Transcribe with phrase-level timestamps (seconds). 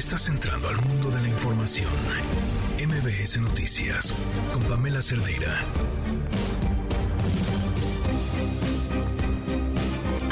[0.00, 1.90] Estás entrando al mundo de la información.
[2.78, 4.14] MBS Noticias
[4.50, 5.62] con Pamela Cerdeira.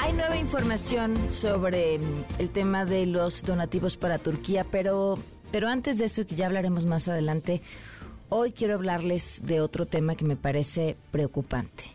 [0.00, 2.00] Hay nueva información sobre
[2.38, 5.18] el tema de los donativos para Turquía, pero,
[5.52, 7.60] pero antes de eso, que ya hablaremos más adelante,
[8.30, 11.94] hoy quiero hablarles de otro tema que me parece preocupante.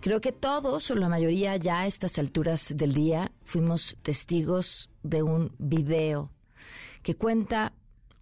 [0.00, 5.22] Creo que todos, o la mayoría ya a estas alturas del día, fuimos testigos de
[5.22, 6.32] un video
[7.02, 7.72] que cuenta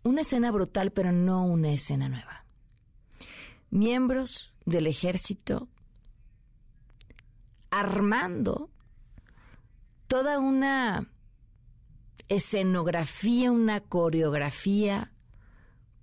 [0.03, 2.45] una escena brutal, pero no una escena nueva.
[3.71, 5.69] Miembros del ejército
[7.71, 8.71] armando
[10.07, 11.09] toda una
[12.29, 15.13] escenografía, una coreografía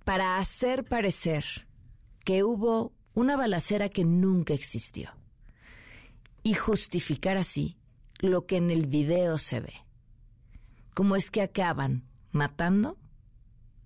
[0.03, 1.67] para hacer parecer
[2.23, 5.11] que hubo una balacera que nunca existió
[6.43, 7.77] y justificar así
[8.19, 9.73] lo que en el video se ve.
[10.93, 12.98] ¿Cómo es que acaban matando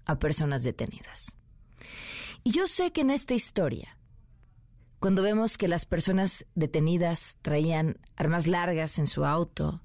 [0.06, 1.38] a personas detenidas.
[2.44, 3.98] Y yo sé que en esta historia,
[5.00, 9.81] cuando vemos que las personas detenidas traían armas largas en su auto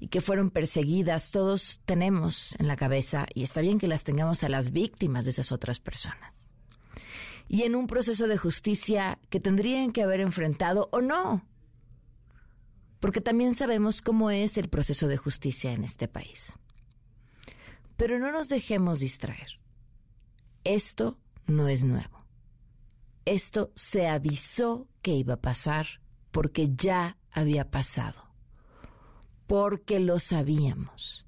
[0.00, 4.44] y que fueron perseguidas, todos tenemos en la cabeza, y está bien que las tengamos
[4.44, 6.48] a las víctimas de esas otras personas.
[7.48, 11.44] Y en un proceso de justicia que tendrían que haber enfrentado o no,
[13.00, 16.56] porque también sabemos cómo es el proceso de justicia en este país.
[17.96, 19.60] Pero no nos dejemos distraer.
[20.64, 22.26] Esto no es nuevo.
[23.24, 25.86] Esto se avisó que iba a pasar
[26.30, 28.22] porque ya había pasado.
[29.46, 31.26] Porque lo sabíamos.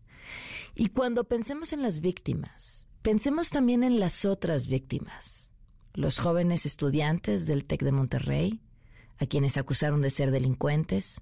[0.75, 5.51] Y cuando pensemos en las víctimas, pensemos también en las otras víctimas.
[5.95, 8.61] Los jóvenes estudiantes del TEC de Monterrey,
[9.19, 11.21] a quienes acusaron de ser delincuentes,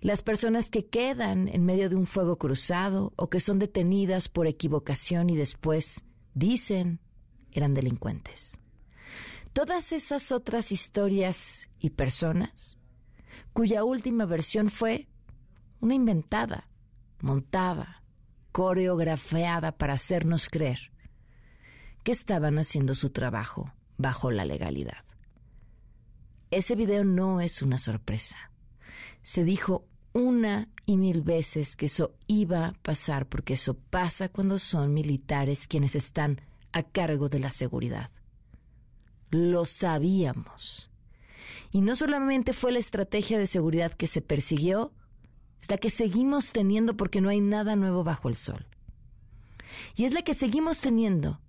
[0.00, 4.46] las personas que quedan en medio de un fuego cruzado o que son detenidas por
[4.46, 7.00] equivocación y después dicen
[7.52, 8.58] eran delincuentes.
[9.52, 12.78] Todas esas otras historias y personas
[13.52, 15.08] cuya última versión fue
[15.80, 16.68] una inventada,
[17.20, 18.02] montada,
[18.50, 20.90] coreografiada para hacernos creer
[22.02, 25.04] que estaban haciendo su trabajo bajo la legalidad.
[26.50, 28.50] Ese video no es una sorpresa
[29.24, 34.58] se dijo una y mil veces que eso iba a pasar, porque eso pasa cuando
[34.58, 36.42] son militares quienes están
[36.72, 38.10] a cargo de la seguridad.
[39.30, 40.90] Lo sabíamos.
[41.72, 44.92] Y no solamente fue la estrategia de seguridad que se persiguió,
[45.62, 48.66] es la que seguimos teniendo porque no hay nada nuevo bajo el sol.
[49.96, 51.40] Y es la que seguimos teniendo.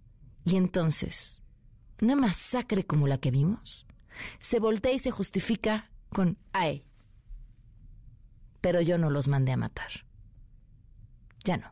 [0.45, 1.41] Y entonces,
[2.01, 3.85] una masacre como la que vimos,
[4.39, 6.85] se voltea y se justifica con, ay,
[8.65, 9.91] pero yo no los mandé a matar.
[11.43, 11.71] Ya no.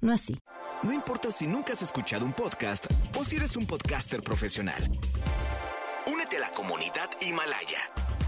[0.00, 0.40] No así.
[0.84, 2.86] No importa si nunca has escuchado un podcast
[3.18, 4.80] o si eres un podcaster profesional.
[6.06, 7.80] Únete a la comunidad Himalaya.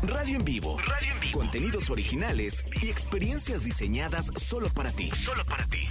[0.02, 0.76] Radio en vivo.
[0.78, 1.38] Radio en vivo.
[1.38, 5.08] Contenidos originales y experiencias diseñadas solo para ti.
[5.12, 5.86] Solo para ti.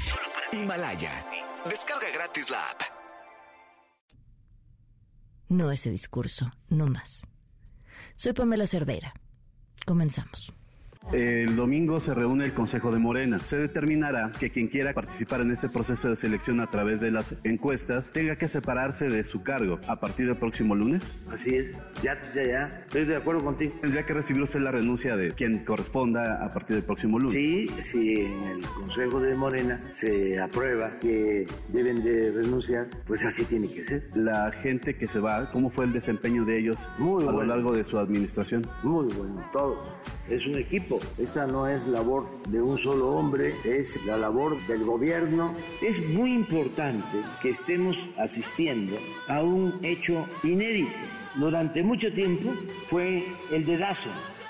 [0.52, 1.26] Himalaya.
[1.70, 2.82] Descarga gratis la app.
[5.48, 7.26] No ese discurso, no más.
[8.18, 9.14] Soy Pamela Cerdeira.
[9.86, 10.52] Comenzamos.
[11.12, 13.40] El domingo se reúne el Consejo de Morena.
[13.40, 17.34] Se determinará que quien quiera participar en este proceso de selección a través de las
[17.44, 21.04] encuestas tenga que separarse de su cargo a partir del próximo lunes.
[21.32, 21.76] Así es.
[22.04, 22.84] Ya, ya, ya.
[22.84, 23.74] Estoy de acuerdo contigo.
[23.82, 27.34] Tendría que recibir usted la renuncia de quien corresponda a partir del próximo lunes.
[27.34, 33.46] Sí, si en el Consejo de Morena se aprueba que deben de renunciar, pues así
[33.46, 34.10] tiene que ser.
[34.14, 37.72] La gente que se va, ¿cómo fue el desempeño de ellos Muy a lo largo
[37.72, 38.68] de su administración?
[38.84, 39.80] Muy bueno, todos.
[40.30, 41.00] Es un equipo.
[41.18, 45.54] Esta no es labor de un solo hombre, es la labor del gobierno.
[45.82, 48.96] Es muy importante que estemos asistiendo
[49.28, 50.92] a un hecho inédito.
[51.36, 52.52] Durante mucho tiempo
[52.86, 54.10] fue el dedazo,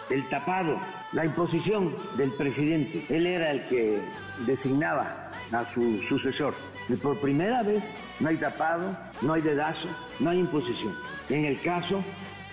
[0.09, 0.78] el tapado,
[1.13, 3.05] la imposición del presidente.
[3.08, 3.99] Él era el que
[4.46, 6.53] designaba a su sucesor.
[6.90, 7.85] Y por primera vez
[8.20, 9.87] no hay tapado, no hay dedazo,
[10.20, 10.93] no hay imposición.
[11.29, 12.03] En el caso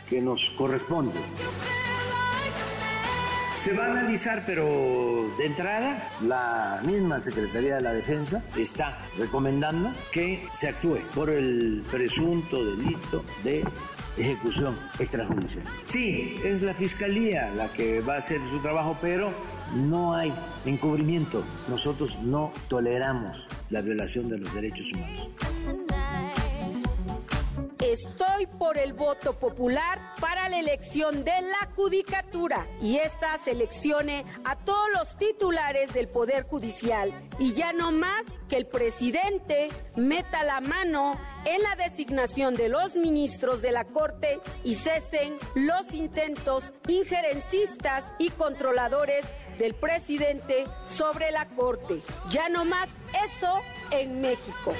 [0.08, 1.18] que nos corresponde.
[3.66, 9.92] Se va a analizar, pero de entrada, la misma Secretaría de la Defensa está recomendando
[10.12, 13.64] que se actúe por el presunto delito de
[14.16, 15.64] ejecución extrajudicial.
[15.88, 19.32] Sí, es la Fiscalía la que va a hacer su trabajo, pero
[19.74, 20.32] no hay
[20.64, 21.42] encubrimiento.
[21.66, 25.28] Nosotros no toleramos la violación de los derechos humanos.
[27.96, 34.54] Estoy por el voto popular para la elección de la judicatura y esta seleccione a
[34.56, 40.60] todos los titulares del Poder Judicial y ya no más que el presidente meta la
[40.60, 48.12] mano en la designación de los ministros de la Corte y cesen los intentos injerencistas
[48.18, 49.24] y controladores
[49.58, 52.02] del presidente sobre la Corte.
[52.30, 52.90] Ya no más
[53.24, 54.74] eso en México.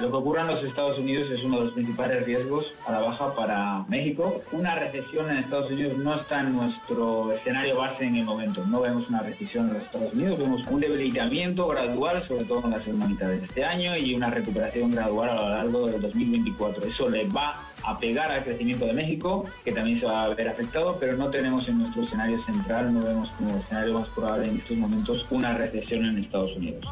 [0.00, 3.00] Lo que ocurra en los Estados Unidos es uno de los principales riesgos a la
[3.00, 4.40] baja para México.
[4.50, 8.64] Una recesión en Estados Unidos no está en nuestro escenario base en el momento.
[8.64, 12.70] No vemos una recesión en los Estados Unidos, vemos un debilitamiento gradual, sobre todo en
[12.70, 16.86] la segunda de este año, y una recuperación gradual a lo largo del 2024.
[16.86, 20.48] Eso le va a pegar al crecimiento de México, que también se va a ver
[20.48, 24.56] afectado, pero no tenemos en nuestro escenario central, no vemos como escenario más probable en
[24.56, 26.86] estos momentos una recesión en Estados Unidos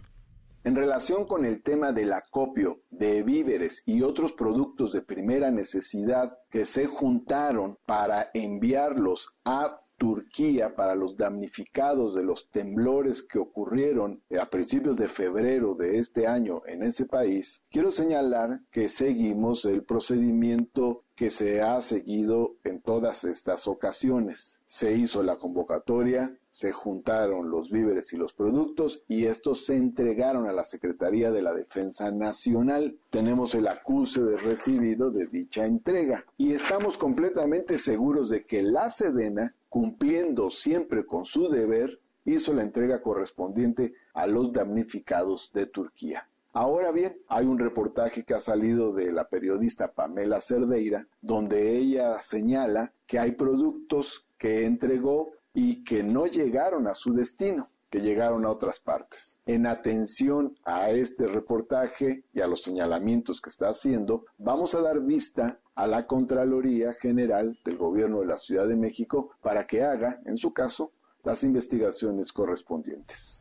[0.63, 6.37] En relación con el tema del acopio de víveres y otros productos de primera necesidad
[6.51, 14.23] que se juntaron para enviarlos a Turquía para los damnificados de los temblores que ocurrieron
[14.41, 19.85] a principios de febrero de este año en ese país, quiero señalar que seguimos el
[19.85, 24.63] procedimiento que se ha seguido en todas estas ocasiones.
[24.65, 30.47] Se hizo la convocatoria, se juntaron los víveres y los productos y estos se entregaron
[30.47, 32.97] a la Secretaría de la Defensa Nacional.
[33.11, 38.89] Tenemos el acuse de recibido de dicha entrega y estamos completamente seguros de que la
[38.89, 46.30] Sedena cumpliendo siempre con su deber, hizo la entrega correspondiente a los damnificados de Turquía.
[46.53, 52.21] Ahora bien, hay un reportaje que ha salido de la periodista Pamela Cerdeira, donde ella
[52.23, 58.47] señala que hay productos que entregó y que no llegaron a su destino que llegaron
[58.47, 59.39] a otras partes.
[59.47, 65.01] En atención a este reportaje y a los señalamientos que está haciendo, vamos a dar
[65.01, 70.21] vista a la Contraloría General del Gobierno de la Ciudad de México para que haga,
[70.25, 70.93] en su caso,
[71.25, 73.40] las investigaciones correspondientes.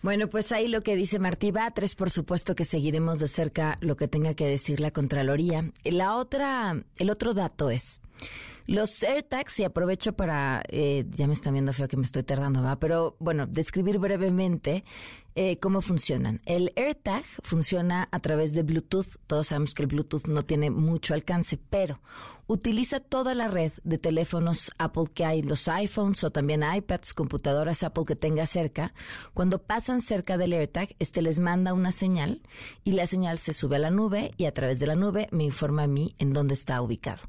[0.00, 3.96] Bueno, pues ahí lo que dice Martí Batres, por supuesto que seguiremos de cerca lo
[3.96, 5.72] que tenga que decir la Contraloría.
[5.84, 8.00] La otra, el otro dato es
[8.68, 12.62] los AirTags, y aprovecho para, eh, ya me están viendo feo que me estoy tardando,
[12.62, 14.84] va, pero bueno, describir brevemente
[15.40, 16.40] eh, cómo funcionan.
[16.46, 19.20] El AirTag funciona a través de Bluetooth.
[19.28, 22.00] Todos sabemos que el Bluetooth no tiene mucho alcance, pero
[22.48, 27.84] utiliza toda la red de teléfonos Apple que hay, los iPhones o también iPads, computadoras
[27.84, 28.94] Apple que tenga cerca.
[29.32, 32.42] Cuando pasan cerca del AirTag, este les manda una señal
[32.82, 35.44] y la señal se sube a la nube y a través de la nube me
[35.44, 37.22] informa a mí en dónde está ubicado.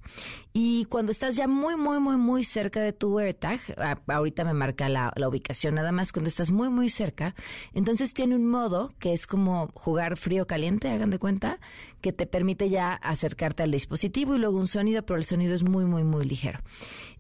[0.52, 3.60] Y cuando estás ya muy, muy, muy, muy cerca de tu AirTag,
[4.08, 7.36] ahorita me marca la, la ubicación nada más, cuando estás muy, muy cerca,
[7.74, 11.60] entonces tiene un modo que es como jugar frío-caliente, hagan de cuenta,
[12.02, 15.64] que te permite ya acercarte al dispositivo y luego un sonido, pero el sonido es
[15.64, 16.60] muy, muy, muy ligero.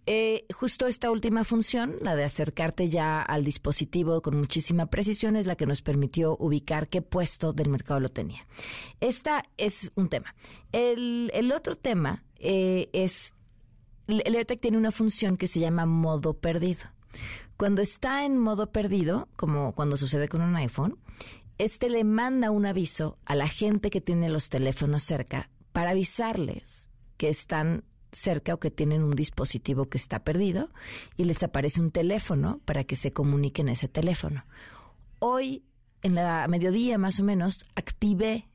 [0.05, 5.45] Eh, justo esta última función, la de acercarte ya al dispositivo con muchísima precisión, es
[5.45, 8.47] la que nos permitió ubicar qué puesto del mercado lo tenía.
[9.01, 10.33] Esta es un tema.
[10.71, 13.33] El, el otro tema eh, es,
[14.07, 16.85] el AirTag tiene una función que se llama modo perdido.
[17.59, 20.97] Cuando está en modo perdido, como cuando sucede con un iPhone,
[21.57, 26.89] este le manda un aviso a la gente que tiene los teléfonos cerca para avisarles
[27.17, 30.69] que están cerca o que tienen un dispositivo que está perdido
[31.17, 34.45] y les aparece un teléfono para que se comuniquen ese teléfono.
[35.19, 35.65] Hoy,
[36.01, 38.48] en la mediodía más o menos, activé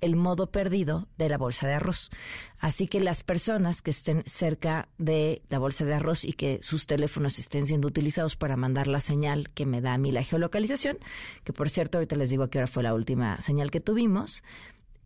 [0.00, 2.10] el modo perdido de la bolsa de arroz.
[2.58, 6.86] Así que las personas que estén cerca de la bolsa de arroz y que sus
[6.86, 10.98] teléfonos estén siendo utilizados para mandar la señal que me da a mí la geolocalización,
[11.44, 14.42] que por cierto ahorita les digo a qué hora fue la última señal que tuvimos,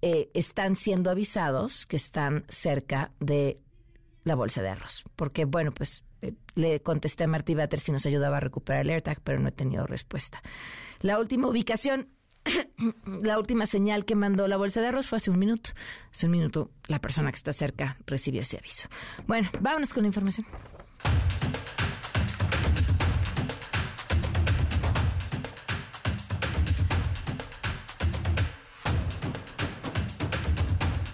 [0.02, 3.62] eh, están siendo avisados que están cerca de
[4.24, 5.04] la bolsa de arroz.
[5.16, 8.90] Porque, bueno, pues eh, le contesté a Martí Bater si nos ayudaba a recuperar el
[8.90, 10.42] AirTag, pero no he tenido respuesta.
[11.00, 12.08] La última ubicación,
[13.22, 15.70] la última señal que mandó la bolsa de arroz fue hace un minuto.
[16.12, 18.88] Hace un minuto la persona que está cerca recibió ese aviso.
[19.26, 20.46] Bueno, vámonos con la información.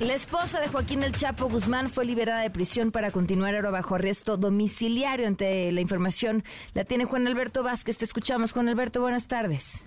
[0.00, 3.96] La esposa de Joaquín El Chapo Guzmán fue liberada de prisión para continuar ahora bajo
[3.96, 5.26] arresto domiciliario.
[5.26, 7.98] Ante la información la tiene Juan Alberto Vázquez.
[7.98, 9.02] Te escuchamos, Juan Alberto.
[9.02, 9.84] Buenas tardes.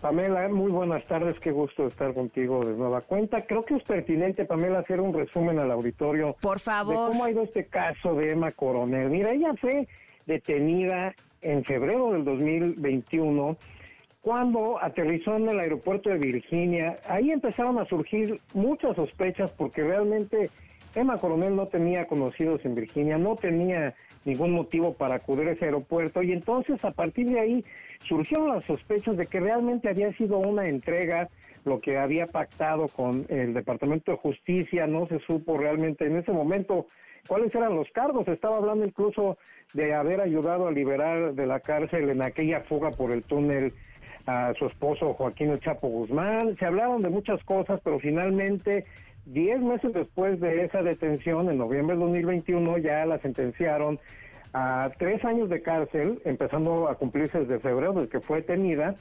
[0.00, 3.44] Pamela, muy buenas tardes, qué gusto estar contigo de nueva cuenta.
[3.46, 6.36] Creo que es pertinente, Pamela, hacer un resumen al auditorio.
[6.40, 7.06] Por favor.
[7.06, 9.10] De cómo ha ido este caso de Emma Coronel.
[9.10, 9.88] Mira, ella fue
[10.26, 13.56] detenida en febrero del 2021
[14.20, 20.50] cuando aterrizó en el aeropuerto de Virginia, ahí empezaron a surgir muchas sospechas porque realmente
[20.94, 25.66] Emma Coronel no tenía conocidos en Virginia, no tenía ningún motivo para acudir a ese
[25.66, 27.64] aeropuerto y entonces a partir de ahí
[28.06, 31.28] surgieron las sospechas de que realmente había sido una entrega
[31.64, 36.32] lo que había pactado con el Departamento de Justicia, no se supo realmente en ese
[36.32, 36.86] momento
[37.26, 39.36] cuáles eran los cargos, estaba hablando incluso
[39.74, 43.74] de haber ayudado a liberar de la cárcel en aquella fuga por el túnel
[44.26, 46.56] a su esposo Joaquín El Chapo Guzmán.
[46.58, 48.84] Se hablaron de muchas cosas, pero finalmente,
[49.24, 53.98] diez meses después de esa detención, en noviembre de 2021, ya la sentenciaron
[54.52, 58.94] a tres años de cárcel, empezando a cumplirse desde febrero, desde que fue detenida,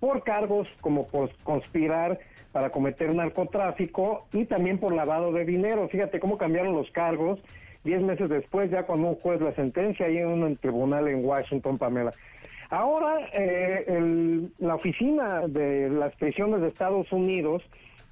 [0.00, 2.18] por cargos como por conspirar
[2.52, 5.88] para cometer narcotráfico y también por lavado de dinero.
[5.88, 7.40] Fíjate cómo cambiaron los cargos
[7.84, 11.78] diez meses después, ya cuando un juez la sentencia ahí en un tribunal en Washington,
[11.78, 12.12] Pamela.
[12.68, 17.62] Ahora, eh, la oficina de las prisiones de Estados Unidos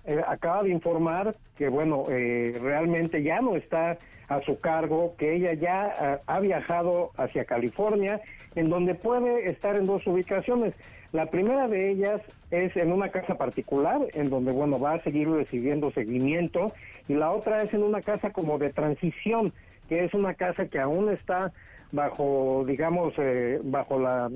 [0.06, 5.34] eh, acaba de informar que, bueno, eh, realmente ya no está a su cargo, que
[5.37, 8.23] ella ya ha viajado hacia California,
[8.54, 10.75] en donde puede estar en dos ubicaciones.
[11.12, 15.28] La primera de ellas es en una casa particular, en donde, bueno, va a seguir
[15.28, 16.73] recibiendo seguimiento,
[17.06, 19.52] y la otra es en una casa como de transición,
[19.88, 21.52] que es una casa que aún está
[21.94, 24.28] bajo, digamos, eh, bajo la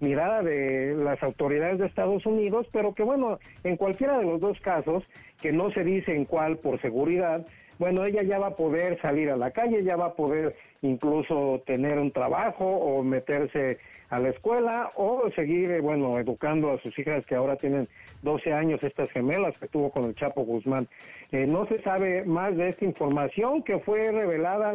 [0.00, 4.58] mirada de las autoridades de Estados Unidos, pero que bueno, en cualquiera de los dos
[4.60, 5.04] casos,
[5.40, 7.46] que no se dice en cuál por seguridad,
[7.78, 11.62] bueno, ella ya va a poder salir a la calle, ya va a poder incluso
[11.66, 13.78] tener un trabajo o meterse
[14.10, 17.88] a la escuela o seguir, eh, bueno, educando a sus hijas que ahora tienen
[18.22, 20.88] 12 años, estas gemelas que tuvo con el Chapo Guzmán.
[21.32, 24.74] Eh, no se sabe más de esta información que fue revelada,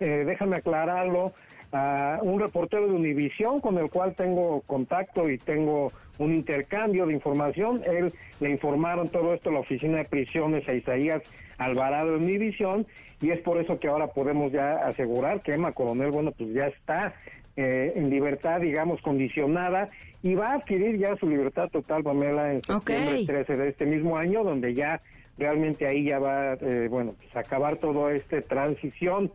[0.00, 1.32] eh, déjame aclararlo,
[1.72, 7.12] a un reportero de Univisión con el cual tengo contacto y tengo un intercambio de
[7.12, 7.82] información.
[7.86, 11.22] Él le informaron todo esto a la oficina de prisiones a Isaías
[11.58, 12.86] Alvarado de Univisión
[13.20, 16.66] y es por eso que ahora podemos ya asegurar que Emma Coronel, bueno, pues ya
[16.66, 17.14] está
[17.56, 19.88] eh, en libertad, digamos, condicionada
[20.22, 24.16] y va a adquirir ya su libertad total, Pamela, en septiembre 13 de este mismo
[24.16, 25.00] año, donde ya
[25.36, 29.30] realmente ahí ya va, eh, bueno, pues acabar toda esta transición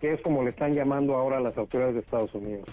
[0.00, 2.68] que es como le están llamando ahora las autoridades de Estados Unidos.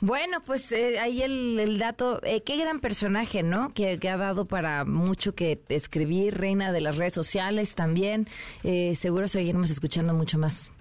[0.00, 3.72] Bueno, pues eh, ahí el, dato, eh, qué gran personaje, ¿no?
[3.72, 8.26] Que, ha dado para mucho que escribir, reina de las redes sociales también.
[8.62, 10.72] Eh, seguro seguiremos escuchando mucho más.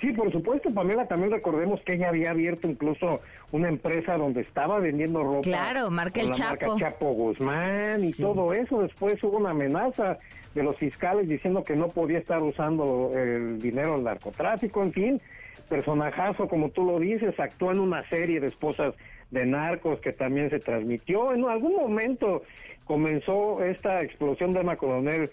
[0.00, 3.20] Sí, por supuesto, Pamela, también recordemos que ella había abierto incluso
[3.52, 5.42] una empresa donde estaba vendiendo ropa.
[5.42, 6.76] Claro, marca el Chapo.
[6.76, 8.82] Chapo Guzmán y todo eso.
[8.82, 10.18] Después hubo una amenaza
[10.54, 15.20] de los fiscales diciendo que no podía estar usando el dinero del narcotráfico, en fin,
[15.68, 18.94] personajazo, como tú lo dices, actuó en una serie de esposas
[19.30, 21.32] de narcos que también se transmitió.
[21.32, 22.42] En algún momento
[22.84, 25.30] comenzó esta explosión de Emma Coronel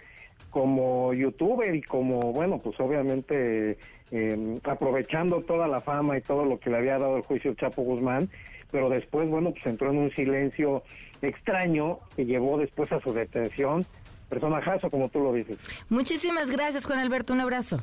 [0.49, 3.77] como youtuber y como, bueno, pues obviamente
[4.11, 7.83] em, aprovechando toda la fama y todo lo que le había dado el juicio Chapo
[7.83, 8.29] Guzmán,
[8.71, 10.83] pero después, bueno, pues entró en un silencio
[11.21, 13.85] extraño que llevó después a su detención.
[14.29, 15.57] Personajazo, como tú lo dices.
[15.89, 17.33] Muchísimas gracias, Juan Alberto.
[17.33, 17.77] Un abrazo.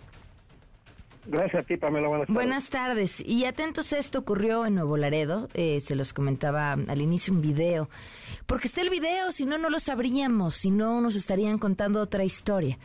[1.27, 2.09] Gracias a ti, Pamela.
[2.09, 2.35] Buenas tardes.
[2.35, 3.21] Buenas tardes.
[3.21, 5.49] Y atentos, esto ocurrió en Nuevo Laredo.
[5.55, 7.89] Eh, se los comentaba al inicio un video.
[8.47, 10.57] Porque está el video, si no, no lo sabríamos.
[10.57, 12.79] Si no, nos estarían contando otra historia.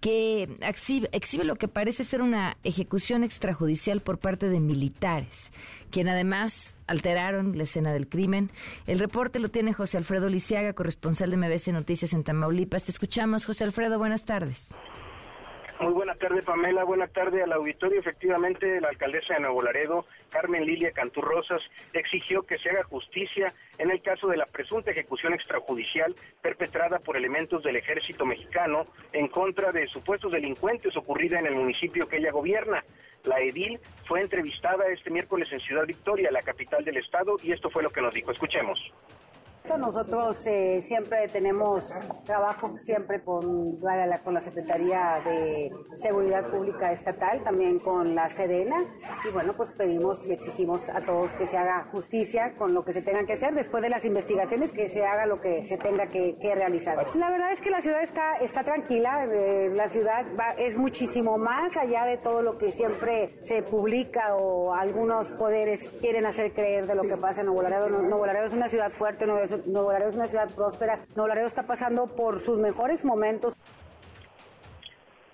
[0.00, 5.52] Que exhibe, lo que parece ser una ejecución extrajudicial por parte de militares,
[5.90, 8.50] quien además alteraron la escena del crimen.
[8.86, 12.84] El reporte lo tiene José Alfredo Lisiaga, corresponsal de MBC Noticias en Tamaulipas.
[12.84, 13.98] Te escuchamos, José Alfredo.
[13.98, 14.74] Buenas tardes.
[15.78, 16.84] Muy buena tarde, Pamela.
[16.84, 18.00] Buena tarde al auditorio.
[18.00, 21.60] Efectivamente, la alcaldesa de Nuevo Laredo, Carmen Lilia Canturrosas,
[21.92, 27.18] exigió que se haga justicia en el caso de la presunta ejecución extrajudicial perpetrada por
[27.18, 32.32] elementos del ejército mexicano en contra de supuestos delincuentes ocurrida en el municipio que ella
[32.32, 32.82] gobierna.
[33.24, 37.68] La edil fue entrevistada este miércoles en Ciudad Victoria, la capital del estado, y esto
[37.68, 38.30] fue lo que nos dijo.
[38.30, 38.80] Escuchemos.
[39.78, 41.92] Nosotros eh, siempre tenemos
[42.24, 43.78] trabajo siempre con,
[44.24, 48.84] con la Secretaría de Seguridad Pública Estatal, también con la Sedena,
[49.28, 52.92] y bueno, pues pedimos y exigimos a todos que se haga justicia con lo que
[52.92, 56.06] se tenga que hacer después de las investigaciones, que se haga lo que se tenga
[56.06, 56.96] que, realizar.
[57.18, 60.24] La verdad es que la ciudad está, está tranquila, eh, la ciudad
[60.58, 66.24] es muchísimo más allá de todo lo que siempre se publica o algunos poderes quieren
[66.24, 67.88] hacer creer de lo que pasa en Nuevo Laredo.
[67.88, 71.06] Nuevo Laredo es una ciudad fuerte, Nuevo Nuevo Laredo es una ciudad próspera.
[71.14, 73.56] Nuevo Laredo está pasando por sus mejores momentos.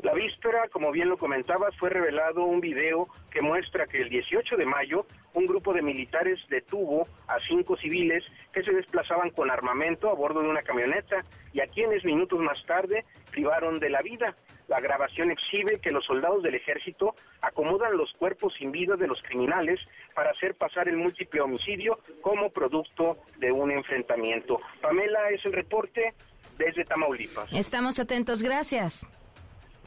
[0.03, 4.57] La víspera, como bien lo comentabas, fue revelado un video que muestra que el 18
[4.57, 10.11] de mayo un grupo de militares detuvo a cinco civiles que se desplazaban con armamento
[10.11, 14.35] a bordo de una camioneta y a quienes minutos más tarde privaron de la vida.
[14.67, 19.23] La grabación exhibe que los soldados del ejército acomodan los cuerpos sin vida de los
[19.23, 19.79] criminales
[20.17, 24.61] para hacer pasar el múltiple homicidio como producto de un enfrentamiento.
[24.81, 26.13] Pamela es el reporte
[26.59, 27.53] desde Tamaulipas.
[27.53, 29.07] Estamos atentos, gracias.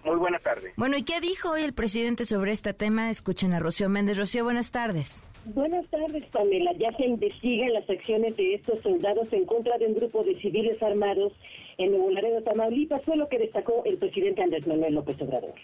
[0.05, 0.73] Muy buena tarde.
[0.77, 3.09] Bueno, ¿y qué dijo hoy el presidente sobre este tema?
[3.09, 4.17] Escuchen a Rocío Méndez.
[4.17, 5.23] Rocío, buenas tardes.
[5.45, 6.71] Buenas tardes, Pamela.
[6.73, 10.81] Ya se investigan las acciones de estos soldados en contra de un grupo de civiles
[10.81, 11.33] armados
[11.77, 13.03] en Nuevo Laredo, Tamaulipas.
[13.03, 15.55] Fue lo que destacó el presidente Andrés Manuel López Obrador.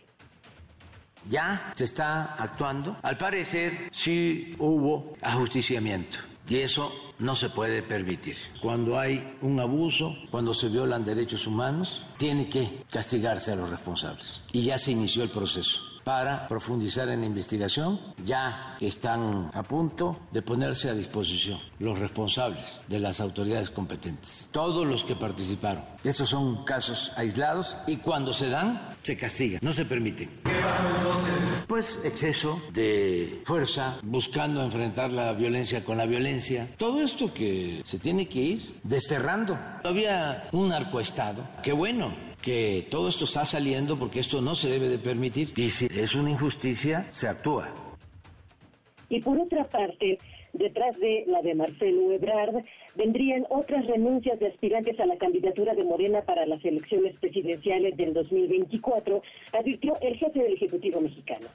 [1.29, 2.97] Ya se está actuando.
[3.03, 6.17] Al parecer, sí hubo ajusticiamiento.
[6.51, 8.35] Y eso no se puede permitir.
[8.61, 14.41] Cuando hay un abuso, cuando se violan derechos humanos, tiene que castigarse a los responsables.
[14.51, 17.99] Y ya se inició el proceso para profundizar en la investigación.
[18.23, 24.85] Ya están a punto de ponerse a disposición los responsables de las autoridades competentes, todos
[24.85, 25.83] los que participaron.
[26.03, 30.29] Estos son casos aislados y cuando se dan, se castiga, no se permite.
[30.43, 31.33] ¿Qué pasó entonces?
[31.67, 36.69] Pues exceso de fuerza, buscando enfrentar la violencia con la violencia.
[36.77, 39.57] Todo esto que se tiene que ir desterrando.
[39.83, 44.89] Había un narcoestado, qué bueno, que todo esto está saliendo porque esto no se debe
[44.89, 47.69] de permitir y si es una injusticia, se actúa.
[49.09, 50.17] Y por otra parte,
[50.53, 52.63] detrás de la de Marcelo Ebrard,
[52.95, 58.13] vendrían otras renuncias de aspirantes a la candidatura de Morena para las elecciones presidenciales del
[58.13, 59.21] 2024,
[59.53, 61.47] advirtió el jefe del Ejecutivo mexicano.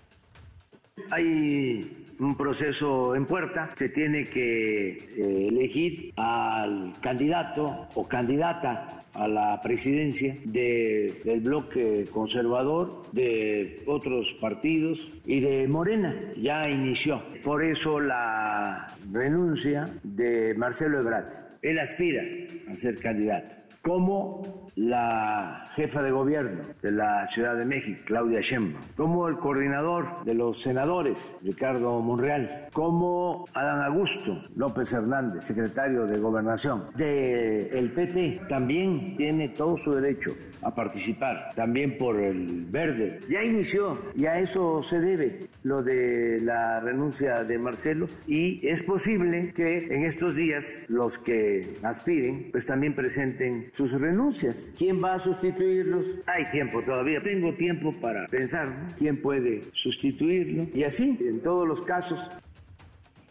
[1.10, 9.28] Hay un proceso en puerta, se tiene que eh, elegir al candidato o candidata a
[9.28, 16.14] la presidencia del bloque conservador, de otros partidos y de Morena.
[16.36, 17.22] Ya inició.
[17.42, 21.32] Por eso la renuncia de Marcelo Ebrard.
[21.62, 22.22] Él aspira
[22.70, 23.65] a ser candidato.
[23.86, 24.42] Como
[24.74, 30.34] la jefa de gobierno de la Ciudad de México, Claudia Sheinbaum, como el coordinador de
[30.34, 38.42] los senadores, Ricardo Monreal, como Adán Augusto López Hernández, secretario de Gobernación del el PT,
[38.48, 43.20] también tiene todo su derecho a participar, también por el verde.
[43.28, 48.82] Ya inició y a eso se debe lo de la renuncia de Marcelo y es
[48.82, 54.72] posible que en estos días los que aspiren pues también presenten sus renuncias.
[54.76, 56.06] ¿Quién va a sustituirlos?
[56.26, 57.20] Hay tiempo todavía.
[57.20, 62.30] Tengo tiempo para pensar quién puede sustituirlo y así en todos los casos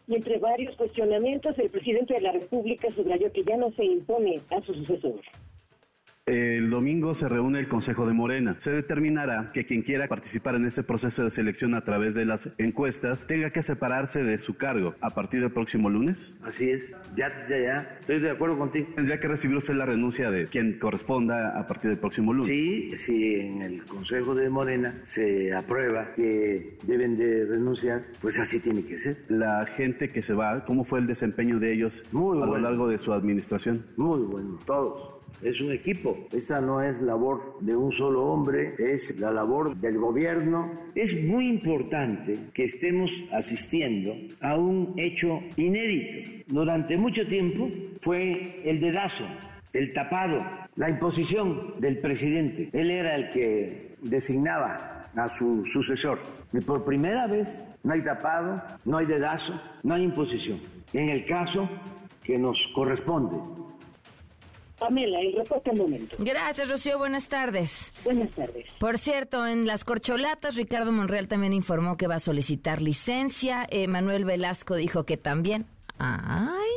[0.08, 4.40] y entre varios cuestionamientos, el presidente de la República subrayó que ya no se impone
[4.52, 5.20] a su sucesor.
[6.28, 8.56] El domingo se reúne el Consejo de Morena.
[8.58, 12.50] Se determinará que quien quiera participar en este proceso de selección a través de las
[12.58, 16.34] encuestas tenga que separarse de su cargo a partir del próximo lunes.
[16.42, 16.96] Así es.
[17.16, 17.98] Ya, ya, ya.
[18.00, 18.88] Estoy de acuerdo contigo.
[18.96, 22.48] Tendría que recibir usted la renuncia de quien corresponda a partir del próximo lunes.
[22.48, 28.60] Sí, si en el Consejo de Morena se aprueba que deben de renunciar, pues así
[28.60, 29.26] tiene que ser.
[29.28, 32.56] La gente que se va, ¿cómo fue el desempeño de ellos Muy a bueno.
[32.56, 33.86] lo largo de su administración?
[33.96, 36.28] Muy bueno, todos es un equipo.
[36.32, 40.72] Esta no es labor de un solo hombre, es la labor del gobierno.
[40.96, 46.46] Es muy importante que estemos asistiendo a un hecho inédito.
[46.48, 47.70] Durante mucho tiempo
[48.02, 49.26] fue el dedazo,
[49.74, 50.46] el tapado,
[50.76, 52.70] la imposición del presidente.
[52.74, 56.20] Él era el que designaba a su sucesor.
[56.54, 60.60] Y por primera vez no hay tapado, no hay dedazo, no hay imposición.
[60.94, 61.70] En el caso
[62.24, 63.38] que nos corresponde.
[64.86, 66.16] Pamela, el reporte al momento.
[66.20, 67.00] Gracias, Rocío.
[67.00, 67.92] Buenas tardes.
[68.04, 68.68] Buenas tardes.
[68.80, 73.66] Por cierto, en las corcholatas, Ricardo Monreal también informó que va a solicitar licencia.
[73.72, 75.66] Eh, Manuel Velasco dijo que también.
[75.98, 76.70] Ay.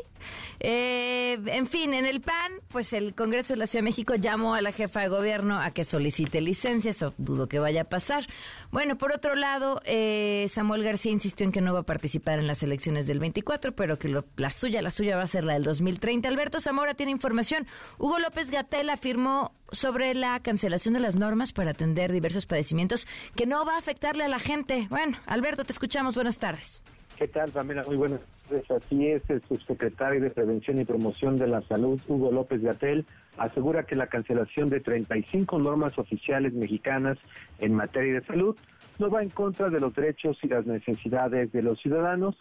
[0.61, 4.55] Eh, en fin, en el PAN, pues el Congreso de la Ciudad de México llamó
[4.55, 8.27] a la jefa de gobierno a que solicite licencia, eso dudo que vaya a pasar.
[8.71, 12.47] Bueno, por otro lado, eh, Samuel García insistió en que no va a participar en
[12.47, 15.63] las elecciones del 24, pero que la suya, la suya va a ser la del
[15.63, 16.29] 2030.
[16.29, 17.67] Alberto Zamora tiene información.
[17.99, 23.47] Hugo López Gatel afirmó sobre la cancelación de las normas para atender diversos padecimientos que
[23.47, 24.87] no va a afectarle a la gente.
[24.91, 26.15] Bueno, Alberto, te escuchamos.
[26.15, 26.85] Buenas tardes.
[27.19, 27.83] ¿Qué tal, Pamela?
[27.83, 28.71] Muy buenas tardes.
[28.71, 33.07] Así es, el subsecretario de Prevención y Promoción de la Salud, Hugo López Gatel,
[33.39, 37.19] asegura que la cancelación de 35 normas oficiales mexicanas
[37.59, 38.57] en materia de salud
[39.01, 42.37] no va en contra de los derechos y las necesidades de los ciudadanos.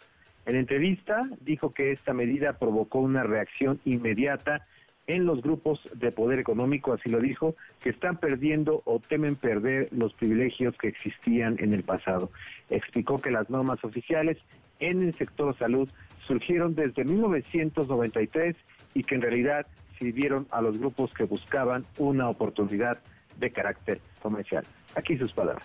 [0.46, 4.64] En entrevista dijo que esta medida provocó una reacción inmediata
[5.08, 9.88] en los grupos de poder económico, así lo dijo, que están perdiendo o temen perder
[9.90, 12.30] los privilegios que existían en el pasado.
[12.70, 14.36] Explicó que las normas oficiales
[14.80, 15.88] en el sector salud
[16.26, 18.56] surgieron desde 1993
[18.94, 19.66] y que en realidad
[19.98, 22.98] sirvieron a los grupos que buscaban una oportunidad
[23.38, 24.64] de carácter comercial.
[24.94, 25.64] Aquí sus palabras.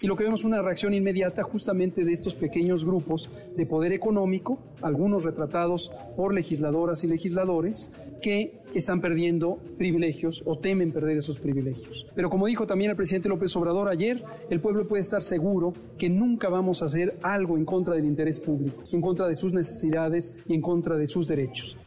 [0.00, 3.92] Y lo que vemos es una reacción inmediata justamente de estos pequeños grupos de poder
[3.92, 11.38] económico, algunos retratados por legisladoras y legisladores, que están perdiendo privilegios o temen perder esos
[11.38, 12.06] privilegios.
[12.14, 16.10] Pero como dijo también el presidente López Obrador ayer, el pueblo puede estar seguro que
[16.10, 20.44] nunca vamos a hacer algo en contra del interés público, en contra de sus necesidades
[20.46, 21.78] y en contra de sus derechos.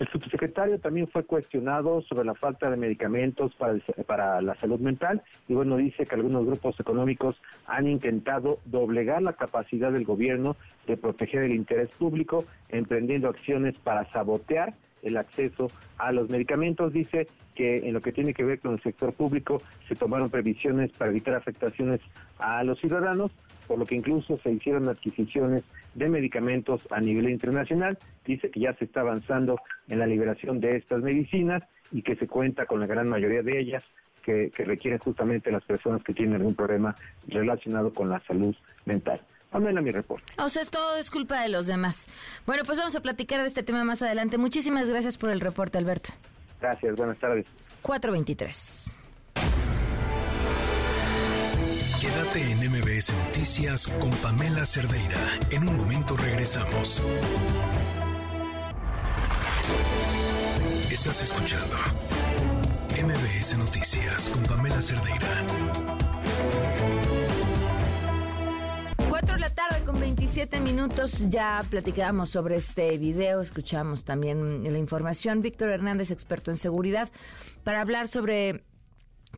[0.00, 5.22] El subsecretario también fue cuestionado sobre la falta de medicamentos para, para, la salud mental
[5.46, 7.36] y bueno, dice que algunos grupos económicos
[7.66, 14.10] han intentado doblegar la capacidad del gobierno de proteger el interés público, emprendiendo acciones para
[14.10, 16.94] sabotear el acceso a los medicamentos.
[16.94, 20.90] Dice que en lo que tiene que ver con el sector público se tomaron previsiones
[20.92, 22.00] para evitar afectaciones
[22.38, 23.32] a los ciudadanos,
[23.70, 25.62] por lo que incluso se hicieron adquisiciones
[25.94, 27.96] de medicamentos a nivel internacional.
[28.26, 32.26] Dice que ya se está avanzando en la liberación de estas medicinas y que se
[32.26, 33.84] cuenta con la gran mayoría de ellas
[34.24, 36.96] que, requieren justamente las personas que tienen algún problema
[37.28, 38.56] relacionado con la salud
[38.86, 39.20] mental.
[39.52, 40.32] Amén mi reporte.
[40.38, 42.08] O sea, es todo es culpa de los demás.
[42.46, 44.36] Bueno, pues vamos a platicar de este tema más adelante.
[44.36, 46.10] Muchísimas gracias por el reporte, Alberto.
[46.60, 47.46] Gracias, buenas tardes.
[47.82, 48.99] 423.
[52.00, 55.18] Quédate en MBS Noticias con Pamela Cerdeira.
[55.50, 57.02] En un momento regresamos.
[60.90, 61.76] Estás escuchando
[63.04, 65.44] MBS Noticias con Pamela Cerdeira.
[69.10, 74.78] 4 de la tarde con 27 minutos ya platicábamos sobre este video, escuchamos también la
[74.78, 75.42] información.
[75.42, 77.10] Víctor Hernández, experto en seguridad,
[77.62, 78.64] para hablar sobre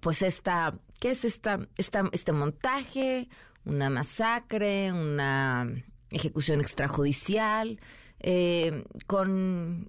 [0.03, 3.29] pues esta, ¿qué es esta, esta este montaje?
[3.65, 5.73] Una masacre, una
[6.11, 7.79] ejecución extrajudicial,
[8.19, 9.89] eh, con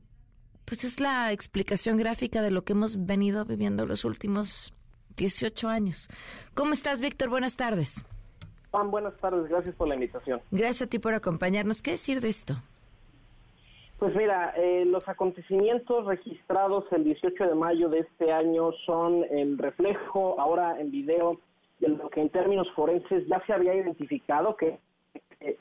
[0.66, 4.72] pues es la explicación gráfica de lo que hemos venido viviendo los últimos
[5.18, 6.08] 18 años.
[6.54, 7.30] ¿Cómo estás, Víctor?
[7.30, 8.06] Buenas tardes.
[8.70, 10.42] Juan, buenas tardes, gracias por la invitación.
[10.52, 11.82] Gracias a ti por acompañarnos.
[11.82, 12.62] ¿Qué decir de esto?
[14.04, 19.58] Pues mira, eh, los acontecimientos registrados el 18 de mayo de este año son el
[19.58, 21.40] reflejo ahora en video
[21.80, 24.78] de lo que en términos forenses ya se había identificado que
[25.40, 25.58] eh,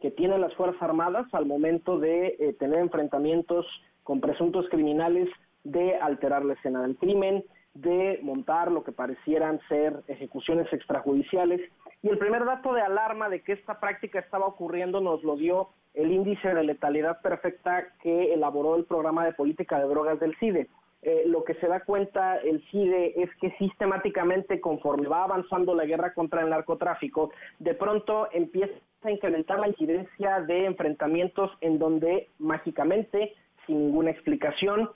[0.00, 3.64] que tienen las Fuerzas Armadas al momento de eh, tener enfrentamientos
[4.02, 5.28] con presuntos criminales
[5.62, 11.60] de alterar la escena del crimen, de montar lo que parecieran ser ejecuciones extrajudiciales.
[12.02, 15.68] Y el primer dato de alarma de que esta práctica estaba ocurriendo nos lo dio
[15.94, 20.68] el índice de letalidad perfecta que elaboró el programa de política de drogas del CIDE.
[21.02, 25.84] Eh, lo que se da cuenta el CIDE es que sistemáticamente conforme va avanzando la
[25.84, 32.30] guerra contra el narcotráfico, de pronto empieza a incrementar la incidencia de enfrentamientos en donde
[32.38, 33.34] mágicamente,
[33.66, 34.88] sin ninguna explicación,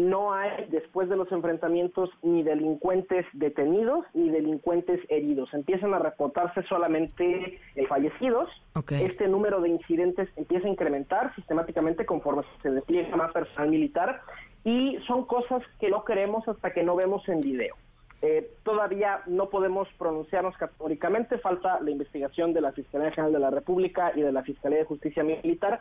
[0.00, 5.52] no hay después de los enfrentamientos ni delincuentes detenidos ni delincuentes heridos.
[5.52, 8.48] Empiezan a reportarse solamente eh, fallecidos.
[8.90, 14.22] Este número de incidentes empieza a incrementar sistemáticamente conforme se despliega más personal militar
[14.64, 17.76] y son cosas que no queremos hasta que no vemos en video.
[18.22, 23.50] Eh, todavía no podemos pronunciarnos categóricamente, falta la investigación de la Fiscalía General de la
[23.50, 25.80] República y de la Fiscalía de Justicia Militar.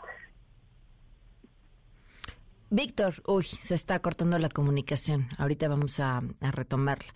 [2.71, 5.27] Víctor, uy, se está cortando la comunicación.
[5.37, 7.11] Ahorita vamos a, retomarla.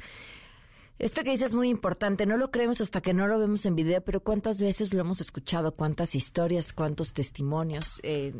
[0.97, 3.75] Esto que dices es muy importante, no lo creemos hasta que no lo vemos en
[3.75, 5.75] video, pero ¿cuántas veces lo hemos escuchado?
[5.75, 6.73] ¿Cuántas historias?
[6.73, 7.99] ¿Cuántos testimonios?
[8.03, 8.33] Eh,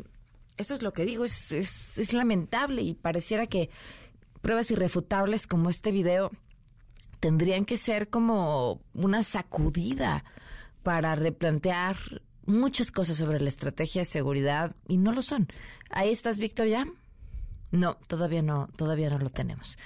[0.56, 3.70] eso es lo que digo, es, es, es lamentable y pareciera que
[4.40, 6.30] pruebas irrefutables como este video
[7.20, 10.24] tendrían que ser como una sacudida
[10.82, 11.96] para replantear
[12.46, 15.48] muchas cosas sobre la estrategia de seguridad y no lo son.
[15.90, 16.86] Ahí estás, Víctor, ya.
[17.74, 19.78] No, todavía no, todavía no lo tenemos.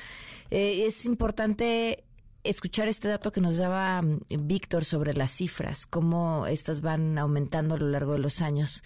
[0.50, 2.04] Eh, es importante
[2.44, 7.74] escuchar este dato que nos daba mm, Víctor sobre las cifras, cómo estas van aumentando
[7.74, 8.84] a lo largo de los años.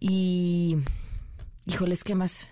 [0.00, 0.78] Y,
[1.66, 2.48] híjoles, ¿qué más?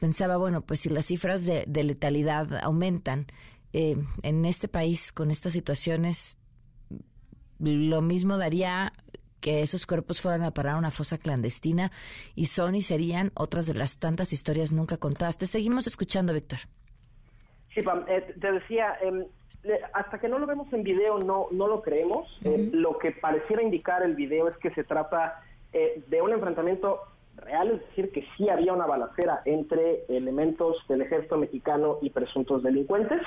[0.00, 3.26] Pensaba, bueno, pues si las cifras de letalidad aumentan,
[3.72, 6.36] eh, en este país con estas situaciones,
[7.58, 8.94] lo mismo daría
[9.40, 11.90] que esos cuerpos fueran a parar a una fosa clandestina
[12.34, 15.38] y son y serían otras de las tantas historias nunca contadas.
[15.38, 16.60] Te seguimos escuchando, Víctor.
[17.74, 19.24] Sí, Pam, eh, te decía, em,
[19.92, 22.26] hasta que no lo vemos en video no, no lo creemos.
[22.44, 27.02] Eh, lo que pareciera indicar el video es que se trata de un enfrentamiento
[27.36, 32.62] real, es decir, que sí había una balacera entre elementos del ejército mexicano y presuntos
[32.62, 33.20] delincuentes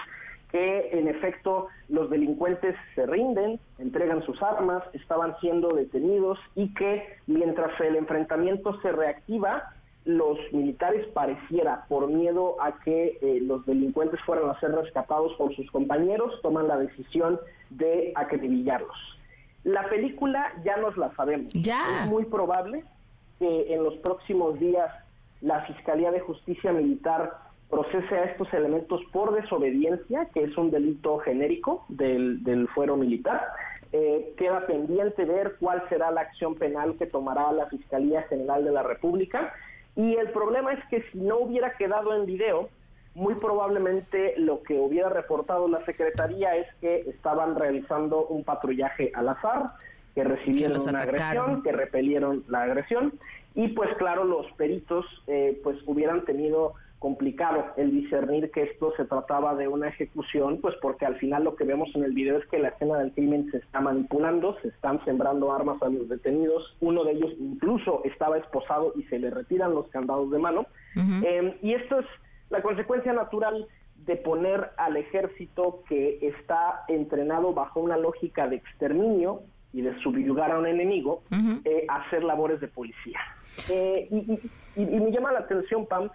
[0.51, 7.07] que en efecto los delincuentes se rinden, entregan sus armas, estaban siendo detenidos y que
[7.27, 14.19] mientras el enfrentamiento se reactiva, los militares pareciera, por miedo a que eh, los delincuentes
[14.25, 18.97] fueran a ser rescatados por sus compañeros, toman la decisión de acribillarlos.
[19.63, 21.53] La película ya nos la sabemos.
[21.53, 22.03] Ya.
[22.03, 22.83] Es muy probable
[23.37, 24.91] que en los próximos días
[25.41, 27.37] la Fiscalía de Justicia Militar
[27.71, 33.47] procese a estos elementos por desobediencia, que es un delito genérico del, del fuero militar.
[33.93, 38.71] Eh, queda pendiente ver cuál será la acción penal que tomará la Fiscalía General de
[38.71, 39.53] la República.
[39.95, 42.69] Y el problema es que si no hubiera quedado en video,
[43.15, 49.29] muy probablemente lo que hubiera reportado la Secretaría es que estaban realizando un patrullaje al
[49.29, 49.71] azar,
[50.13, 53.13] que recibieron una agresión, que repelieron la agresión,
[53.55, 59.05] y pues claro, los peritos eh, pues hubieran tenido complicado el discernir que esto se
[59.05, 62.45] trataba de una ejecución, pues porque al final lo que vemos en el video es
[62.45, 66.77] que la escena del crimen se está manipulando, se están sembrando armas a los detenidos,
[66.79, 70.67] uno de ellos incluso estaba esposado y se le retiran los candados de mano.
[70.95, 72.05] Em, y esto es
[72.51, 73.65] la consecuencia natural
[74.05, 79.41] de poner al ejército que está entrenado bajo una lógica de exterminio
[79.73, 81.23] y de subyugar a un enemigo
[81.65, 83.19] eh, a hacer labores de policía.
[83.69, 84.39] Eh, y,
[84.75, 86.09] y, me llama la atención, Pam,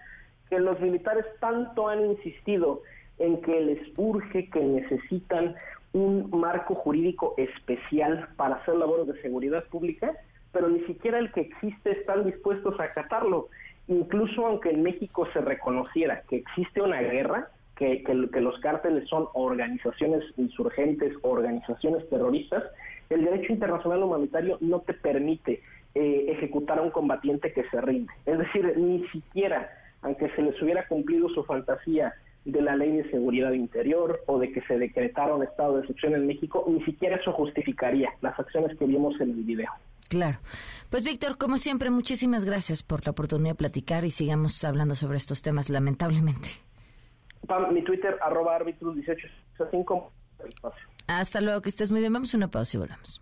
[0.49, 2.81] que los militares tanto han insistido
[3.19, 5.55] en que les urge, que necesitan
[5.93, 10.13] un marco jurídico especial para hacer labores de seguridad pública,
[10.51, 13.49] pero ni siquiera el que existe están dispuestos a acatarlo.
[13.87, 19.27] Incluso aunque en México se reconociera que existe una guerra, que, que, los cárteles son
[19.33, 22.63] organizaciones insurgentes, organizaciones terroristas,
[23.09, 25.61] el derecho internacional humanitario no te permite
[25.93, 28.11] eh, ejecutar a un combatiente que se rinde.
[28.25, 29.69] Es decir, ni siquiera
[30.01, 32.13] aunque se les hubiera cumplido su fantasía
[32.45, 36.15] de la ley de seguridad interior o de que se decretara un estado de excepción
[36.15, 39.69] en México, ni siquiera eso justificaría las acciones que vimos en el video.
[40.09, 40.39] Claro.
[40.89, 45.17] Pues Víctor, como siempre, muchísimas gracias por la oportunidad de platicar y sigamos hablando sobre
[45.17, 46.49] estos temas, lamentablemente.
[47.71, 50.11] mi Twitter, arroba 1865.
[51.07, 52.13] Hasta luego, que estés muy bien.
[52.13, 53.21] Vamos a una pausa y volvemos.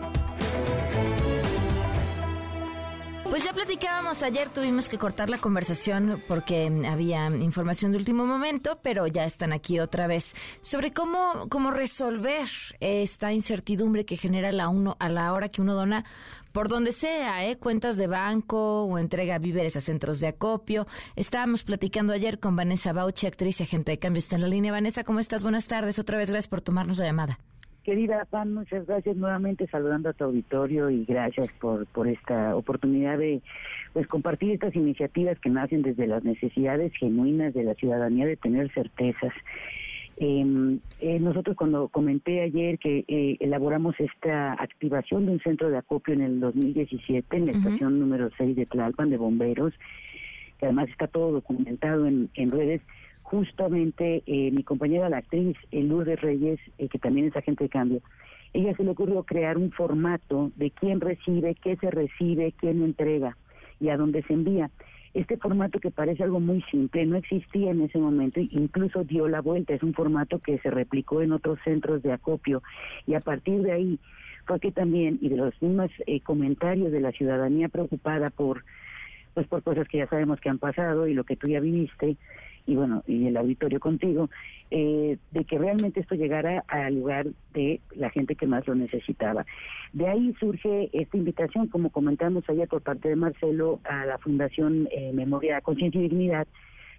[3.31, 8.79] Pues ya platicábamos ayer, tuvimos que cortar la conversación porque había información de último momento,
[8.83, 12.49] pero ya están aquí otra vez sobre cómo, cómo resolver
[12.81, 16.03] esta incertidumbre que genera la uno a la hora que uno dona
[16.51, 17.57] por donde sea, ¿eh?
[17.57, 20.85] cuentas de banco o entrega víveres a centros de acopio.
[21.15, 24.19] Estábamos platicando ayer con Vanessa Bauchi, actriz y agente de cambio.
[24.19, 24.73] Está en la línea.
[24.73, 25.41] Vanessa, ¿cómo estás?
[25.41, 25.99] Buenas tardes.
[25.99, 27.39] Otra vez gracias por tomarnos la llamada.
[27.91, 33.17] Querida Pan, muchas gracias nuevamente saludando a tu auditorio y gracias por, por esta oportunidad
[33.17, 33.41] de
[33.91, 38.71] pues compartir estas iniciativas que nacen desde las necesidades genuinas de la ciudadanía de tener
[38.71, 39.33] certezas.
[40.15, 45.77] Em, eh, nosotros cuando comenté ayer que eh, elaboramos esta activación de un centro de
[45.77, 49.73] acopio en el 2017 en la estación número 6 de Tlalpan de bomberos,
[50.59, 52.81] que además está todo documentado en, en redes,
[53.31, 57.69] justamente eh, mi compañera la actriz eh, Lourdes Reyes, eh, que también es agente de
[57.69, 58.01] cambio,
[58.53, 63.37] ella se le ocurrió crear un formato de quién recibe, qué se recibe, quién entrega
[63.79, 64.69] y a dónde se envía.
[65.13, 69.39] Este formato que parece algo muy simple no existía en ese momento, incluso dio la
[69.39, 72.61] vuelta, es un formato que se replicó en otros centros de acopio
[73.07, 73.99] y a partir de ahí
[74.45, 78.65] fue que también, y de los mismos eh, comentarios de la ciudadanía preocupada por,
[79.33, 82.17] pues por cosas que ya sabemos que han pasado y lo que tú ya viviste,
[82.65, 84.29] y bueno, y el auditorio contigo,
[84.69, 89.45] eh, de que realmente esto llegara al lugar de la gente que más lo necesitaba.
[89.93, 94.87] De ahí surge esta invitación, como comentamos ayer por parte de Marcelo, a la Fundación
[94.91, 96.47] eh, Memoria, Conciencia y Dignidad,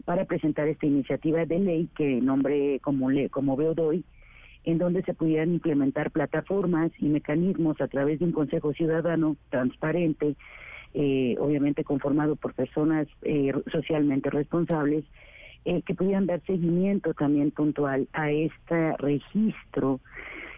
[0.05, 4.05] para presentar esta iniciativa de ley que nombre como, le, como veo doy,
[4.65, 10.37] en donde se pudieran implementar plataformas y mecanismos a través de un Consejo Ciudadano transparente,
[10.95, 15.05] eh, obviamente conformado por personas eh, socialmente responsables,
[15.65, 20.01] eh, que pudieran dar seguimiento también puntual a este registro,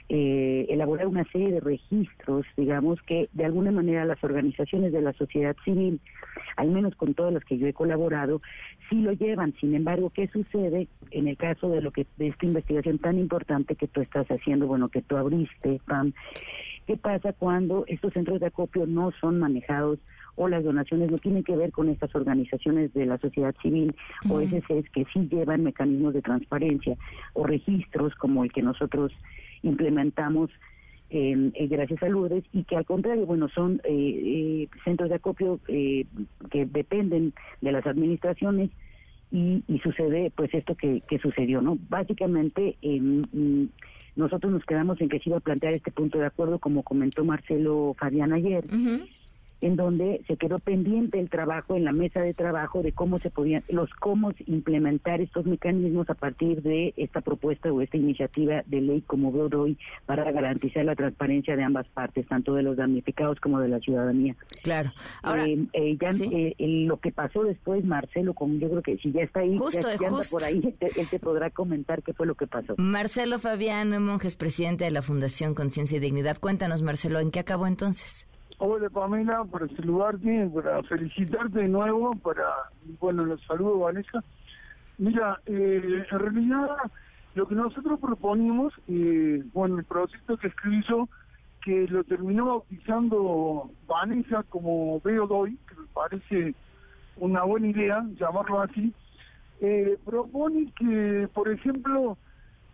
[0.08, 5.14] eh, elaborar una serie de registros, digamos, que de alguna manera las organizaciones de la
[5.14, 6.00] sociedad civil,
[6.56, 8.42] al menos con todas las que yo he colaborado,
[8.90, 9.54] sí lo llevan.
[9.60, 13.76] Sin embargo, ¿qué sucede en el caso de lo que de esta investigación tan importante
[13.76, 16.12] que tú estás haciendo, bueno, que tú abriste, Pam?
[16.86, 19.98] ¿Qué pasa cuando estos centros de acopio no son manejados
[20.36, 23.94] o las donaciones no tienen que ver con estas organizaciones de la sociedad civil
[24.28, 26.96] o SCs que sí llevan mecanismos de transparencia
[27.34, 29.12] o registros como el que nosotros
[29.62, 30.50] implementamos
[31.10, 35.60] eh, gracias a Lourdes y que al contrario, bueno, son eh, eh, centros de acopio
[35.64, 36.06] que
[36.50, 38.70] dependen de las administraciones
[39.30, 41.78] y, sucede pues esto que, sucedió, ¿no?
[41.88, 43.64] Básicamente mm,
[44.16, 47.24] nosotros nos quedamos en que se iba a plantear este punto de acuerdo como comentó
[47.24, 48.64] Marcelo Fabián ayer
[49.60, 53.30] en donde se quedó pendiente el trabajo en la mesa de trabajo de cómo se
[53.30, 58.80] podían, los cómo implementar estos mecanismos a partir de esta propuesta o esta iniciativa de
[58.80, 63.40] ley como veo hoy para garantizar la transparencia de ambas partes, tanto de los damnificados
[63.40, 64.36] como de la ciudadanía.
[64.62, 64.92] Claro.
[65.22, 69.12] Ahora, eh, eh, ya eh, lo que pasó después, Marcelo, como yo creo que si
[69.12, 72.46] ya está ahí, justo, ya, por ahí, él te podrá comentar qué fue lo que
[72.46, 72.74] pasó.
[72.78, 76.38] Marcelo Fabián Monjes, presidente de la Fundación Conciencia y Dignidad.
[76.38, 78.26] Cuéntanos, Marcelo, ¿en qué acabó entonces?
[78.58, 82.44] Hola Pamela, para saludarte, para felicitarte de nuevo, para,
[83.00, 84.22] bueno, los saludo Vanessa.
[84.96, 86.68] Mira, eh, en realidad
[87.34, 91.08] lo que nosotros proponimos, eh, bueno, el proyecto que escribió,
[91.64, 96.54] que lo terminó bautizando Vanessa como Veo Doy, que me parece
[97.16, 98.92] una buena idea llamarlo así,
[99.62, 102.16] eh, propone que, por ejemplo,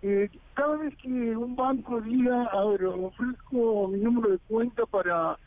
[0.03, 5.38] eh, cada vez que un banco diga, a ver, ofrezco mi número de cuenta para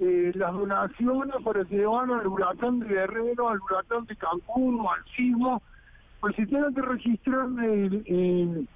[0.00, 5.04] eh, las donaciones para llevar al huracán de Guerrero, al huracán de Cancún o al
[5.16, 5.62] sismo,
[6.20, 8.68] pues se tienen que registrar en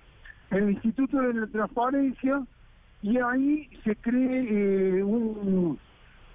[0.50, 2.42] el, Instituto de la Transparencia
[3.02, 5.78] y ahí se cree eh, un,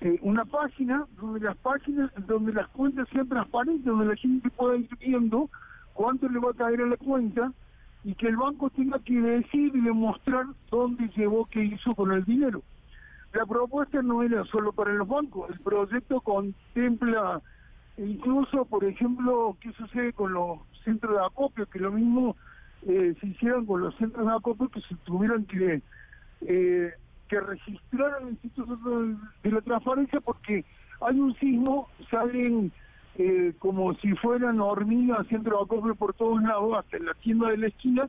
[0.01, 4.75] eh, una página donde las páginas, donde las cuentas sean transparentes, donde la gente pueda
[4.75, 5.49] ir viendo
[5.93, 7.53] cuánto le va a caer a la cuenta
[8.03, 12.25] y que el banco tenga que decir y demostrar dónde llevó, qué hizo con el
[12.25, 12.61] dinero.
[13.33, 17.41] La propuesta no era solo para los bancos, el proyecto contempla
[17.97, 22.35] incluso, por ejemplo, qué sucede con los centros de acopio, que lo mismo
[22.87, 25.81] eh, se hicieron con los centros de acopio que se tuvieron que,
[26.41, 26.93] eh,
[27.27, 28.77] que registrar al Instituto
[29.43, 30.63] de la Transparencia porque
[31.01, 32.71] hay un sismo, salen
[33.15, 37.49] eh, como si fueran hormigas centros de acopio por todos lados, hasta en la tienda
[37.49, 38.07] de la esquina,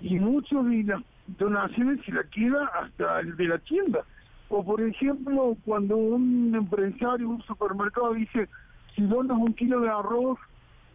[0.00, 1.02] y muchos de las
[1.38, 4.04] donaciones se la queda hasta el de la tienda.
[4.48, 8.48] O por ejemplo, cuando un empresario, un supermercado dice,
[8.94, 10.38] si donas un kilo de arroz,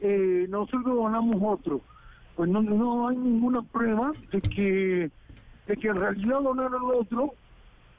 [0.02, 1.82] eh, nosotros donamos otro.
[2.36, 5.12] Pues no, no hay ninguna prueba de que,
[5.68, 7.34] de que en realidad donaron otro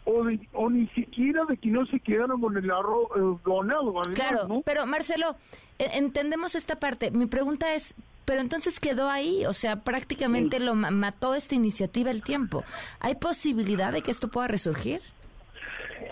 [0.04, 3.94] o, o ni siquiera de que no se quedaron con el arroz eh, donado.
[4.14, 5.36] claro, pero Marcelo,
[5.78, 7.10] e, entendemos esta parte.
[7.10, 12.22] Mi pregunta es, pero entonces quedó ahí, o sea, prácticamente lo mató esta iniciativa el
[12.22, 12.64] tiempo.
[13.00, 15.00] ¿Hay posibilidad de que esto pueda resurgir?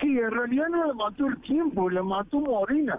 [0.01, 2.99] Sí, en realidad no la mató el tiempo, la mató Morena.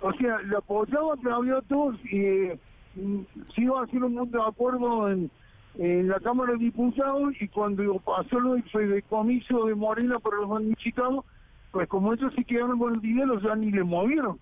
[0.00, 2.50] O sea, la apoyaba todavía todos y
[2.94, 3.20] mm,
[3.54, 5.30] se iba a hacer un mundo de acuerdo en,
[5.78, 11.24] la Cámara de Diputados y cuando pasó lo de comiso de Morena para los damnificados,
[11.70, 14.38] pues como ellos se quedaron con el dinero, ya ni le movieron.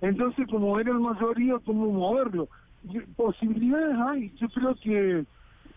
[0.00, 2.48] Entonces, como era la mayoría, ¿cómo moverlo?
[3.16, 4.32] Posibilidades hay.
[4.36, 5.24] Yo creo que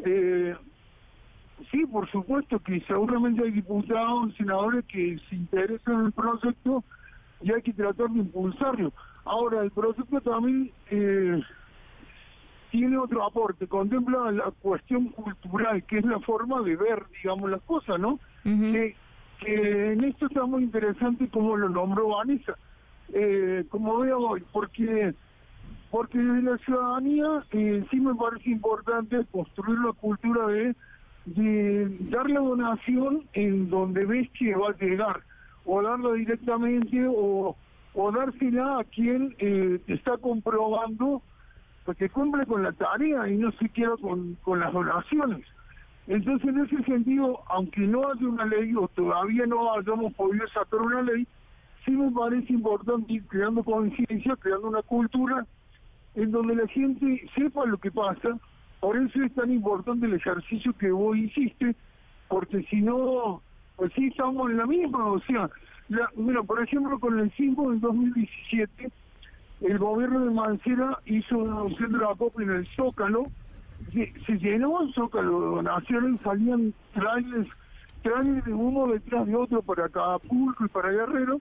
[0.05, 0.55] eh,
[1.72, 6.84] Sí, por supuesto que seguramente hay diputados, senadores que se interesan en el proyecto
[7.41, 8.91] y hay que tratar de impulsarlo.
[9.26, 11.41] Ahora, el proyecto también eh,
[12.72, 17.62] tiene otro aporte, contempla la cuestión cultural, que es la forma de ver, digamos, las
[17.62, 18.20] cosas, ¿no?
[18.43, 18.95] que,
[19.39, 22.58] que en esto está muy interesante como lo nombró Vanessa,
[23.14, 25.14] eh, como veo hoy, porque
[25.91, 30.76] porque desde la ciudadanía eh, sí me parece importante construir la cultura de,
[31.26, 35.21] de dar la donación en donde ves que va a llegar,
[35.65, 37.55] o darla directamente o,
[37.93, 41.21] o dársela a quien eh, está comprobando
[41.86, 45.45] porque cumple con la tarea y no siquiera con, con las donaciones.
[46.07, 50.80] Entonces, en ese sentido, aunque no haya una ley o todavía no hayamos podido sacar
[50.82, 51.28] una ley,
[51.86, 55.45] sí me parece importante ir creando conciencia, creando una cultura
[56.15, 58.38] en donde la gente sepa lo que pasa.
[58.84, 61.73] Por eso es tan importante el ejercicio que vos hiciste,
[62.27, 63.41] porque si no,
[63.77, 65.05] pues sí estamos en la misma.
[65.05, 65.49] O sea,
[65.88, 68.91] la, mira, por ejemplo, con el 5 del 2017,
[69.61, 73.27] el gobierno de Mancera hizo un centro de acopio en el Zócalo,
[73.93, 77.47] se llenó el Zócalo de donaciones, salían trailers,
[78.01, 81.39] trailers de uno detrás de otro para Acapulco y para Guerrero,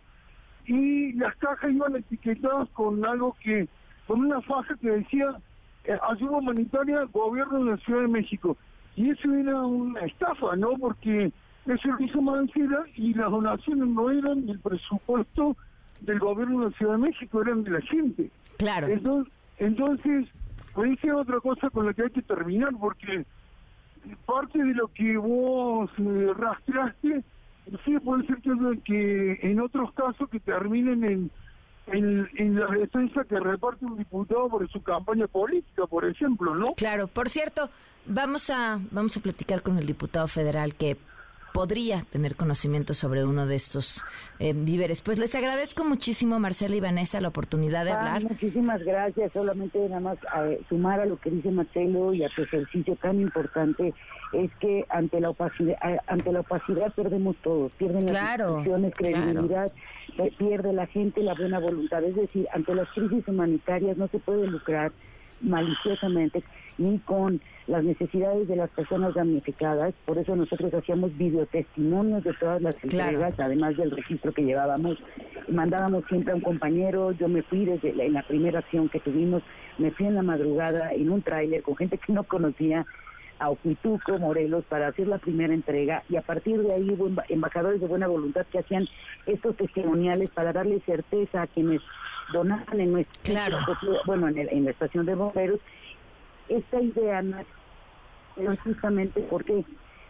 [0.66, 3.66] y las cajas iban etiquetadas con algo que,
[4.06, 5.40] con una faja que decía
[5.84, 8.56] eh, ayuda humanitaria, gobierno de la Ciudad de México.
[8.96, 10.72] Y eso era una estafa, ¿no?
[10.78, 11.32] Porque
[11.66, 15.56] eso lo hizo Mancera y las donaciones no eran del presupuesto
[16.00, 18.30] del gobierno de la Ciudad de México, eran de la gente.
[18.58, 18.88] Claro.
[18.88, 20.28] Entonces, entonces
[20.74, 23.24] pues es otra cosa con la que hay que terminar, porque
[24.26, 27.22] parte de lo que vos eh, rastreaste,
[27.84, 28.50] sí puede ser que,
[28.84, 31.30] que en otros casos que terminen en,
[31.86, 36.74] en, en, la defensa que reparte un diputado por su campaña política, por ejemplo, ¿no?
[36.74, 37.70] Claro, por cierto,
[38.06, 40.96] vamos a vamos a platicar con el diputado federal que
[41.52, 44.04] podría tener conocimiento sobre uno de estos
[44.38, 45.02] eh, víveres.
[45.02, 48.22] Pues les agradezco muchísimo, Marcela y Vanessa, la oportunidad de hablar.
[48.22, 49.32] Muchísimas gracias.
[49.32, 53.20] Solamente nada más a sumar a lo que dice Marcelo y a tu ejercicio tan
[53.20, 53.94] importante
[54.32, 55.76] es que ante la opacidad,
[56.06, 59.72] ante la opacidad perdemos todos, pierden las instituciones, credibilidad,
[60.18, 62.02] eh, pierde la gente la buena voluntad.
[62.02, 64.92] Es decir, ante las crisis humanitarias no se puede lucrar
[65.42, 66.42] maliciosamente
[66.78, 69.94] ni con las necesidades de las personas damnificadas.
[70.04, 74.98] Por eso nosotros hacíamos videotestimonios de todas las entregas, además del registro que llevábamos.
[75.48, 77.12] Mandábamos siempre a un compañero.
[77.12, 79.42] Yo me fui desde la, en la primera acción que tuvimos,
[79.78, 82.84] me fui en la madrugada en un tráiler con gente que no conocía
[83.38, 87.80] a Oquituco, Morelos, para hacer la primera entrega y a partir de ahí hubo embajadores
[87.80, 88.86] de buena voluntad que hacían
[89.26, 91.80] estos testimoniales para darle certeza a quienes
[92.32, 93.58] donaban en nuestro, claro.
[94.06, 95.60] bueno, en, en la estación de bomberos
[96.48, 97.38] esta idea no
[98.52, 99.64] es justamente porque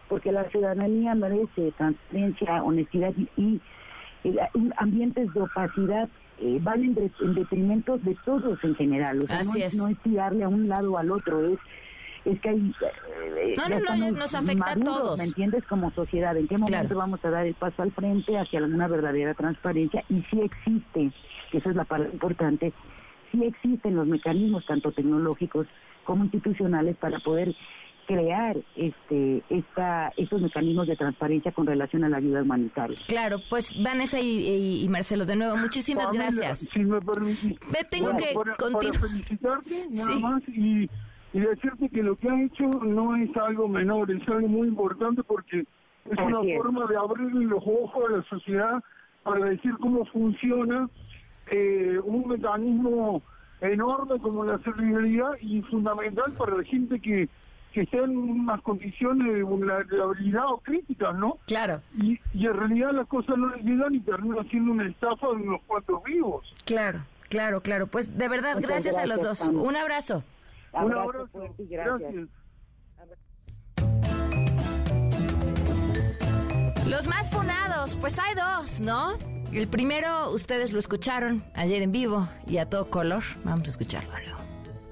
[0.09, 3.59] porque la ciudadanía merece transparencia, honestidad y,
[4.77, 6.07] ambientes de opacidad
[6.39, 6.95] eh, van en,
[7.33, 9.21] detrimento de todos en general.
[9.21, 9.75] O sea, no, es.
[9.75, 11.57] no es tirarle a un lado o al otro, es
[12.25, 12.73] es que hay...
[13.37, 15.17] Eh, no, no, no, nos afecta a todos.
[15.17, 15.63] ¿Me entiendes?
[15.65, 19.33] Como sociedad, ¿en qué momento vamos a dar el paso al frente hacia alguna verdadera
[19.33, 20.03] transparencia?
[20.09, 21.11] Y si existe,
[21.51, 22.73] que eso es la parte importante,
[23.31, 25.67] si existen los mecanismos tanto tecnológicos
[26.03, 27.55] como institucionales para poder
[28.05, 32.97] crear este esta estos mecanismos de transparencia con relación a la ayuda humanitaria.
[33.07, 36.59] Claro, pues Vanessa y, Marcelo, de nuevo, muchísimas gracias.
[36.59, 37.57] Si me permitís.
[37.71, 38.97] Me tengo que continuar.
[38.97, 40.89] felicitarte nada más y,
[41.33, 45.23] y, decirte que lo que ha hecho no es algo menor, es algo muy importante
[45.23, 48.83] porque es una forma de abrirle los ojos a la sociedad
[49.23, 50.89] para decir cómo funciona
[51.47, 53.21] eh, un mecanismo
[53.61, 57.29] enorme como la solidaridad y fundamental para la gente que,
[57.71, 61.37] que está en unas condiciones de vulnerabilidad o críticas, ¿no?
[61.47, 61.81] Claro.
[61.99, 65.33] Y, y en realidad las cosas no les llegan y termina siendo una estafa de
[65.33, 66.53] unos cuantos vivos.
[66.65, 67.87] Claro, claro, claro.
[67.87, 69.41] Pues de verdad, gracias, a los dos.
[69.47, 70.23] Un abrazo.
[70.73, 71.29] Un abrazo.
[71.57, 72.29] gracias.
[76.87, 79.17] Los más funados, pues hay dos, ¿no?
[79.53, 83.23] El primero, ustedes lo escucharon ayer en vivo y a todo color.
[83.43, 84.11] Vamos a escucharlo.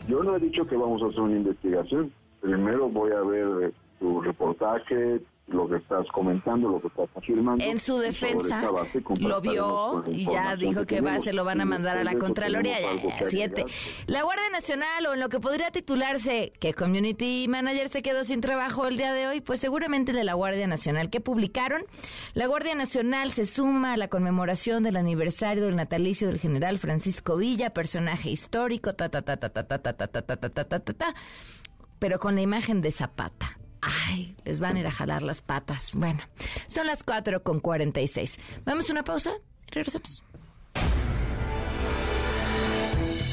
[0.07, 2.13] Yo no he dicho que vamos a hacer una investigación.
[2.41, 5.21] Primero voy a ver tu reportaje,
[5.53, 7.63] lo que estás comentando, lo que estás afirmando.
[7.63, 8.69] En su defensa,
[9.19, 12.79] lo vio y ya dijo que, va, se lo van a mandar a la Contraloría,
[12.79, 13.65] ya, siete.
[14.07, 18.41] La Guardia Nacional, o en lo que podría titularse que Community Manager se quedó sin
[18.41, 21.09] trabajo el día de hoy, pues seguramente de la Guardia Nacional.
[21.09, 21.83] ¿Qué publicaron?
[22.33, 27.37] La Guardia Nacional se suma a la conmemoración del aniversario del natalicio del general Francisco
[27.37, 30.79] Villa, personaje histórico, ta, ta, ta, ta, ta, ta, ta, ta, ta, ta, ta, ta,
[30.79, 31.13] ta, ta,
[31.99, 33.60] pero con la imagen de Zapata.
[33.81, 35.95] Ay, les van a ir a jalar las patas.
[35.95, 36.21] Bueno,
[36.67, 38.37] son las 4 con 46.
[38.63, 39.31] Vamos a una pausa
[39.67, 40.23] y regresamos.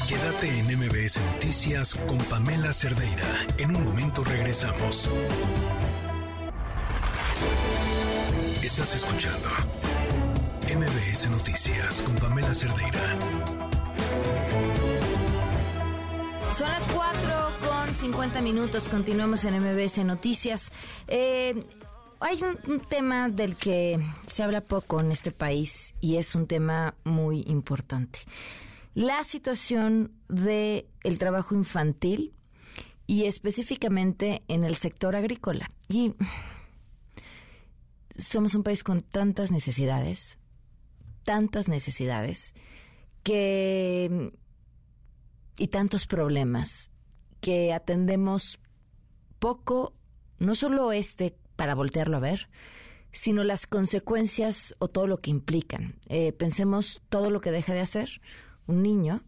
[0.07, 3.45] Quédate en MBS Noticias con Pamela Cerdeira.
[3.59, 5.09] En un momento regresamos.
[8.63, 9.49] Estás escuchando
[10.75, 13.17] MBS Noticias con Pamela Cerdeira.
[16.51, 17.48] Son las 4 con
[17.99, 18.87] 50 minutos.
[18.87, 20.71] Continuamos en MBS Noticias.
[21.09, 21.65] Eh,
[22.21, 26.95] hay un, tema del que se habla poco en este país y es un tema
[27.03, 28.19] muy importante.
[28.93, 32.33] La situación del el trabajo infantil
[33.05, 35.69] y específicamente en el sector agrícola.
[35.89, 36.13] Y
[38.17, 40.37] somos un país con tantas necesidades,
[41.23, 42.53] tantas necesidades,
[43.23, 44.31] que
[45.57, 46.91] y tantos problemas
[47.41, 48.59] que atendemos
[49.39, 49.93] poco,
[50.37, 52.49] no solo este para voltearlo a ver,
[53.11, 55.95] sino las consecuencias o todo lo que implican.
[56.07, 58.21] Eh, pensemos todo lo que deja de hacer
[58.67, 59.23] un niño,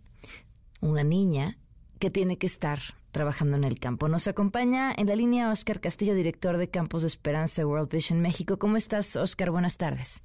[0.81, 1.57] una niña
[1.99, 2.79] que tiene que estar
[3.11, 4.07] trabajando en el campo.
[4.07, 8.57] Nos acompaña en la línea Oscar Castillo, director de Campos de Esperanza World Vision México.
[8.57, 9.51] ¿Cómo estás, Oscar?
[9.51, 10.23] Buenas tardes.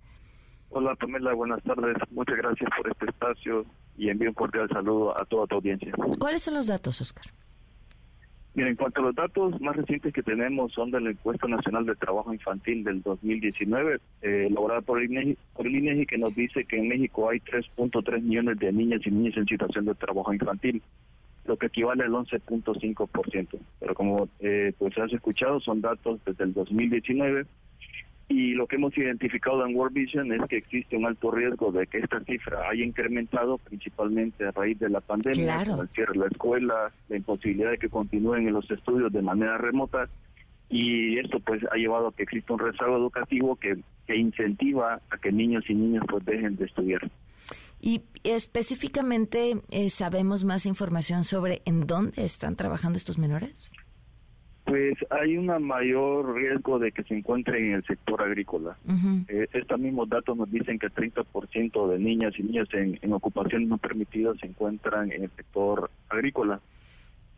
[0.70, 1.34] Hola, Pamela.
[1.34, 1.96] Buenas tardes.
[2.10, 3.64] Muchas gracias por este espacio
[3.96, 5.92] y envío un cordial saludo a toda tu audiencia.
[6.18, 7.26] ¿Cuáles son los datos, Oscar?
[8.56, 11.84] Mira, en cuanto a los datos más recientes que tenemos son de la encuesta nacional
[11.84, 16.64] de trabajo infantil del 2019, eh, elaborada por el, INEGI, por INEGI, que nos dice
[16.64, 20.80] que en México hay 3.3 millones de niñas y niños en situación de trabajo infantil,
[21.44, 23.58] lo que equivale al 11.5%.
[23.78, 27.44] Pero como eh, pues has escuchado, son datos desde el 2019
[28.28, 31.86] y lo que hemos identificado en World Vision es que existe un alto riesgo de
[31.86, 36.26] que esta cifra haya incrementado principalmente a raíz de la pandemia, el cierre de la
[36.26, 40.08] escuela, la imposibilidad de que continúen en los estudios de manera remota
[40.68, 45.18] y esto pues ha llevado a que exista un rezago educativo que, que incentiva a
[45.18, 47.08] que niños y niñas pues dejen de estudiar.
[47.80, 53.72] Y específicamente eh, sabemos más información sobre en dónde están trabajando estos menores.
[54.66, 58.76] Pues hay un mayor riesgo de que se encuentren en el sector agrícola.
[59.28, 63.12] Eh, estos mismos datos nos dicen que el 30% de niñas y niños en, en
[63.12, 66.60] ocupaciones no permitidas se encuentran en el sector agrícola.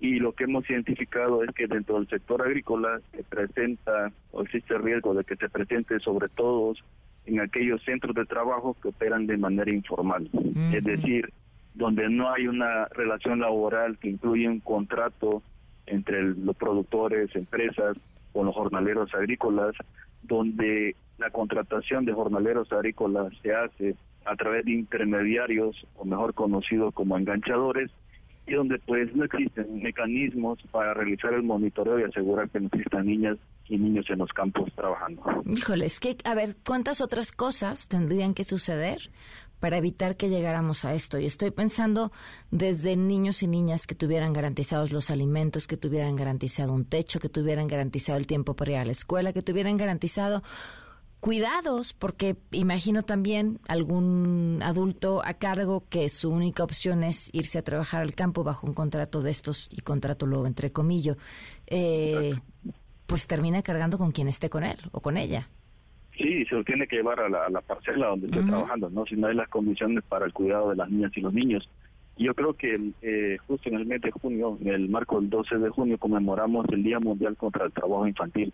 [0.01, 4.79] Y lo que hemos identificado es que dentro del sector agrícola se presenta o existe
[4.79, 6.73] riesgo de que se presente sobre todo
[7.27, 10.31] en aquellos centros de trabajo que operan de manera informal.
[10.73, 11.31] Es decir,
[11.75, 15.43] donde no hay una relación laboral que incluye un contrato
[15.89, 17.97] entre los productores, empresas,
[18.33, 19.75] con los jornaleros agrícolas,
[20.23, 26.93] donde la contratación de jornaleros agrícolas se hace a través de intermediarios, o mejor conocidos
[26.95, 27.91] como enganchadores,
[28.47, 33.07] y donde pues no existen mecanismos para realizar el monitoreo y asegurar que no existan
[33.07, 33.37] niñas
[33.69, 35.23] y niños en los campos trabajando.
[35.47, 39.11] Híjole, es que, a ver, ¿cuántas otras cosas tendrían que suceder
[39.61, 41.19] para evitar que llegáramos a esto?
[41.19, 42.13] Y estoy pensando
[42.51, 47.29] desde niños y niñas que tuvieran garantizados los alimentos, que tuvieran garantizado un techo, que
[47.29, 50.43] tuvieran garantizado el tiempo para ir a la escuela, que tuvieran garantizado
[51.21, 57.63] cuidados, porque imagino también algún adulto a cargo que su única opción es irse a
[57.63, 61.17] trabajar al campo bajo un contrato de estos, y contrato luego entre comillas,
[61.67, 62.35] eh,
[63.07, 65.49] pues termina cargando con quien esté con él o con ella.
[66.19, 69.07] Sí, se lo tiene que llevar a la, parcela donde esté trabajando, ¿no?
[69.07, 71.69] Si no hay las condiciones para el cuidado de las niñas y los niños.
[72.17, 75.59] Yo creo que eh, justo en el mes de junio, en el marco del 12
[75.59, 78.53] de junio, conmemoramos el Día Mundial contra el Trabajo Infantil.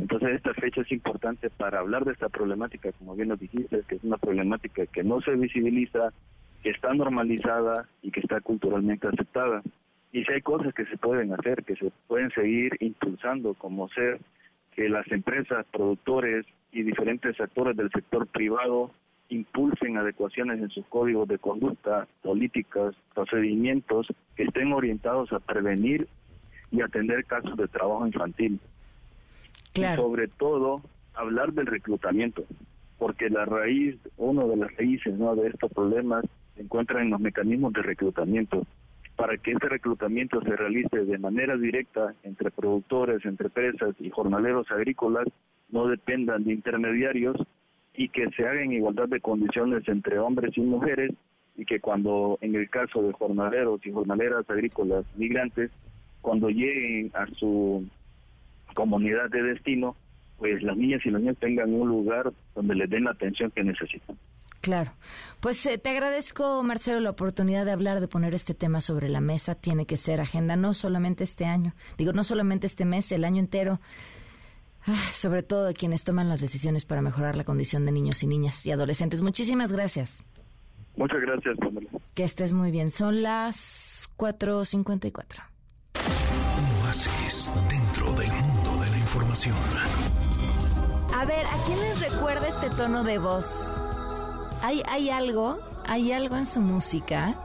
[0.00, 3.96] Entonces, esta fecha es importante para hablar de esta problemática, como bien lo dijiste, que
[3.96, 6.14] es una problemática que no se visibiliza,
[6.62, 9.62] que está normalizada y que está culturalmente aceptada.
[10.12, 14.20] Y si hay cosas que se pueden hacer, que se pueden seguir impulsando, como ser
[14.74, 18.90] que las empresas, productores y diferentes actores del sector privado
[19.28, 24.06] impulsen adecuaciones en sus códigos de conducta, políticas, procedimientos
[24.36, 26.08] que estén orientados a prevenir
[26.70, 28.60] y atender casos de trabajo infantil.
[29.74, 30.82] Y sobre todo,
[31.14, 32.44] hablar del reclutamiento,
[32.98, 35.34] porque la raíz, uno de las raíces ¿no?
[35.34, 38.66] de estos problemas se encuentra en los mecanismos de reclutamiento.
[39.16, 44.70] Para que este reclutamiento se realice de manera directa entre productores, entre empresas y jornaleros
[44.70, 45.26] agrícolas,
[45.72, 47.36] no dependan de intermediarios,
[47.94, 51.12] y que se haga en igualdad de condiciones entre hombres y mujeres
[51.56, 55.70] y que cuando en el caso de jornaleros y jornaleras agrícolas migrantes,
[56.22, 57.84] cuando lleguen a su
[58.74, 59.96] comunidad de destino,
[60.38, 63.62] pues las niñas y los niños tengan un lugar donde les den la atención que
[63.62, 64.16] necesitan.
[64.62, 64.92] Claro.
[65.40, 69.20] Pues eh, te agradezco, Marcelo, la oportunidad de hablar, de poner este tema sobre la
[69.20, 69.56] mesa.
[69.56, 73.40] Tiene que ser agenda, no solamente este año, digo, no solamente este mes, el año
[73.40, 73.80] entero.
[74.86, 78.26] Ah, sobre todo de quienes toman las decisiones para mejorar la condición de niños y
[78.26, 79.20] niñas y adolescentes.
[79.20, 80.24] Muchísimas gracias.
[80.96, 81.88] Muchas gracias, Pamela.
[82.14, 82.90] Que estés muy bien.
[82.90, 85.44] Son las 4.54.
[86.58, 89.54] Un oasis dentro del mundo de la información.
[91.14, 93.72] A ver, ¿a quién les recuerda este tono de voz?
[94.62, 95.58] ¿Hay, hay algo?
[95.86, 97.36] ¿Hay algo en su música?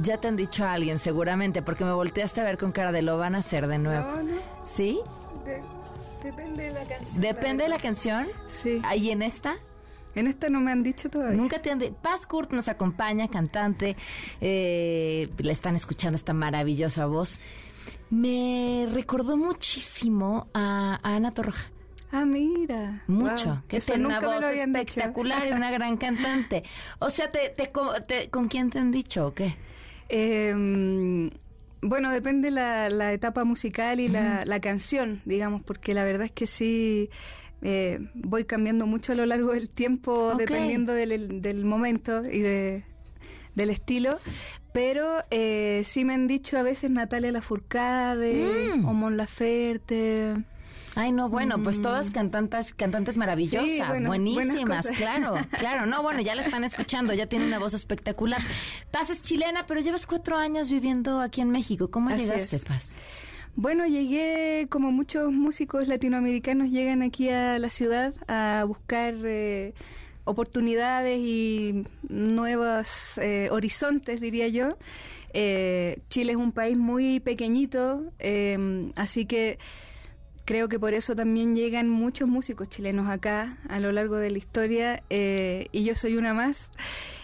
[0.00, 3.02] Ya te han dicho a alguien, seguramente, porque me volteaste a ver con cara de
[3.02, 4.16] lo van a hacer de nuevo.
[4.16, 4.36] No, no.
[4.64, 5.00] ¿Sí?
[5.46, 5.62] De-
[6.30, 7.20] depende de la canción.
[7.20, 8.26] ¿Depende de la canción?
[8.48, 8.80] Sí.
[8.84, 9.54] ¿Ahí en esta?
[10.14, 11.36] En esta no me han dicho todavía.
[11.36, 11.94] Nunca te han dicho.
[12.02, 13.96] Paz Kurt nos acompaña, cantante.
[14.40, 17.38] eh, le están escuchando esta maravillosa voz.
[18.10, 21.70] Me recordó muchísimo a, a Ana Torroja.
[22.12, 23.02] Ah, mira.
[23.08, 23.46] Mucho.
[23.50, 23.62] Wow.
[23.68, 24.62] Que tiene una voz dicho.
[24.62, 26.62] espectacular y una gran cantante.
[27.00, 27.70] O sea, te, te
[28.06, 29.54] te- ¿con quién te han dicho o qué?
[30.08, 31.30] Eh,
[31.88, 36.32] bueno, depende la, la etapa musical y la, la canción, digamos, porque la verdad es
[36.32, 37.08] que sí
[37.62, 42.84] eh, voy cambiando mucho a lo largo del tiempo, dependiendo del, del momento y de-
[43.54, 44.18] del estilo.
[44.72, 48.84] Pero eh, sí me han dicho a veces Natalia Lafourcade Mm.
[48.86, 50.34] o Mon Laferte.
[50.96, 55.84] Ay, no, bueno, pues todas cantantes, cantantes maravillosas, Sí, bueno, buenísimas, claro, claro.
[55.84, 58.40] No, bueno, ya la están escuchando, ya tiene una voz espectacular.
[58.90, 61.90] Paz es chilena, pero llevas cuatro años viviendo aquí en México.
[61.90, 62.64] ¿Cómo Así llegaste, es.
[62.64, 62.96] Paz?
[63.56, 69.74] Bueno, llegué como muchos músicos latinoamericanos llegan aquí a la ciudad a buscar eh,
[70.24, 74.76] oportunidades y nuevos eh, horizontes, diría yo.
[75.32, 79.58] Eh, Chile es un país muy pequeñito, eh, así que
[80.46, 84.38] creo que por eso también llegan muchos músicos chilenos acá a lo largo de la
[84.38, 86.70] historia eh, y yo soy una más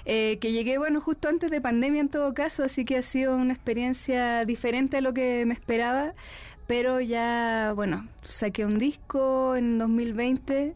[0.05, 3.37] eh, que llegué bueno justo antes de pandemia en todo caso así que ha sido
[3.37, 6.15] una experiencia diferente a lo que me esperaba
[6.67, 10.75] pero ya bueno saqué un disco en 2020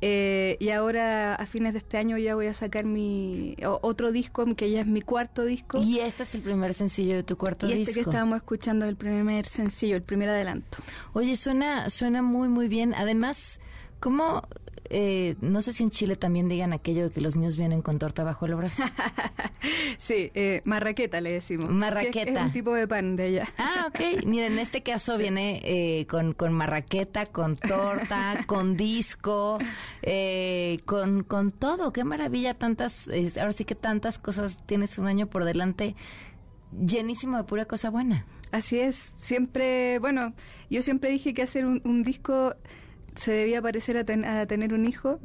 [0.00, 4.44] eh, y ahora a fines de este año ya voy a sacar mi otro disco
[4.54, 7.66] que ya es mi cuarto disco Y este es el primer sencillo de tu cuarto
[7.66, 7.94] y este disco.
[7.94, 10.78] que estábamos escuchando el primer sencillo el primer adelanto
[11.12, 12.94] Oye, suena, suena muy, muy bien.
[12.94, 13.60] Además,
[14.00, 14.42] ¿cómo?
[14.96, 17.98] Eh, no sé si en Chile también digan aquello de que los niños vienen con
[17.98, 18.84] torta bajo el brazo.
[19.98, 21.70] Sí, eh, marraqueta le decimos.
[21.70, 22.24] Marraqueta.
[22.24, 23.48] que Es, un tipo de pan de allá.
[23.56, 24.26] Ah, ok.
[24.26, 29.58] Mira, en este caso viene eh, con, con marraqueta, con torta, con disco,
[30.02, 31.92] eh, con, con todo.
[31.92, 35.94] Qué maravilla, tantas, ahora sí que tantas cosas tienes un año por delante
[36.86, 38.26] llenísimo de pura cosa buena.
[38.50, 39.12] Así es.
[39.16, 40.34] Siempre, bueno,
[40.70, 42.54] yo siempre dije que hacer un, un disco
[43.16, 45.18] se debía parecer a, ten- a tener un hijo.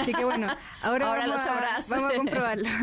[0.00, 0.46] Así que bueno,
[0.82, 1.88] ahora, Ahora vamos, lo a, sabrás.
[1.88, 2.68] vamos a comprobarlo.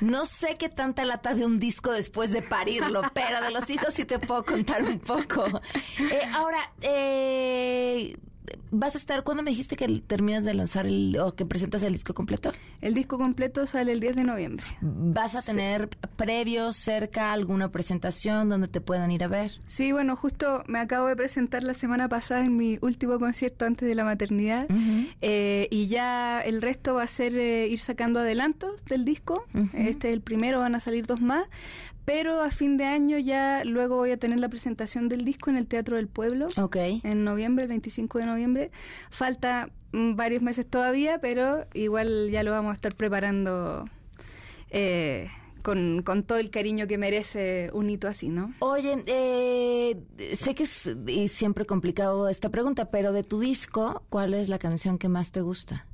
[0.00, 3.94] No sé qué tanta lata de un disco después de parirlo, pero de los hijos
[3.94, 5.44] sí te puedo contar un poco.
[5.98, 8.16] Eh, ahora, eh,
[8.70, 11.92] ¿vas a estar, cuándo me dijiste que terminas de lanzar el, o que presentas el
[11.92, 12.52] disco completo?
[12.80, 14.66] El disco completo sale el 10 de noviembre.
[14.80, 19.52] ¿Vas a tener previos, cerca, alguna presentación donde te puedan ir a ver?
[19.66, 23.88] Sí, bueno, justo me acabo de presentar la semana pasada en mi último concierto antes
[23.88, 24.66] de la maternidad
[25.20, 29.44] eh, y ya el resto va a ser eh, ir sacando adelantos del disco.
[29.74, 31.46] Este es el primero, van a salir dos más.
[32.06, 35.56] Pero a fin de año ya luego voy a tener la presentación del disco en
[35.56, 36.46] el Teatro del Pueblo.
[36.56, 36.76] Ok.
[37.02, 38.70] En noviembre, el 25 de noviembre.
[39.10, 43.86] Falta mm, varios meses todavía, pero igual ya lo vamos a estar preparando
[44.70, 45.28] eh,
[45.62, 48.54] con, con todo el cariño que merece un hito así, ¿no?
[48.60, 50.00] Oye, eh,
[50.36, 54.96] sé que es siempre complicado esta pregunta, pero de tu disco, ¿cuál es la canción
[54.96, 55.86] que más te gusta?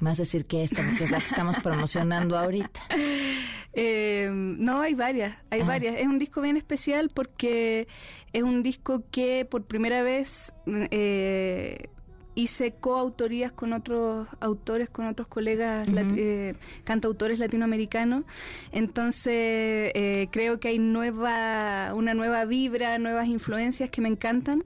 [0.00, 2.80] Más decir que esta, porque es la que estamos promocionando ahorita.
[3.72, 5.94] Eh, no, hay varias, hay varias.
[5.94, 7.86] Es un disco bien especial porque
[8.32, 10.52] es un disco que por primera vez
[10.90, 11.86] eh,
[12.34, 18.24] hice coautorías con otros autores, con otros colegas lat- eh, cantautores latinoamericanos.
[18.72, 24.64] Entonces eh, creo que hay nueva, una nueva vibra, nuevas influencias que me encantan.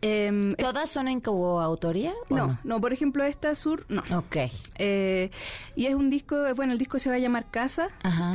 [0.00, 2.12] Em, ¿Todas son en coautoría?
[2.30, 2.58] no, no?
[2.62, 4.02] no, por ejemplo, esta Sur, no.
[4.16, 4.36] Ok.
[4.76, 5.30] Eh,
[5.74, 7.88] y es un disco, bueno, el disco se va a llamar Casa,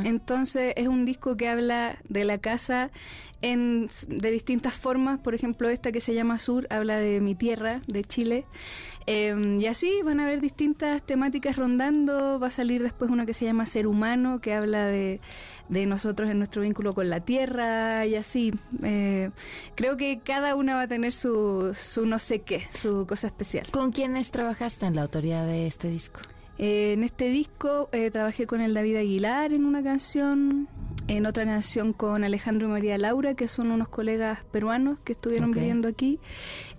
[0.04, 2.90] entonces es un disco que habla de la casa
[3.52, 7.80] en, de distintas formas, por ejemplo, esta que se llama Sur habla de mi tierra,
[7.86, 8.44] de Chile,
[9.06, 13.34] Eh, y así van a haber distintas temáticas rondando, va a salir después una que
[13.34, 15.20] se llama Ser Humano, que habla de,
[15.68, 18.54] de nosotros en nuestro vínculo con la tierra, y así.
[18.82, 19.30] Eh,
[19.74, 23.66] creo que cada una va a tener su, su no sé qué, su cosa especial.
[23.70, 26.20] ¿Con quiénes trabajaste en la autoría de este disco?
[26.58, 30.68] Eh, en este disco eh, trabajé con el David Aguilar en una canción,
[31.08, 35.50] en otra canción con Alejandro y María Laura, que son unos colegas peruanos que estuvieron
[35.50, 36.20] viviendo aquí,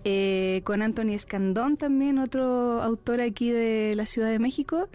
[0.05, 4.87] eh, con Anthony Escandón también, otro autor aquí de la Ciudad de México,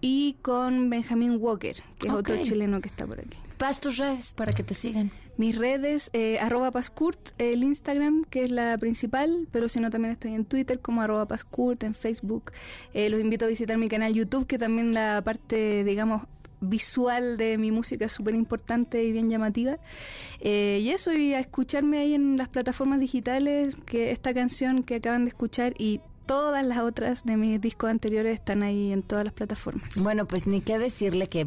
[0.00, 3.36] y con Benjamín Walker, que es otro chileno que está por aquí.
[3.58, 5.10] Paz tus redes para que te sigan.
[5.36, 10.12] Mis redes, eh, arroba Pascurt, el Instagram, que es la principal, pero si no también
[10.12, 12.52] estoy en Twitter como arroba Pascurt, en Facebook.
[12.94, 16.22] Eh, los invito a visitar mi canal YouTube, que también la parte, digamos,
[16.60, 19.78] visual de mi música es súper importante y bien llamativa.
[20.40, 24.96] Eh, y eso, y a escucharme ahí en las plataformas digitales, que esta canción que
[24.96, 29.24] acaban de escuchar y todas las otras de mis discos anteriores están ahí en todas
[29.24, 29.94] las plataformas.
[29.96, 31.46] Bueno, pues ni qué decirle que,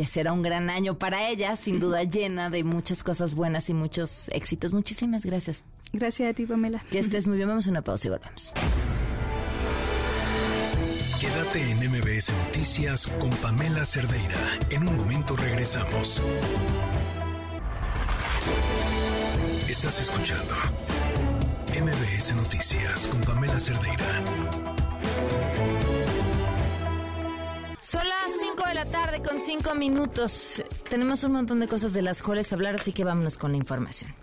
[0.00, 3.74] que será un gran año para ella, sin duda llena de muchas cosas buenas y
[3.74, 4.72] muchos éxitos.
[4.72, 5.62] Muchísimas gracias.
[5.92, 6.82] Gracias a ti, Pamela.
[6.90, 7.48] Que estés muy bien.
[7.48, 8.50] Vamos a una pausa y volvemos.
[11.20, 14.38] Quédate en MBS Noticias con Pamela Cerdeira.
[14.70, 16.22] En un momento regresamos.
[19.68, 20.54] Estás escuchando
[21.78, 24.06] MBS Noticias con Pamela Cerdeira.
[27.90, 30.62] Son las 5 de la tarde con 5 minutos.
[30.88, 34.14] Tenemos un montón de cosas de las cuales hablar, así que vámonos con la información.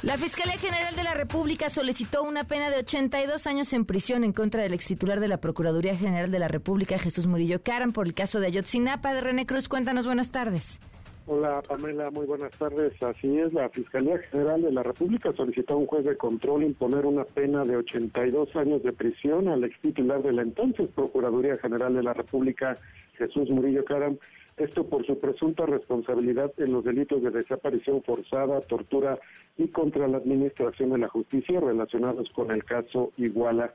[0.00, 4.32] La Fiscalía General de la República solicitó una pena de 82 años en prisión en
[4.32, 8.14] contra del extitular de la Procuraduría General de la República, Jesús Murillo Caram, por el
[8.14, 9.12] caso de Ayotzinapa.
[9.12, 10.80] De René Cruz, cuéntanos, buenas tardes.
[11.26, 13.02] Hola Pamela, muy buenas tardes.
[13.02, 17.06] Así es, la Fiscalía General de la República solicitó a un juez de control imponer
[17.06, 21.94] una pena de 82 años de prisión al ex titular de la entonces Procuraduría General
[21.94, 22.76] de la República,
[23.16, 24.18] Jesús Murillo Caram,
[24.58, 29.18] esto por su presunta responsabilidad en los delitos de desaparición forzada, tortura
[29.56, 33.72] y contra la administración de la justicia relacionados con el caso Iguala.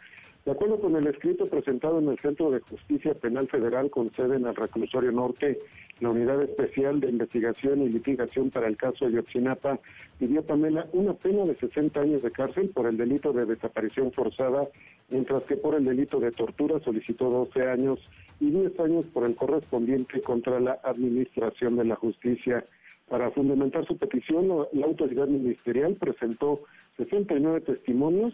[0.49, 4.37] De acuerdo con el escrito presentado en el Centro de Justicia Penal Federal con sede
[4.37, 5.59] en el Reclusorio Norte,
[5.99, 9.77] la Unidad Especial de Investigación y Litigación para el caso Ayotzinapa
[10.17, 14.11] pidió a Pamela una pena de 60 años de cárcel por el delito de desaparición
[14.11, 14.67] forzada,
[15.09, 17.99] mientras que por el delito de tortura solicitó 12 años
[18.39, 22.65] y 10 años por el correspondiente contra la Administración de la Justicia.
[23.07, 26.63] Para fundamentar su petición, la autoridad ministerial presentó
[26.97, 28.33] 69 testimonios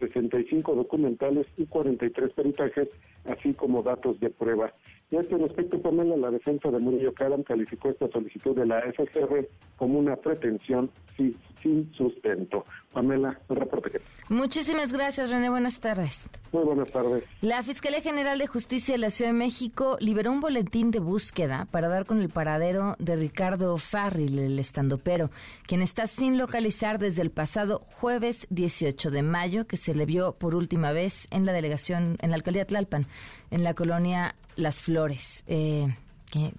[0.00, 2.88] 65 documentales y 43 peritajes,
[3.26, 4.72] así como datos de prueba.
[5.10, 8.80] Y a este respecto, Pamela, la defensa de Murillo Caram calificó esta solicitud de la
[8.80, 12.64] FCR como una pretensión sin, sin sustento.
[12.92, 15.50] Pamela, el reporte Muchísimas gracias, René.
[15.50, 16.28] Buenas tardes.
[16.52, 17.24] Muy buenas tardes.
[17.40, 21.66] La Fiscalía General de Justicia de la Ciudad de México liberó un boletín de búsqueda
[21.70, 25.30] para dar con el paradero de Ricardo Farril, el estandopero,
[25.66, 30.34] quien está sin localizar desde el pasado jueves 18 de mayo, que se le vio
[30.34, 33.06] por última vez en la delegación, en la alcaldía Tlalpan,
[33.50, 35.44] en la colonia Las Flores.
[35.46, 35.88] Eh,
[36.30, 36.52] que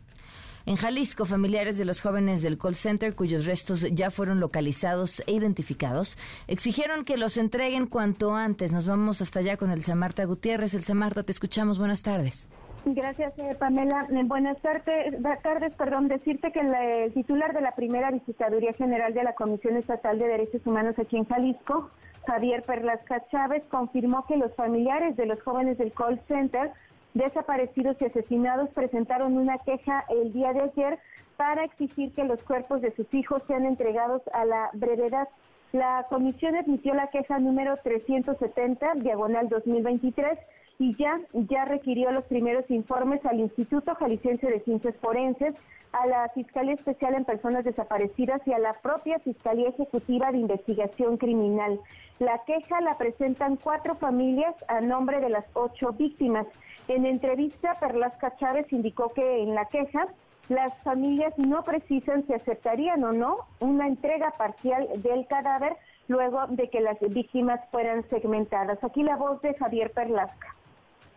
[0.65, 5.33] en Jalisco, familiares de los jóvenes del call center, cuyos restos ya fueron localizados e
[5.33, 8.71] identificados, exigieron que los entreguen cuanto antes.
[8.71, 10.73] Nos vamos hasta allá con el Marta Gutiérrez.
[10.73, 11.79] El Marta, te escuchamos.
[11.79, 12.47] Buenas tardes.
[12.85, 14.07] Gracias, eh, Pamela.
[14.09, 19.23] Eh, buenas tardes, tardes, perdón, decirte que el, titular de la primera visitaduría general de
[19.23, 21.91] la Comisión Estatal de Derechos Humanos aquí en Jalisco,
[22.25, 26.71] Javier Perlasca Chávez, confirmó que los familiares de los jóvenes del call center
[27.13, 30.99] desaparecidos y asesinados presentaron una queja el día de ayer
[31.37, 35.27] para exigir que los cuerpos de sus hijos sean entregados a la brevedad.
[35.71, 40.37] La comisión admitió la queja número 370, diagonal 2023,
[40.79, 45.55] y ya, ya requirió los primeros informes al Instituto Jalisciense de Ciencias Forenses,
[45.93, 51.17] a la Fiscalía Especial en Personas Desaparecidas y a la propia Fiscalía Ejecutiva de Investigación
[51.17, 51.79] Criminal.
[52.19, 56.47] La queja la presentan cuatro familias a nombre de las ocho víctimas.
[56.87, 60.07] En entrevista, Perlasca Chávez indicó que en la queja
[60.49, 65.77] las familias no precisan si aceptarían o no una entrega parcial del cadáver
[66.07, 68.83] luego de que las víctimas fueran segmentadas.
[68.83, 70.55] Aquí la voz de Javier Perlasca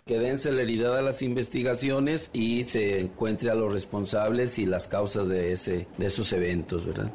[0.07, 5.29] que den celeridad a las investigaciones y se encuentre a los responsables y las causas
[5.29, 7.11] de ese de esos eventos, ¿verdad?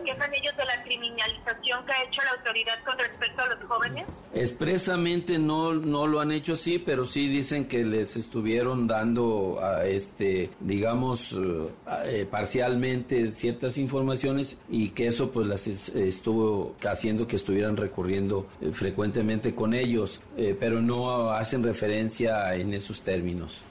[0.00, 3.64] Se quejan ellos de la criminalización que ha hecho la autoridad con respecto a los
[3.64, 4.06] jóvenes.
[4.34, 9.84] Expresamente no no lo han hecho así, pero sí dicen que les estuvieron dando a
[9.86, 11.68] este, digamos, eh,
[12.04, 19.54] eh, parcialmente ciertas informaciones y que eso pues las estuvo haciendo que estuvieran recurriendo frecuentemente
[19.54, 20.20] con ellos,
[20.58, 23.62] pero no hacen referencia en esos términos.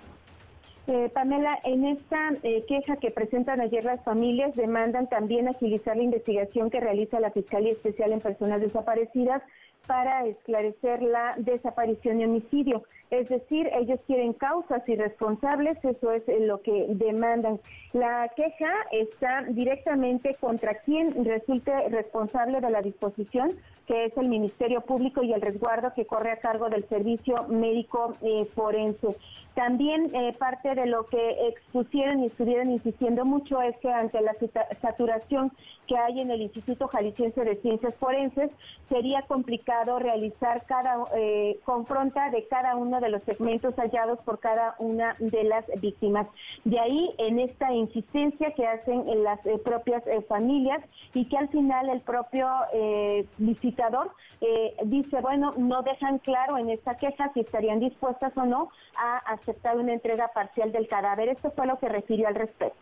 [1.14, 6.72] Pamela, en esta eh, queja que presentan ayer las familias, demandan también agilizar la investigación
[6.72, 9.44] que realiza la Fiscalía Especial en Personas Desaparecidas
[9.86, 12.84] para esclarecer la desaparición y homicidio.
[13.12, 17.60] Es decir, ellos quieren causas y responsables, eso es eh, lo que demandan.
[17.92, 23.54] La queja está directamente contra quien resulte responsable de la disposición,
[23.88, 28.14] que es el Ministerio Público y el resguardo que corre a cargo del Servicio Médico
[28.22, 29.16] eh, Forense.
[29.56, 34.36] También eh, parte de lo que expusieron y estuvieron insistiendo mucho es que ante la
[34.82, 35.52] saturación
[35.88, 38.52] que hay en el Instituto Jalisciense de Ciencias Forenses,
[38.88, 41.06] sería complicado realizar cada
[41.66, 46.28] confronta de cada uno de los segmentos hallados por cada una de las víctimas.
[46.64, 50.84] De ahí en esta insistencia que hacen en las eh, propias eh, familias
[51.14, 54.12] y que al final el propio eh, visitador
[54.86, 59.78] dice, bueno, no dejan claro en esta queja si estarían dispuestas o no a aceptar
[59.78, 61.28] una entrega parcial del cadáver.
[61.28, 62.80] Esto fue lo que refirió al respecto.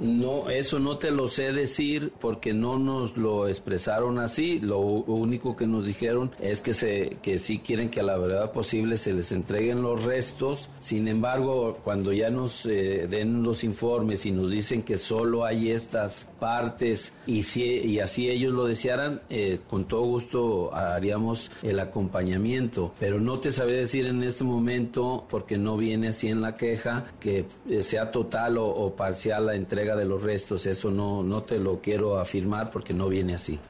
[0.00, 4.58] No, eso no te lo sé decir porque no nos lo expresaron así.
[4.60, 8.52] Lo único que nos dijeron es que se que sí quieren que a la verdad
[8.52, 10.68] posible se les entreguen los restos.
[10.80, 15.70] Sin embargo, cuando ya nos eh, den los informes y nos dicen que solo hay
[15.70, 21.78] estas partes y si y así ellos lo desearan, eh, con todo gusto haríamos el
[21.78, 22.92] acompañamiento.
[22.98, 27.04] Pero no te sabré decir en este momento porque no viene así en la queja
[27.20, 31.42] que eh, sea total o, o parcial la entrega de los restos, eso no, no
[31.42, 33.60] te lo quiero afirmar porque no viene así.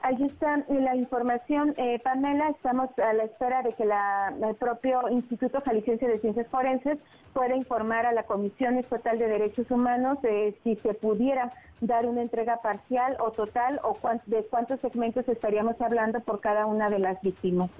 [0.00, 2.50] Ahí está la información, eh, Pamela.
[2.50, 6.98] Estamos a la espera de que la, el propio Instituto Jalisciense de Ciencias Forenses
[7.34, 12.22] pueda informar a la Comisión Estatal de Derechos Humanos de si se pudiera dar una
[12.22, 17.20] entrega parcial o total o de cuántos segmentos estaríamos hablando por cada una de las
[17.20, 17.70] víctimas.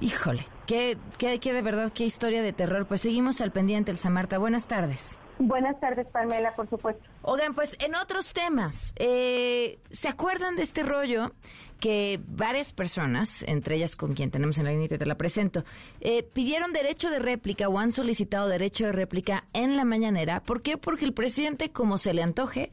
[0.00, 2.86] Híjole, qué, qué, qué de verdad, qué historia de terror.
[2.86, 4.38] Pues seguimos al pendiente, Elsa Marta.
[4.38, 5.18] Buenas tardes.
[5.38, 7.02] Buenas tardes, Pamela, por supuesto.
[7.22, 11.32] Oigan, pues en otros temas, eh, ¿se acuerdan de este rollo
[11.80, 15.64] que varias personas, entre ellas con quien tenemos en la línea, te la presento,
[16.00, 20.42] eh, pidieron derecho de réplica o han solicitado derecho de réplica en la mañanera?
[20.42, 20.78] ¿Por qué?
[20.78, 22.70] Porque el presidente, como se le antoje,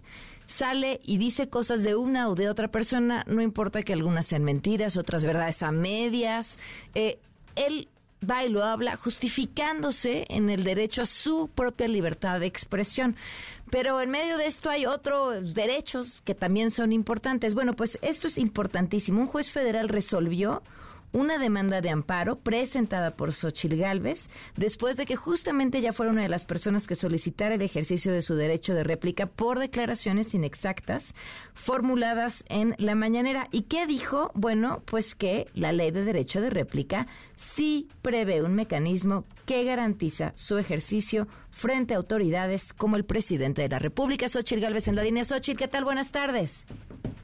[0.50, 4.43] sale y dice cosas de una o de otra persona, no importa que algunas sean
[4.43, 6.58] mentiras, otras verdades a medias.
[6.95, 7.20] Eh,
[7.56, 7.88] él
[8.28, 13.16] va y lo habla justificándose en el derecho a su propia libertad de expresión.
[13.70, 17.54] Pero en medio de esto hay otros derechos que también son importantes.
[17.54, 19.22] Bueno, pues esto es importantísimo.
[19.22, 20.64] Un juez federal resolvió
[21.12, 26.24] una demanda de amparo presentada por Xochil Gálvez después de que justamente ya fuera una
[26.24, 31.16] de las personas que solicitara el ejercicio de su derecho de réplica por declaraciones inexactas
[31.53, 33.47] formuladas en la mañanera.
[33.51, 34.32] ¿Y qué dijo?
[34.34, 40.32] Bueno, pues que la ley de derecho de réplica sí prevé un mecanismo que garantiza
[40.36, 45.03] su ejercicio frente a autoridades como el presidente de la República, Xochil Gálvez en la
[45.03, 45.26] línea.
[45.26, 45.84] Xochil, ¿qué tal?
[45.84, 46.68] Buenas tardes.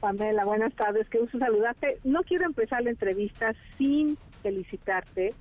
[0.06, 1.98] Pamela, buenas tardes, qué gusto saludarte.
[2.04, 5.34] No quiero empezar la entrevista sin felicitarte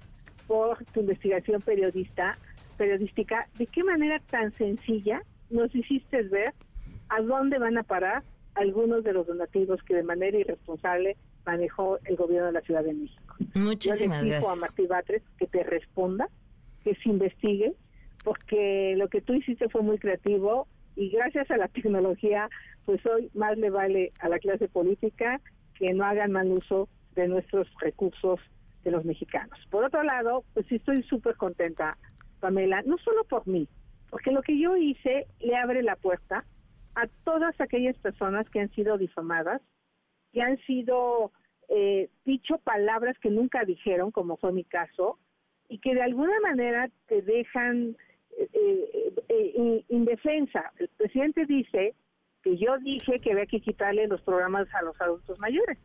[0.47, 2.36] por tu investigación periodista,
[2.76, 3.47] periodística.
[3.59, 6.51] ¿De qué manera tan sencilla nos hiciste ver
[7.09, 8.24] a dónde van a parar
[8.55, 12.95] algunos de los donativos que de manera irresponsable manejó el gobierno de la Ciudad de
[12.95, 13.36] México?
[13.53, 16.28] Muchísimas Yo le a Martí Batres que te responda,
[16.84, 17.76] que se investigue,
[18.24, 22.49] porque lo que tú hiciste fue muy creativo y gracias a la tecnología,
[22.86, 25.42] pues hoy más le vale a la clase política
[25.78, 28.40] que no hagan mal uso de nuestros recursos
[28.84, 29.60] de los mexicanos.
[29.70, 31.98] Por otro lado, pues estoy súper contenta,
[32.40, 33.68] Pamela, no solo por mí,
[34.10, 36.46] porque lo que yo hice le abre la puerta
[36.96, 39.62] a todas aquellas personas que han sido difamadas,
[40.32, 41.32] que han sido
[41.70, 45.18] eh, dicho palabras que nunca dijeron, como fue mi caso,
[45.68, 47.98] y que de alguna manera te dejan
[48.38, 50.72] eh, eh, eh, indefensa.
[50.78, 51.96] El presidente dice
[52.46, 55.80] que yo dije que había que quitarle los programas a los adultos mayores.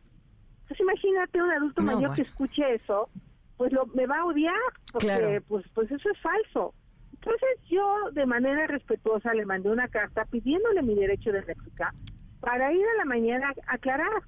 [0.61, 3.09] Entonces imagínate un adulto mayor que escuche eso,
[3.57, 4.53] pues lo, me va a odiar,
[4.93, 6.75] porque pues, pues eso es falso.
[7.13, 11.95] Entonces yo de manera respetuosa le mandé una carta pidiéndole mi derecho de réplica
[12.41, 14.21] para ir a la mañana a aclarar.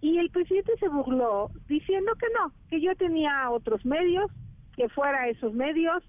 [0.00, 4.30] Y el presidente se burló diciendo que no, que yo tenía otros medios,
[4.76, 6.04] que fuera a esos medios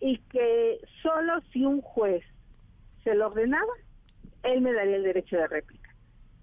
[0.00, 2.24] y que solo si un juez
[3.04, 3.72] se lo ordenaba,
[4.42, 5.90] él me daría el derecho de réplica.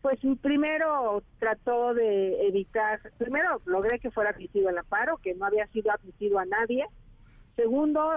[0.01, 5.67] Pues primero trató de evitar, primero logré que fuera admitido el amparo, que no había
[5.67, 6.85] sido admitido a nadie.
[7.55, 8.11] Segundo,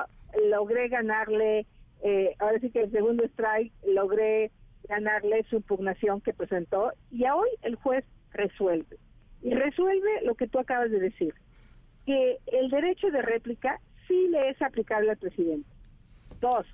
[0.48, 1.66] logré ganarle,
[2.02, 4.50] eh, ahora sí que el segundo strike, logré
[4.88, 8.98] ganarle su impugnación que presentó y hoy el juez resuelve.
[9.42, 11.34] Y resuelve lo que tú acabas de decir,
[12.04, 15.68] que el derecho de réplica sí le es aplicable al presidente.
[16.40, 16.66] Dos,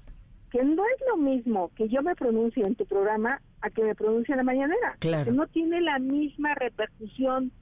[0.51, 3.95] que no es lo mismo que yo me pronuncie en tu programa a que me
[3.95, 4.97] pronuncie en la mañanera.
[4.99, 5.25] Claro.
[5.25, 7.53] Que no tiene la misma repercusión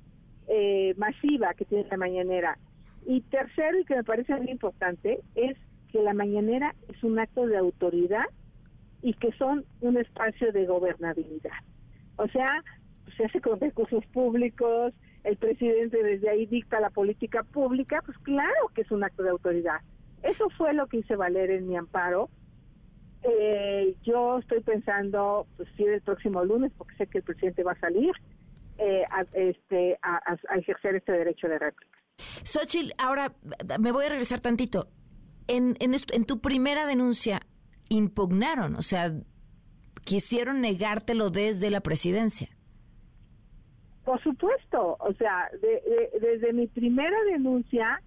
[0.48, 2.58] eh, masiva que tiene la mañanera.
[3.06, 5.56] Y tercero, y que me parece muy importante, es
[5.90, 8.24] que la mañanera es un acto de autoridad
[9.02, 11.52] y que son un espacio de gobernabilidad.
[12.16, 12.64] O sea,
[13.16, 14.92] se hace con recursos públicos,
[15.24, 19.30] el presidente desde ahí dicta la política pública, pues claro que es un acto de
[19.30, 19.80] autoridad.
[20.22, 22.28] Eso fue lo que hice valer en mi amparo.
[23.26, 27.72] Eh, yo estoy pensando, pues sí, el próximo lunes, porque sé que el presidente va
[27.72, 28.12] a salir,
[28.78, 30.16] eh, a, este, a,
[30.48, 31.98] a ejercer este derecho de réplica.
[32.44, 33.32] Xochitl, ahora
[33.80, 34.88] me voy a regresar tantito.
[35.46, 37.40] En, en, en tu primera denuncia
[37.88, 39.12] impugnaron, o sea,
[40.04, 42.48] quisieron negártelo desde la presidencia.
[44.04, 45.82] Por supuesto, o sea, de-
[46.20, 48.02] de- desde mi primera denuncia,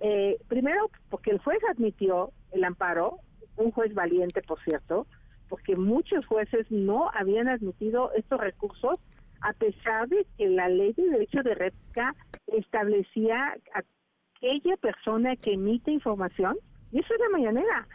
[0.00, 3.18] eh, primero porque el juez admitió el amparo,
[3.60, 5.06] un juez valiente, por cierto,
[5.48, 8.98] porque muchos jueces no habían admitido estos recursos
[9.42, 12.14] a pesar de que la ley de derecho de réplica
[12.46, 16.56] establecía aquella persona que emite información,
[16.92, 17.88] y eso es la mañanera,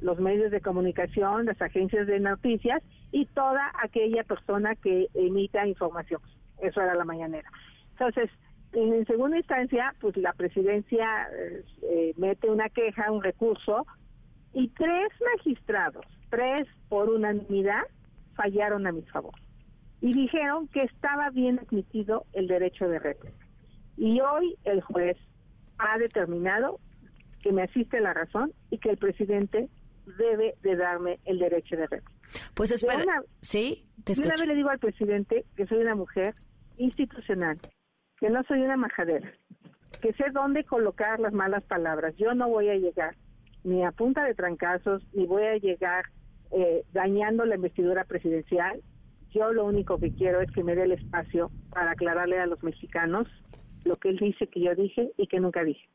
[0.00, 6.20] los medios de comunicación, las agencias de noticias y toda aquella persona que emita información.
[6.60, 7.50] Eso era la mañanera.
[7.92, 8.30] Entonces,
[8.72, 13.86] en segunda instancia, pues la presidencia eh, eh, mete una queja, un recurso,
[14.54, 17.82] y tres magistrados, tres por unanimidad,
[18.34, 19.34] fallaron a mi favor.
[20.00, 23.36] Y dijeron que estaba bien admitido el derecho de réplica.
[23.96, 25.16] Y hoy el juez
[25.78, 26.80] ha determinado
[27.42, 29.68] que me asiste la razón y que el presidente
[30.18, 32.12] debe de darme el derecho de réplica.
[32.54, 33.86] Pues espera, una- ¿sí?
[34.04, 36.34] Te una vez le digo al presidente que soy una mujer
[36.78, 37.58] institucional,
[38.18, 39.30] que no soy una majadera,
[40.00, 42.14] que sé dónde colocar las malas palabras.
[42.16, 43.14] Yo no voy a llegar
[43.64, 46.06] ni a punta de trancazos, ni voy a llegar
[46.50, 48.82] eh, dañando la investidura presidencial.
[49.30, 52.62] Yo lo único que quiero es que me dé el espacio para aclararle a los
[52.62, 53.28] mexicanos
[53.84, 55.88] lo que él dice que yo dije y que nunca dije.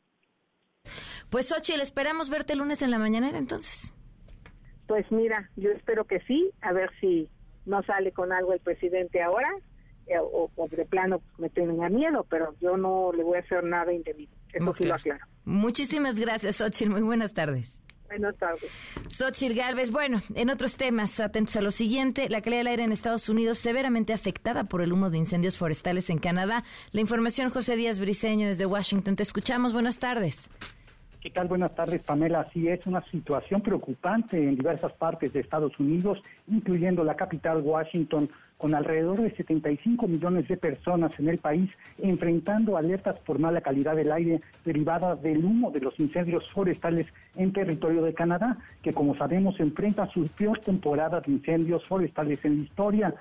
[1.30, 3.94] Pues Xochitl, esperamos verte el lunes en la mañanera entonces.
[4.88, 7.30] Pues mira, yo espero que sí, a ver si
[7.66, 9.50] no sale con algo el presidente ahora,
[10.22, 13.92] o, o de plano me tenga miedo, pero yo no le voy a hacer nada
[13.94, 14.32] indebido.
[14.54, 15.26] Eso Muy sí lo aclaro.
[15.46, 16.92] Muchísimas gracias, Xochitl.
[16.92, 17.82] Muy buenas tardes.
[18.08, 18.72] Buenas tardes.
[19.10, 22.92] Xochitl Galvez, bueno, en otros temas, atentos a lo siguiente, la calidad del aire en
[22.94, 26.64] Estados Unidos severamente afectada por el humo de incendios forestales en Canadá.
[26.92, 29.18] La información, José Díaz Briceño, desde Washington.
[29.18, 30.50] Te escuchamos, buenas tardes.
[31.22, 31.48] ¿Qué tal?
[31.48, 32.42] Buenas tardes, Pamela.
[32.42, 38.30] Así es, una situación preocupante en diversas partes de Estados Unidos, incluyendo la capital Washington,
[38.60, 43.96] con alrededor de 75 millones de personas en el país enfrentando alertas por mala calidad
[43.96, 49.16] del aire derivada del humo de los incendios forestales en territorio de Canadá, que como
[49.16, 53.16] sabemos enfrenta su peor temporada de incendios forestales en la historia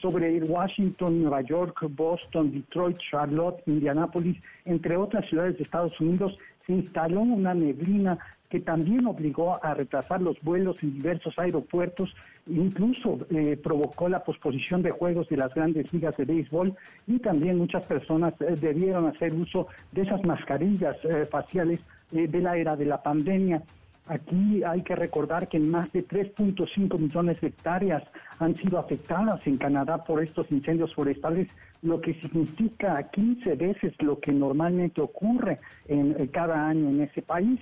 [0.00, 6.36] sobre Washington, Nueva York, Boston, Detroit, Charlotte, Indianápolis, entre otras ciudades de Estados Unidos,
[6.66, 12.14] se instaló una neblina que también obligó a retrasar los vuelos en diversos aeropuertos,
[12.46, 16.74] incluso eh, provocó la posposición de juegos de las grandes ligas de béisbol
[17.06, 21.80] y también muchas personas eh, debieron hacer uso de esas mascarillas eh, faciales
[22.12, 23.62] de la era de la pandemia.
[24.08, 28.04] Aquí hay que recordar que más de 3.5 millones de hectáreas
[28.38, 31.48] han sido afectadas en Canadá por estos incendios forestales,
[31.82, 37.20] lo que significa 15 veces lo que normalmente ocurre en, eh, cada año en ese
[37.22, 37.60] país.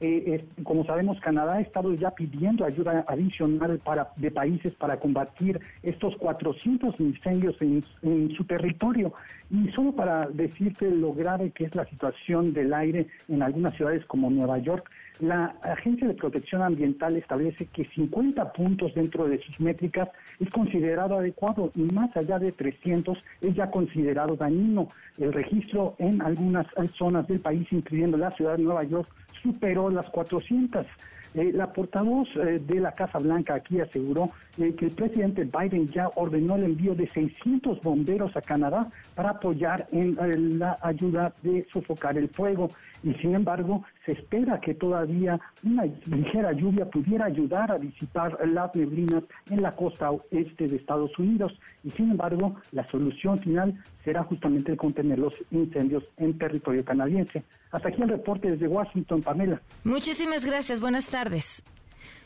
[0.00, 4.98] Eh, es- como sabemos, Canadá ha estado ya pidiendo ayuda adicional para, de países para
[4.98, 9.12] combatir estos 400 incendios en, en su territorio.
[9.50, 14.04] Y solo para decirte lo grave que es la situación del aire en algunas ciudades
[14.06, 14.90] como Nueva York,
[15.20, 20.08] la Agencia de Protección Ambiental establece que 50 puntos dentro de sus métricas
[20.40, 24.88] es considerado adecuado y más allá de 300 es ya considerado dañino.
[25.18, 29.08] El registro en algunas eh, zonas del país, incluyendo la ciudad de Nueva York,
[29.44, 30.86] superó las 400.
[31.34, 35.90] Eh, la portavoz eh, de la Casa Blanca aquí aseguró eh, que el presidente Biden
[35.90, 41.66] ya ordenó el envío de 600 bomberos a Canadá para apoyar en la ayuda de
[41.72, 42.70] sofocar el fuego.
[43.04, 48.74] Y sin embargo, se espera que todavía una ligera lluvia pudiera ayudar a disipar las
[48.74, 51.52] neblinas en la costa oeste de Estados Unidos.
[51.84, 57.44] Y sin embargo, la solución final será justamente el contener los incendios en territorio canadiense.
[57.72, 59.60] Hasta aquí el reporte desde Washington, Pamela.
[59.84, 61.62] Muchísimas gracias, buenas tardes.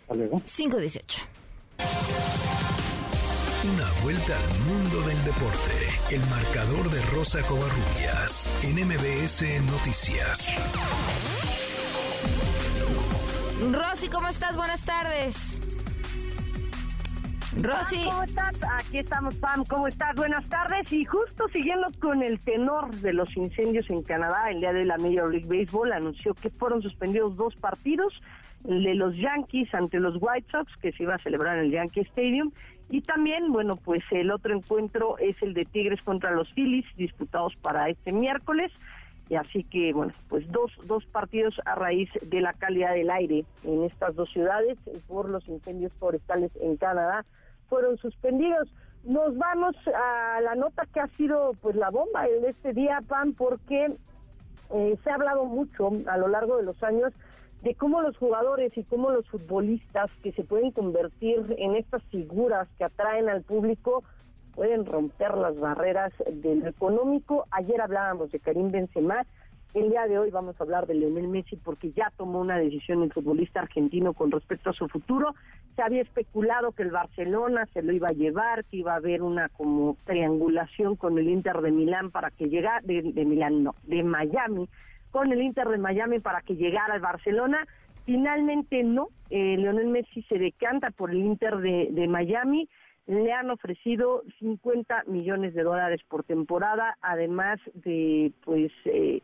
[0.03, 0.41] Hasta luego.
[0.45, 1.23] 518.
[3.75, 6.15] Una vuelta al mundo del deporte.
[6.15, 10.49] El marcador de Rosa Covarrubias en MBS Noticias.
[13.71, 14.57] Rosy, ¿cómo estás?
[14.57, 15.61] Buenas tardes.
[17.61, 18.05] Rosy.
[18.05, 18.55] ¿Cómo estás?
[18.79, 19.65] Aquí estamos, Pam.
[19.69, 20.15] ¿Cómo estás?
[20.15, 20.91] Buenas tardes.
[20.91, 24.97] Y justo siguiendo con el tenor de los incendios en Canadá, el día de la
[24.97, 28.15] Major League Baseball anunció que fueron suspendidos dos partidos,
[28.67, 31.73] el de los Yankees ante los White Sox, que se iba a celebrar en el
[31.73, 32.53] Yankee Stadium,
[32.91, 37.55] y también, bueno, pues el otro encuentro es el de Tigres contra los Phillies, disputados
[37.57, 38.73] para este miércoles.
[39.29, 43.45] Y así que, bueno, pues dos, dos partidos a raíz de la calidad del aire
[43.63, 47.27] en estas dos ciudades por los incendios forestales en Canadá
[47.69, 48.73] fueron suspendidos.
[49.05, 53.35] Nos vamos a la nota que ha sido pues la bomba de este día, Pan,
[53.35, 53.93] porque
[54.75, 57.13] eh, se ha hablado mucho a lo largo de los años
[57.63, 62.69] de cómo los jugadores y cómo los futbolistas que se pueden convertir en estas figuras
[62.79, 64.05] que atraen al público
[64.55, 67.47] pueden romper las barreras del económico.
[67.51, 69.25] Ayer hablábamos de Karim Benzema,
[69.75, 73.03] el día de hoy vamos a hablar de Lionel Messi porque ya tomó una decisión
[73.03, 75.35] el futbolista argentino con respecto a su futuro.
[75.77, 79.23] Se había especulado que el Barcelona se lo iba a llevar, que iba a haber
[79.23, 84.03] una como triangulación con el Inter de Milán para que llegara, de, Milán no, de
[84.03, 84.69] Miami,
[85.11, 87.67] con el Inter de Miami para que llegara al Barcelona.
[88.05, 92.69] Finalmente no, eh, Lionel Messi se decanta por el Inter de, de Miami
[93.09, 99.23] le han ofrecido 50 millones de dólares por temporada, además de pues eh,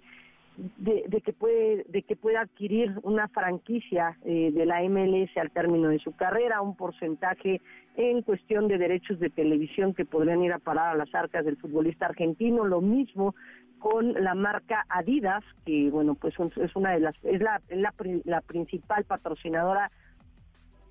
[0.57, 5.89] de, que puede de que pueda adquirir una franquicia eh, de la MLS al término
[5.89, 7.61] de su carrera, un porcentaje
[7.97, 11.59] en cuestión de derechos de televisión que podrían ir a parar a las arcas del
[11.59, 13.35] futbolista argentino, lo mismo
[13.85, 17.93] con la marca Adidas, que bueno, pues es una de las es la, la,
[18.25, 19.91] la principal patrocinadora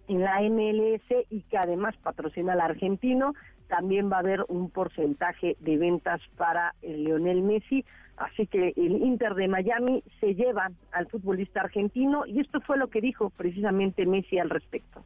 [0.08, 3.34] en la MLS y que además patrocina al argentino,
[3.68, 7.84] también va a haber un porcentaje de ventas para el Lionel Messi,
[8.16, 12.90] así que el Inter de Miami se lleva al futbolista argentino y esto fue lo
[12.90, 15.04] que dijo precisamente Messi al respecto.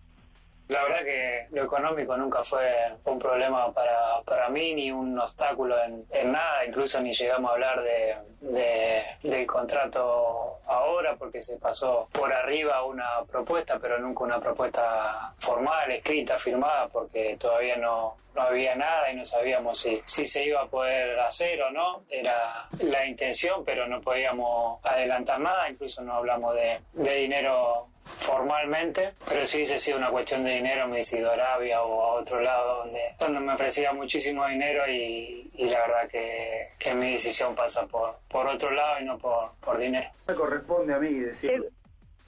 [0.68, 5.76] La verdad que lo económico nunca fue un problema para, para mí, ni un obstáculo
[5.82, 12.34] en, nada, incluso ni llegamos a hablar de, del contrato ahora porque se pasó por
[12.34, 18.76] arriba una propuesta, pero nunca una propuesta formal, escrita, firmada, porque todavía no, no había
[18.76, 22.04] nada y no sabíamos si, si se iba a poder hacer o no.
[22.10, 29.14] Era la intención, pero no podíamos adelantar nada, incluso no hablamos de, de dinero formalmente,
[29.28, 32.14] pero si hubiese sido una cuestión de dinero me hubiese ido a Arabia o a
[32.22, 37.56] otro lado donde, donde me ofrecía muchísimo dinero y, la verdad que, que, mi decisión
[37.56, 40.10] pasa por, por otro lado y no por, por dinero.
[40.28, 41.66] Me corresponde a mí decirlo.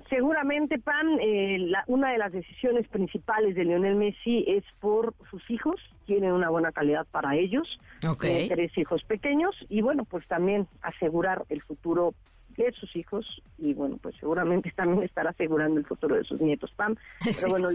[0.09, 5.75] Seguramente, Pan, eh, una de las decisiones principales de Lionel Messi es por sus hijos,
[6.07, 8.49] tienen una buena calidad para ellos, okay.
[8.49, 12.15] tres hijos pequeños, y bueno, pues también asegurar el futuro
[12.63, 13.25] de sus hijos
[13.57, 16.95] y bueno, pues seguramente también estará asegurando el futuro de sus nietos, Pam.
[17.23, 17.69] Pero bueno,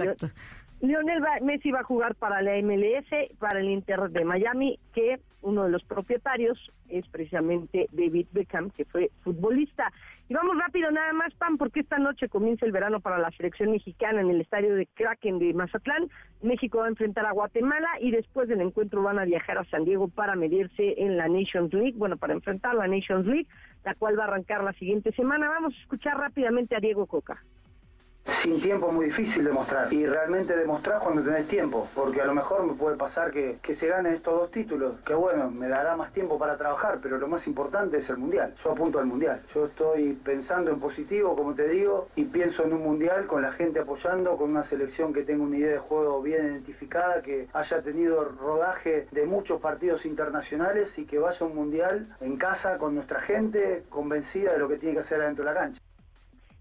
[0.80, 3.08] Lionel Messi va a jugar para la MLS,
[3.38, 6.58] para el Inter de Miami, que uno de los propietarios
[6.88, 9.92] es precisamente David Beckham, que fue futbolista.
[10.28, 13.70] Y vamos rápido nada más, Pam, porque esta noche comienza el verano para la selección
[13.70, 16.08] mexicana en el estadio de Kraken de Mazatlán.
[16.42, 19.84] México va a enfrentar a Guatemala y después del encuentro van a viajar a San
[19.84, 23.48] Diego para medirse en la Nations League, bueno, para enfrentar la Nations League,
[23.84, 25.48] la cual va a arrancar la siguiente semana.
[25.48, 27.42] Vamos a escuchar rápidamente a Diego Coca
[28.44, 32.34] sin tiempo es muy difícil demostrar y realmente demostrar cuando tenés tiempo, porque a lo
[32.34, 35.96] mejor me puede pasar que, que se ganen estos dos títulos, que bueno, me dará
[35.96, 38.54] más tiempo para trabajar, pero lo más importante es el mundial.
[38.62, 39.40] Yo apunto al mundial.
[39.54, 43.50] Yo estoy pensando en positivo, como te digo, y pienso en un mundial con la
[43.50, 47.80] gente apoyando, con una selección que tenga una idea de juego bien identificada, que haya
[47.80, 52.94] tenido rodaje de muchos partidos internacionales y que vaya a un mundial en casa con
[52.94, 55.80] nuestra gente convencida de lo que tiene que hacer adentro de la cancha.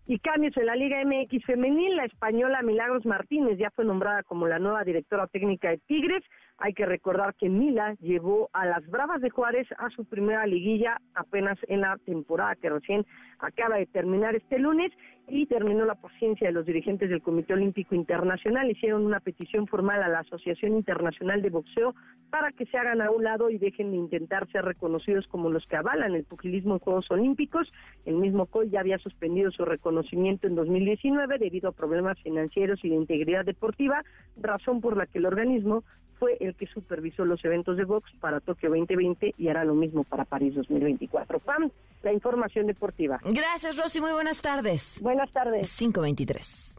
[0.06, 4.48] Y cambios en la Liga MX femenil, la española Milagros Martínez ya fue nombrada como
[4.48, 6.24] la nueva directora técnica de Tigres.
[6.64, 10.98] Hay que recordar que Mila llevó a las Bravas de Juárez a su primera liguilla
[11.14, 13.06] apenas en la temporada que recién
[13.40, 14.94] acaba de terminar este lunes
[15.28, 18.72] y terminó la paciencia de los dirigentes del Comité Olímpico Internacional.
[18.72, 21.96] Hicieron una petición formal a la Asociación Internacional de Boxeo
[22.30, 25.66] para que se hagan a un lado y dejen de intentar ser reconocidos como los
[25.68, 27.70] que avalan el pugilismo en Juegos Olímpicos.
[28.06, 32.90] El mismo COI ya había suspendido su reconocimiento en 2019 debido a problemas financieros y
[32.90, 34.02] de integridad deportiva,
[34.38, 35.84] razón por la que el organismo
[36.24, 40.06] fue el que supervisó los eventos de box para Tokio 2020 y hará lo mismo
[40.06, 41.38] para París 2024.
[41.40, 41.70] Pam,
[42.02, 43.20] la información deportiva.
[43.26, 44.00] Gracias, Rosy.
[44.00, 45.02] Muy buenas tardes.
[45.02, 45.76] Buenas tardes.
[45.78, 46.76] 523.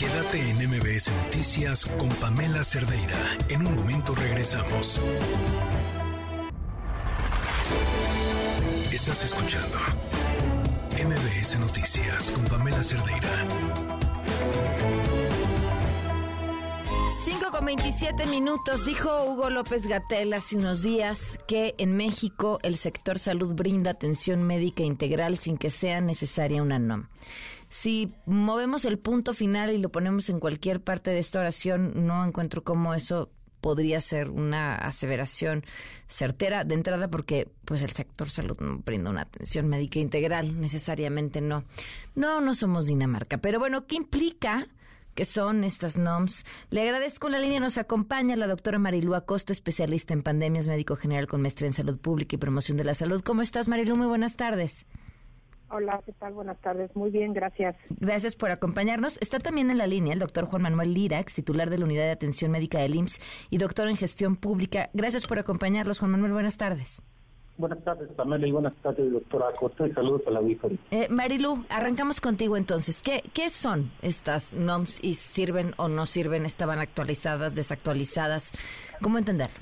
[0.00, 3.18] Quédate en MBS Noticias con Pamela Cerdeira.
[3.50, 5.02] En un momento regresamos.
[8.90, 9.76] Estás escuchando
[10.96, 13.44] MBS Noticias con Pamela Cerdeira.
[17.38, 18.86] 5 con 27 minutos.
[18.86, 24.44] Dijo Hugo López Gatel hace unos días que en México el sector salud brinda atención
[24.44, 27.08] médica integral sin que sea necesaria una NOM.
[27.68, 32.24] Si movemos el punto final y lo ponemos en cualquier parte de esta oración, no
[32.24, 33.30] encuentro cómo eso
[33.60, 35.64] podría ser una aseveración
[36.06, 41.40] certera de entrada porque pues el sector salud no brinda una atención médica integral, necesariamente
[41.40, 41.64] no.
[42.14, 44.68] No, no somos Dinamarca, pero bueno, ¿qué implica?
[45.14, 46.44] Que son estas NOMS.
[46.70, 51.26] Le agradezco la línea, nos acompaña la doctora Marilu Acosta, especialista en pandemias, médico general
[51.26, 53.22] con maestría en salud pública y promoción de la salud.
[53.22, 53.96] ¿Cómo estás, Marilu?
[53.96, 54.86] Muy buenas tardes.
[55.70, 56.34] Hola, ¿qué tal?
[56.34, 56.94] Buenas tardes.
[56.94, 57.74] Muy bien, gracias.
[57.88, 59.18] Gracias por acompañarnos.
[59.20, 62.04] Está también en la línea el doctor Juan Manuel Lira, ex titular de la Unidad
[62.04, 63.20] de Atención Médica del IMSS
[63.50, 64.90] y doctor en Gestión Pública.
[64.92, 66.32] Gracias por acompañarlos, Juan Manuel.
[66.32, 67.02] Buenas tardes.
[67.56, 70.78] Buenas tardes, Pamela, y buenas tardes, doctora Acosta, y saludos a la auditoría.
[70.90, 73.00] Eh, Marilu, arrancamos contigo entonces.
[73.00, 76.46] ¿Qué, ¿Qué son estas NOMS y sirven o no sirven?
[76.46, 78.50] ¿Estaban actualizadas, desactualizadas?
[79.00, 79.54] ¿Cómo entenderlo?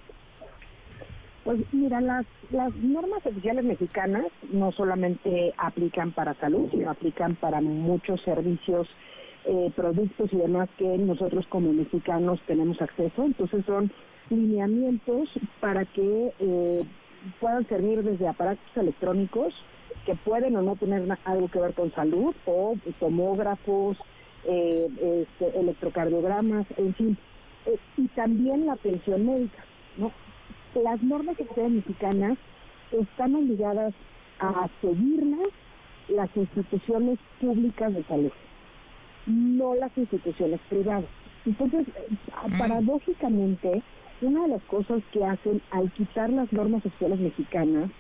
[1.44, 7.60] Pues mira, las, las normas oficiales mexicanas no solamente aplican para salud, sino aplican para
[7.60, 8.89] muchos servicios,
[9.44, 13.24] eh, productos y demás que nosotros como mexicanos tenemos acceso.
[13.24, 13.93] Entonces son
[14.31, 15.28] lineamientos
[15.60, 16.86] para que eh,
[17.40, 19.54] puedan servir desde aparatos electrónicos
[20.06, 23.96] que pueden o no tener algo que ver con salud, o tomógrafos,
[24.44, 27.18] eh, este, electrocardiogramas, en fin,
[27.96, 29.64] y también la atención médica,
[29.96, 30.10] ¿no?
[30.74, 32.38] las normas sociales mexicanas
[32.90, 33.94] están obligadas
[34.40, 35.48] a seguirlas
[36.08, 38.32] las instituciones públicas de salud,
[39.26, 41.04] no las instituciones privadas.
[41.46, 42.58] Entonces, mm.
[42.58, 43.82] paradójicamente,
[44.22, 47.90] una de las cosas que hacen al quitar las normas sociales mexicanas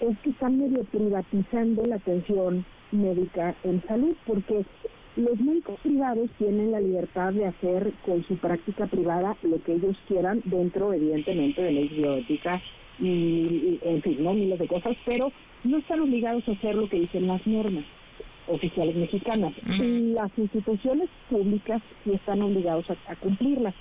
[0.00, 4.64] es que están medio privatizando la atención médica en salud, porque
[5.16, 9.96] los médicos privados tienen la libertad de hacer con su práctica privada lo que ellos
[10.08, 12.62] quieran dentro, evidentemente, de ley bioética
[12.98, 15.32] y, en fin, no miles de cosas, pero
[15.64, 17.84] no están obligados a hacer lo que dicen las normas
[18.46, 19.52] oficiales mexicanas.
[19.66, 23.74] y Las instituciones públicas sí están obligados a, cumplirlas.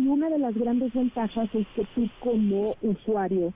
[0.00, 3.52] Y una de las grandes ventajas es que tú como usuario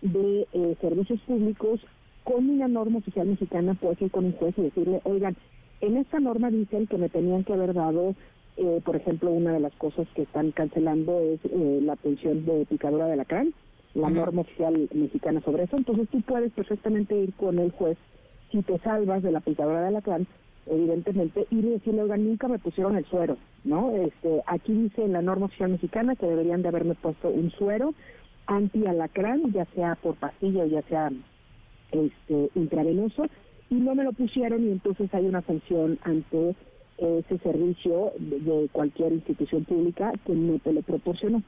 [0.00, 1.80] de eh, servicios públicos,
[2.22, 5.36] con una norma oficial mexicana puedes ir con un juez y decirle, oigan,
[5.80, 8.14] en esta norma dicen que me tenían que haber dado,
[8.58, 12.64] eh, por ejemplo, una de las cosas que están cancelando es eh, la pensión de
[12.66, 13.52] picadura de alacrán,
[13.94, 15.76] la norma oficial mexicana sobre eso.
[15.76, 17.98] Entonces tú puedes perfectamente ir con el juez
[18.52, 20.28] si te salvas de la picadura de alacrán,
[20.70, 23.34] evidentemente, ir y decirle, oigan, nunca me pusieron el suero,
[23.64, 23.94] ¿no?
[23.96, 27.94] Este, aquí dice en la norma oficial mexicana que deberían de haberme puesto un suero
[28.46, 31.10] anti-alacrán, ya sea por pastilla o ya sea
[31.92, 33.26] este, intravenoso,
[33.70, 36.54] y no me lo pusieron y entonces hay una sanción ante
[36.96, 41.42] ese servicio de, cualquier institución pública que no te lo proporcionó.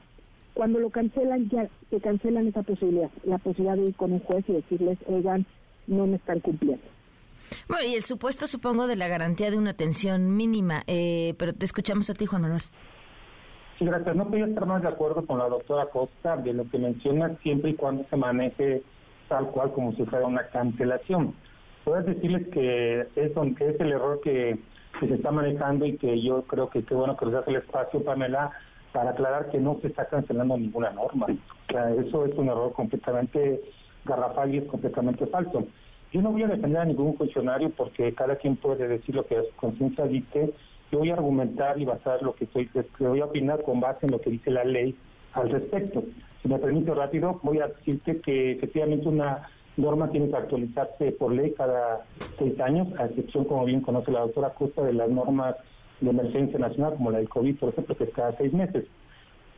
[0.53, 4.47] Cuando lo cancelan, ya te cancelan esa posibilidad, la posibilidad de ir con un juez
[4.47, 5.45] y decirles, oigan,
[5.87, 6.83] no me están cumpliendo.
[7.67, 11.65] Bueno, y el supuesto, supongo, de la garantía de una atención mínima, eh, pero te
[11.65, 12.61] escuchamos a ti, Juan Manuel.
[13.77, 14.15] Sí, gracias.
[14.15, 17.71] No podía estar más de acuerdo con la doctora Costa de lo que menciona siempre
[17.71, 18.83] y cuando se maneje
[19.27, 21.33] tal cual como si fuera una cancelación.
[21.83, 24.59] Puedo decirles que es, que es el error que,
[24.99, 28.03] se está manejando y que yo creo que qué bueno que les hace el espacio,
[28.03, 28.51] Pamela,
[28.91, 31.27] para aclarar que no se está cancelando ninguna norma.
[31.27, 33.61] O sea, eso es un error completamente
[34.05, 35.65] garrafal y es completamente falso.
[36.11, 39.35] Yo no voy a defender a ningún funcionario porque cada quien puede decir lo que
[39.35, 40.53] su conciencia dice.
[40.91, 42.69] Yo voy a argumentar y basar lo que estoy,
[42.99, 44.93] voy a opinar con base en lo que dice la ley
[45.33, 46.03] al respecto.
[46.41, 49.47] Si me permite rápido, voy a decirte que efectivamente una
[49.77, 52.05] norma tiene que actualizarse por ley cada
[52.37, 55.55] seis años, a excepción, como bien conoce la doctora Costa, de las normas
[56.01, 58.85] de emergencia nacional, como la del COVID, por ejemplo, que es cada seis meses.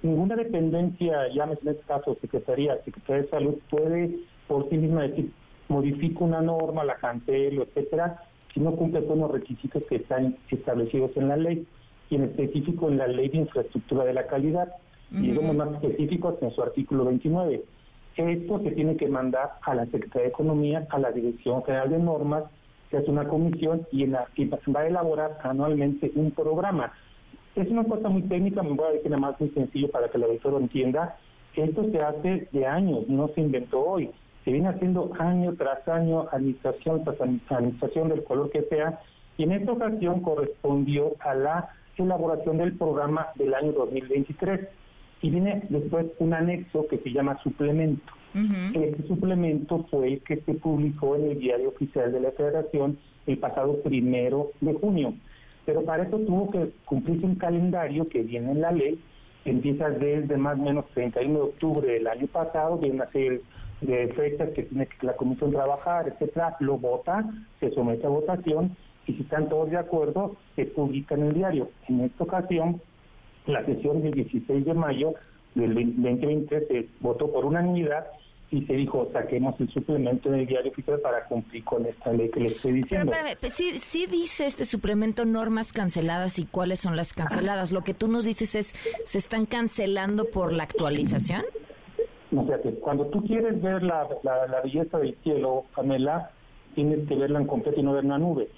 [0.04, 5.32] Ninguna dependencia, llámese en este caso Secretaría, Secretaría de Salud, puede por sí misma decir,
[5.74, 8.24] modifico una norma, la cancelo, etcétera,
[8.54, 11.68] si no cumple todos los requisitos que están establecidos en la ley,
[12.10, 14.70] y en específico en la Ley de Infraestructura de la Calidad,
[15.12, 17.64] y somos más específicos en su artículo 29
[18.18, 22.00] esto se tiene que mandar a la Secretaría de Economía, a la Dirección General de
[22.00, 22.44] Normas,
[22.90, 24.28] que es una comisión y, la,
[24.76, 26.94] va a elaborar anualmente un programa.
[27.56, 30.18] Es una cosa muy técnica, me voy a decir nada más muy sencillo para que
[30.18, 31.18] el auditor entienda.
[31.56, 34.12] Esto se hace de años, no se inventó hoy.
[34.44, 39.00] Se viene haciendo año tras año, administración tras administración del color que sea,
[39.38, 44.68] y en esta ocasión correspondió a la elaboración del programa del año 2023
[45.22, 48.12] y viene después un anexo que se llama suplemento.
[48.74, 52.98] Este suplemento fue el que se publicó en el diario oficial de la Federación
[53.28, 55.14] el pasado primero de junio.
[55.66, 59.00] Pero para eso tuvo que cumplirse un calendario que viene en la ley,
[59.44, 63.42] que empieza desde más o menos 31 de octubre del año pasado, de una serie
[63.84, 67.24] de fechas que tiene que la comisión trabajar, etcétera, lo vota,
[67.60, 71.70] se somete a votación y si están todos de acuerdo, se publica en el diario.
[71.88, 72.82] En esta ocasión,
[73.46, 75.14] la sesión del 16 de mayo
[75.56, 78.08] del 2020 se votó por unanimidad
[78.54, 82.30] y se dijo, saquemos el suplemento en el diario oficial para cumplir con esta ley
[82.30, 83.12] que le estoy diciendo.
[83.12, 87.72] Pero espérame, sí, sí dice este suplemento normas canceladas y cuáles son las canceladas.
[87.72, 88.74] Lo que tú nos dices es,
[89.06, 91.42] ¿se están cancelando por la actualización?
[92.34, 96.32] No, fíjate, cuando tú quieres ver la, la, belleza del cielo, Pamela,
[96.74, 98.50] tienes que verla en completo y no ver una nube.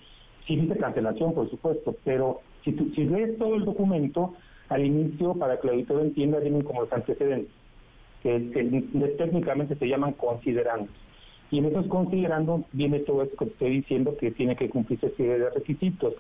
[0.48, 4.34] Sí dice cancelación, por supuesto, pero si, tú, si ves todo el documento,
[4.70, 7.52] al inicio, para que el auditor entienda, vienen como los antecedentes
[8.24, 8.40] que,
[9.18, 10.88] técnicamente se llaman considerando.
[11.52, 15.38] Y en esos considerando viene todo esto que estoy diciendo que tiene que cumplirse serie
[15.38, 16.14] de requisitos.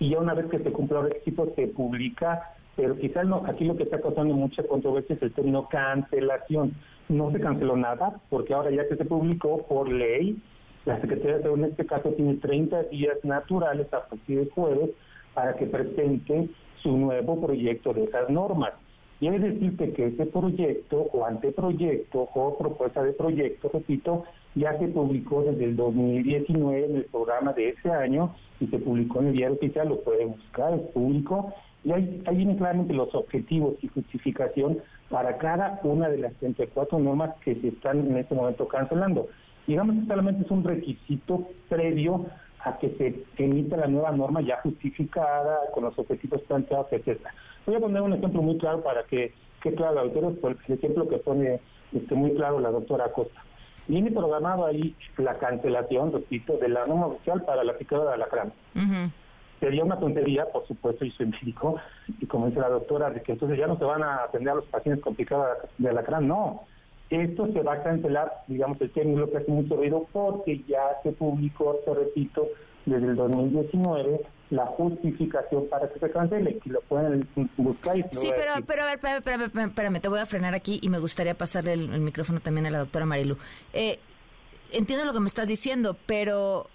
[0.00, 3.64] Y ya una vez que se cumplen los requisitos se publica, pero quizás no, aquí
[3.64, 6.74] lo que está causando mucha controversia es el término cancelación.
[7.08, 10.36] No se canceló nada, porque ahora ya que se publicó por ley,
[10.84, 14.90] la Secretaría de Salud en este caso tiene 30 días naturales a partir de jueves
[15.32, 16.48] para que presente
[16.82, 18.72] su nuevo proyecto de esas normas.
[19.18, 24.24] Quiere decirte que ese proyecto o anteproyecto o propuesta de proyecto, repito,
[24.54, 29.20] ya se publicó desde el 2019 en el programa de ese año y se publicó
[29.20, 31.54] en el diario oficial, lo pueden buscar, es público,
[31.86, 37.36] y ahí, vienen claramente los objetivos y justificación para cada una de las 34 normas
[37.44, 39.28] que se están en este momento cancelando.
[39.68, 42.18] Digamos que solamente es un requisito previo
[42.64, 47.32] a que se emita la nueva norma ya justificada, con los objetivos planteados, etcétera.
[47.66, 49.32] Voy a poner un ejemplo muy claro para que
[49.62, 51.60] quede claro la doctora, por el ejemplo que pone
[51.92, 53.44] este, muy claro la doctora Acosta.
[53.86, 58.52] Viene programado ahí la cancelación, repito, de la norma oficial para la picadura de alacrán.
[59.60, 61.76] Sería una tontería, por supuesto, y soy médico,
[62.20, 64.56] y como dice la doctora, de que entonces ya no se van a atender a
[64.56, 66.28] los pacientes con picada de alacrán.
[66.28, 66.66] No,
[67.10, 71.12] esto se va a cancelar, digamos, el término que hace mucho ruido porque ya se
[71.12, 72.48] publicó, te repito,
[72.84, 74.20] desde el 2019
[74.50, 77.26] la justificación para que se cancele, que lo pueden
[77.56, 77.98] buscar.
[77.98, 81.00] Y sí, pero, pero a ver, espérame, espérame, te voy a frenar aquí y me
[81.00, 83.36] gustaría pasarle el, micrófono también a la doctora Marilu.
[83.72, 83.98] Eh,
[84.72, 86.68] entiendo lo que me estás diciendo, pero,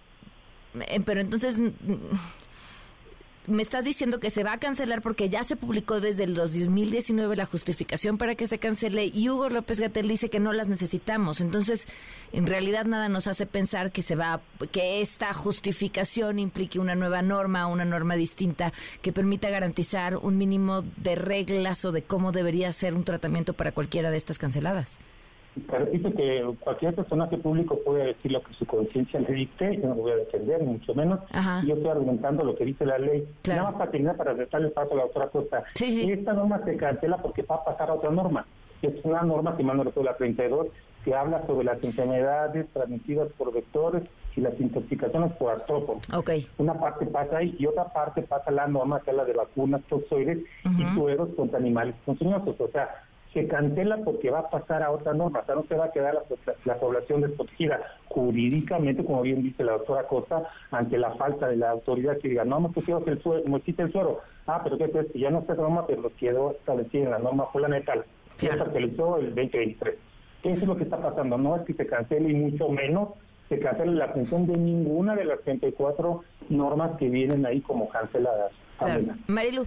[0.76, 1.62] eh, pero entonces
[3.48, 7.36] me estás diciendo que se va a cancelar porque ya se publicó desde el 2019
[7.36, 11.42] la justificación para que se cancele y Hugo López Gatel dice que no las necesitamos.
[11.42, 11.88] Entonces,
[12.34, 14.42] en realidad nada nos hace pensar que se va
[14.72, 20.84] que esta justificación implique una nueva norma, una norma distinta que permita garantizar un mínimo
[20.98, 25.00] de reglas o de cómo debería ser un tratamiento para cualquiera de estas canceladas.
[25.68, 29.96] Repito que cualquier personaje público puede decir lo que su conciencia le dicte, yo no
[29.96, 31.20] lo voy a defender, mucho menos.
[31.66, 33.28] Yo estoy argumentando lo que dice la ley.
[33.48, 35.64] Nada más para terminar, para darle paso a la otra cosa.
[35.76, 38.46] Esta norma se cancela porque va a pasar a otra norma.
[38.82, 40.68] Es una norma, que mando la 32,
[41.04, 44.04] que habla sobre las enfermedades transmitidas por vectores
[44.36, 46.10] y las intoxicaciones por artrópodos.
[46.12, 46.48] Okay.
[46.58, 50.40] Una parte pasa ahí y otra parte pasa la norma que habla de vacunas, toxoides
[50.80, 52.60] y sueros contra animales ponzoñosos.
[52.60, 53.04] O sea,
[53.34, 55.92] se cancela porque va a pasar a otra norma, o sea, no se va a
[55.92, 56.18] quedar
[56.66, 61.70] la, población desprotegida jurídicamente, como bien dice la doctora Costa, ante la falta de la
[61.70, 64.86] autoridad que diga, no, no pusimos el suero, no existe el suero, ah, pero ¿qué
[64.86, 65.14] es?
[65.14, 68.04] Ya no está norma, pero quedó establecido en la norma planetal,
[68.38, 69.96] que se actualizó el 2023.
[70.44, 73.10] Eso es lo que está pasando, no es que se cancele y mucho menos
[73.48, 78.52] se cancele la atención de ninguna de las 34 normas que vienen ahí como canceladas.
[79.28, 79.66] Marilu.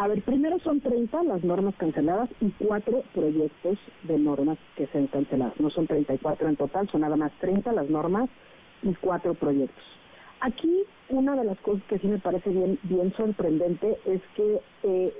[0.00, 4.96] A ver, primero son 30 las normas canceladas y cuatro proyectos de normas que se
[4.96, 5.52] han cancelado.
[5.58, 8.30] No son 34 en total, son nada más 30 las normas
[8.82, 9.84] y cuatro proyectos.
[10.40, 15.12] Aquí una de las cosas que sí me parece bien, bien sorprendente es que eh,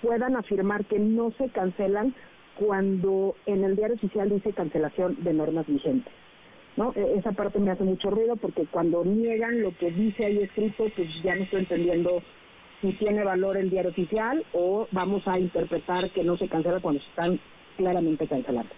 [0.00, 2.14] puedan afirmar que no se cancelan
[2.58, 6.14] cuando en el diario oficial dice cancelación de normas vigentes.
[6.78, 6.94] ¿no?
[6.96, 10.86] E, esa parte me hace mucho ruido porque cuando niegan lo que dice ahí escrito,
[10.96, 12.22] pues ya no estoy entendiendo
[12.80, 17.00] si tiene valor el diario oficial o vamos a interpretar que no se cancela cuando
[17.00, 17.38] están
[17.76, 18.72] claramente cancelados.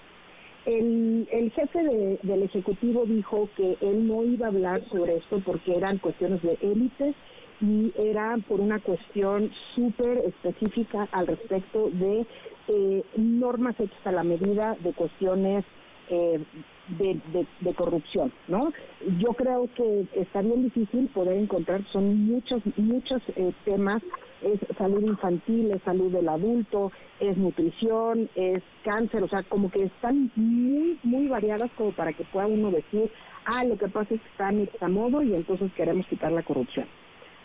[0.67, 5.77] El, el jefe del Ejecutivo dijo que él no iba a hablar sobre esto porque
[5.77, 7.15] eran cuestiones de élites
[7.61, 12.27] y era por una cuestión súper específica al respecto de
[12.69, 15.65] eh, normas hechas a la medida de cuestiones
[16.11, 16.41] eh,
[16.89, 18.73] de, corrupción, ¿no?
[19.19, 24.03] Yo creo que está bien difícil poder encontrar, son muchos, muchos eh, temas
[24.43, 29.85] es salud infantil, es salud del adulto, es nutrición, es cáncer, o sea, como que
[29.85, 33.11] están muy, muy variadas como para que pueda uno decir,
[33.45, 34.49] ah, lo que pasa es que está
[34.87, 36.87] a modo y entonces queremos quitar la corrupción.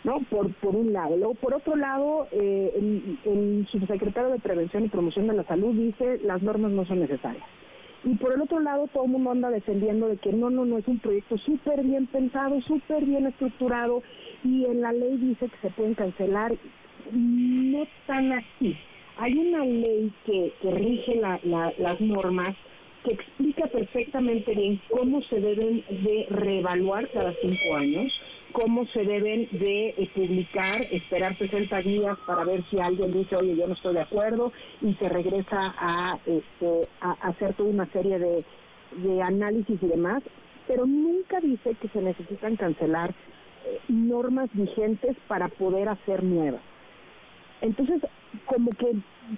[0.04, 0.20] ¿no?
[0.30, 1.16] Por, por un lado.
[1.16, 6.18] Luego, por otro lado, eh, el subsecretario de Prevención y Promoción de la Salud dice
[6.22, 7.44] las normas no son necesarias.
[8.04, 10.78] Y por el otro lado, todo el mundo anda defendiendo de que no, no, no
[10.78, 14.02] es un proyecto súper bien pensado, súper bien estructurado,
[14.44, 16.54] y en la ley dice que se pueden cancelar.
[17.12, 18.76] No tan así.
[19.16, 22.54] Hay una ley que, que rige las normas
[23.04, 28.12] que explica perfectamente bien cómo se deben de reevaluar cada cinco años,
[28.54, 33.56] cómo se deben de eh, publicar, esperar 60 días para ver si alguien dice, oye,
[33.56, 38.44] yo no estoy de acuerdo, y se regresa a, este, hacer toda una serie de,
[38.96, 40.22] de análisis y demás,
[40.68, 46.62] pero nunca dice que se necesitan cancelar eh, normas vigentes para poder hacer nuevas.
[47.60, 48.02] Entonces,
[48.46, 48.92] como que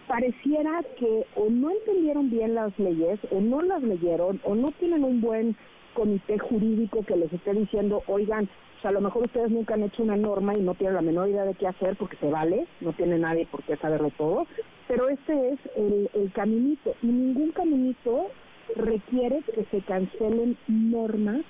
[0.07, 5.05] pareciera que o no entendieron bien las leyes, o no las leyeron, o no tienen
[5.05, 5.57] un buen
[5.95, 8.47] comité jurídico que les esté diciendo, oigan,
[8.87, 11.45] a lo mejor ustedes nunca han hecho una norma y no tienen la menor idea
[11.45, 14.47] de qué hacer porque se vale, no tiene nadie por qué saberlo todo,
[14.87, 18.29] pero este es el, caminito y ningún caminito
[18.77, 21.43] requiere que se cancelen normas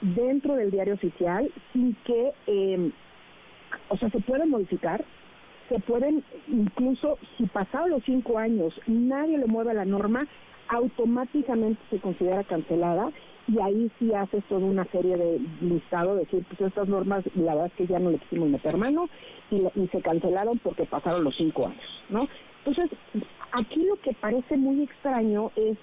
[0.00, 2.90] dentro del diario oficial sin que, eh,
[3.88, 5.04] o sea, se pueden modificar,
[5.68, 10.26] se pueden, incluso si pasados los cinco años nadie le mueve la norma,
[10.68, 13.10] automáticamente se considera cancelada
[13.46, 17.66] y ahí sí haces toda una serie de listado, decir, pues estas normas, la verdad
[17.66, 19.08] es que ya no le quisimos meter mano
[19.50, 22.28] y, y se cancelaron porque pasaron los cinco años, ¿no?
[22.64, 22.90] Entonces,
[23.52, 25.76] aquí lo que parece muy extraño es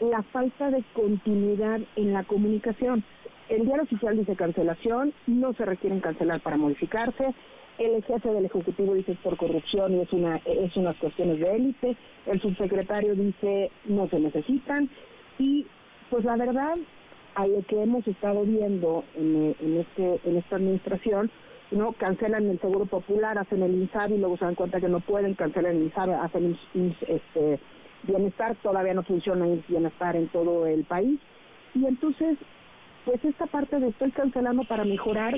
[0.00, 3.04] la falta de continuidad en la comunicación.
[3.48, 7.34] El diario oficial dice cancelación, no se requieren cancelar para modificarse,
[7.78, 11.96] el jefe del Ejecutivo dice por corrupción y es, una, es unas cuestiones de élite,
[12.26, 14.88] el subsecretario dice no se necesitan
[15.38, 15.66] y
[16.10, 16.76] pues la verdad
[17.34, 21.30] a lo que hemos estado viendo en, en, este, en esta administración,
[21.70, 25.34] no cancelan el seguro popular, hacen el INSABI, luego se dan cuenta que no pueden,
[25.34, 26.58] cancelan el INSABI, hacen
[27.08, 27.60] este
[28.02, 31.18] bienestar, todavía no funciona el bienestar en todo el país.
[31.74, 32.36] Y entonces,
[33.04, 35.34] pues esta parte de estoy cancelando para mejorar,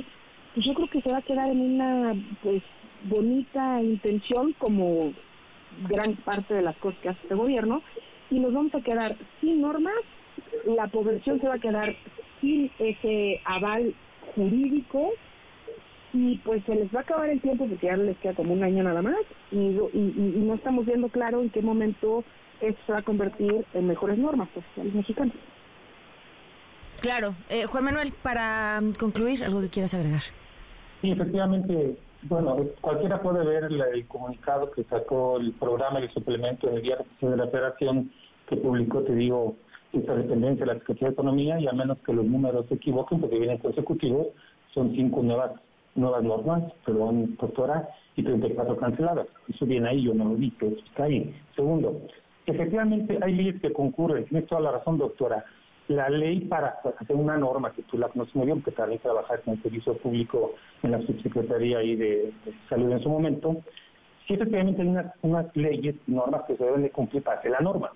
[0.54, 2.62] pues yo creo que se va a quedar en una pues
[3.04, 5.12] bonita intención como
[5.88, 7.82] gran parte de las cosas que hace este gobierno
[8.30, 9.94] y nos vamos a quedar sin normas
[10.66, 11.94] la población se va a quedar
[12.40, 13.94] sin ese aval
[14.34, 15.10] jurídico
[16.12, 18.62] y pues se les va a acabar el tiempo porque ya les queda como un
[18.62, 19.16] año nada más
[19.50, 22.24] y, y, no estamos viendo claro en qué momento
[22.60, 25.34] esto se va a convertir en mejores normas sociales mexicanas.
[27.00, 27.34] Claro.
[27.50, 30.22] Eh, Juan Manuel, para concluir, ¿algo que quieras agregar?
[31.02, 36.68] Sí, efectivamente, bueno, cualquiera puede ver el comunicado que sacó el programa y el suplemento
[36.68, 38.10] del Día de la Federación
[38.48, 39.56] que publicó, te digo,
[39.98, 43.20] esta dependencia de la Secretaría de Economía y a menos que los números se equivoquen,
[43.20, 44.28] porque vienen consecutivos,
[44.72, 45.52] son cinco nuevas
[45.94, 49.26] nuevas normas, perdón, doctora, y 34 canceladas.
[49.48, 51.34] Eso viene ahí, yo no lo vi, pero está ahí.
[51.54, 52.00] Segundo,
[52.46, 55.44] efectivamente hay leyes que concurren, tienes toda la razón, doctora.
[55.88, 59.50] La ley para hacer una norma, que tú la conoces muy bien, porque también trabajaste
[59.50, 62.32] en el servicio público en la subsecretaría y de,
[62.70, 63.56] salud en su momento,
[64.26, 67.60] sí efectivamente hay unas, unas leyes, normas que se deben de cumplir para hacer la
[67.60, 67.90] norma.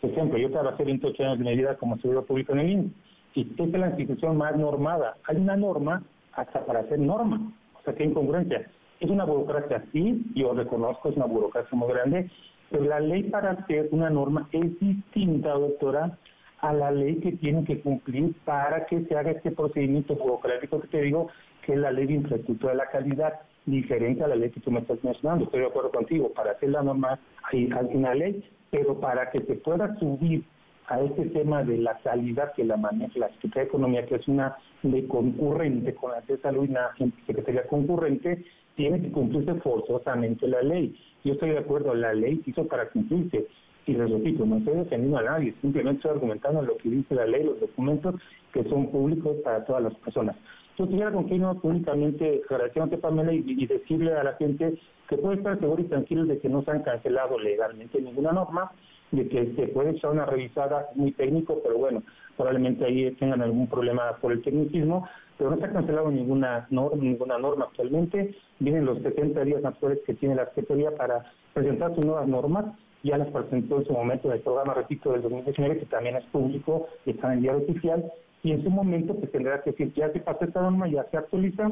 [0.00, 2.90] Por ejemplo, yo trabajé 28 años de mi vida como servidor público en el INE.
[3.34, 5.16] Y esta es la institución más normada.
[5.24, 6.02] Hay una norma
[6.32, 7.52] hasta para hacer norma.
[7.78, 8.70] O sea, qué incongruencia.
[9.00, 12.30] Es una burocracia, sí, yo reconozco, es una burocracia muy grande,
[12.70, 16.18] pero la ley para hacer una norma es distinta, doctora,
[16.60, 20.88] a la ley que tienen que cumplir para que se haga este procedimiento burocrático que
[20.88, 21.28] te digo,
[21.64, 23.34] que es la ley de infraestructura de la calidad,
[23.66, 25.44] diferente a la ley que tú me estás mencionando.
[25.44, 27.20] Estoy de acuerdo contigo, para hacer la norma
[27.52, 30.44] hay, hay una ley pero para que se pueda subir
[30.88, 34.26] a ese tema de la calidad que la maneja la Secretaría de Economía, que es
[34.28, 36.90] una ley concurrente con la de Salud y una
[37.26, 40.96] Secretaría concurrente, tiene que cumplirse forzosamente la ley.
[41.24, 43.46] Yo estoy de acuerdo, la ley hizo para cumplirse.
[43.86, 47.26] Y les repito, no estoy defendiendo a nadie, simplemente estoy argumentando lo que dice la
[47.26, 48.16] ley, los documentos
[48.52, 50.36] que son públicos para todas las personas.
[50.78, 54.78] Yo quisiera continuar públicamente agradeciéndote, Pamela, y, y decirle a la gente
[55.08, 58.70] que puede estar seguro y tranquilo de que no se han cancelado legalmente ninguna norma,
[59.10, 62.04] de que se puede echar una revisada muy técnico, pero bueno,
[62.36, 67.38] probablemente ahí tengan algún problema por el tecnicismo, pero no se ha cancelado ninguna ninguna
[67.38, 68.36] norma actualmente.
[68.60, 71.24] Vienen los 70 días naturales que tiene la Secretaría para
[71.54, 72.66] presentar sus nuevas normas.
[73.02, 76.24] Ya las presentó en su momento en el programa, repito, del 2019, que también es
[76.26, 78.12] público y está en el diario oficial
[78.42, 81.16] y en su momento pues tendrá que decir, ya se pasó esta norma, ya se
[81.16, 81.68] actualiza,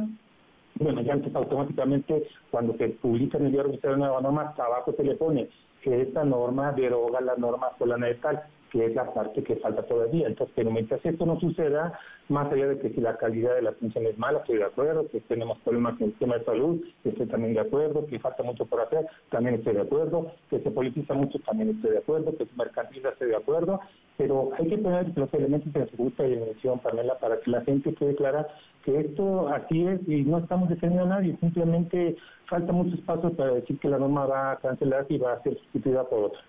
[0.78, 5.04] bueno, ya automáticamente cuando se publica en el diario oficial de nueva norma, abajo se
[5.04, 5.48] le pone
[5.82, 8.42] que esta norma deroga la norma solana de tal
[8.76, 10.26] que es la parte que falta todavía.
[10.26, 11.98] Entonces, pero mientras esto no suceda,
[12.28, 15.08] más allá de que si la calidad de la atención es mala, estoy de acuerdo,
[15.08, 18.66] que tenemos problemas en el sistema de salud, estoy también de acuerdo, que falta mucho
[18.66, 22.44] por hacer, también estoy de acuerdo, que se politiza mucho, también estoy de acuerdo, que
[22.44, 23.80] se mercantiliza, estoy de acuerdo,
[24.18, 27.94] pero hay que poner los elementos de justa y dimensión, Pamela, para que la gente
[27.94, 28.46] quede clara
[28.84, 32.16] que esto así es y no estamos defendiendo a nadie, simplemente
[32.46, 35.54] falta muchos pasos para decir que la norma va a cancelarse y va a ser
[35.58, 36.40] sustituida por otra.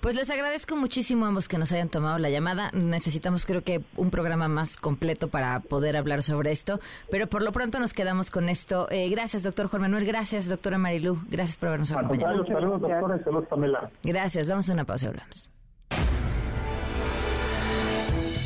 [0.00, 2.70] Pues les agradezco muchísimo a ambos que nos hayan tomado la llamada.
[2.72, 6.80] Necesitamos creo que un programa más completo para poder hablar sobre esto,
[7.10, 8.86] pero por lo pronto nos quedamos con esto.
[8.90, 10.04] Eh, gracias, doctor Juan Manuel.
[10.04, 11.18] Gracias, doctora Marilú.
[11.28, 12.44] Gracias por habernos acompañado.
[12.46, 13.90] Saludos, doctora, saludos, Pamela.
[14.02, 14.48] Gracias.
[14.48, 15.50] Vamos a una pausa y hablamos.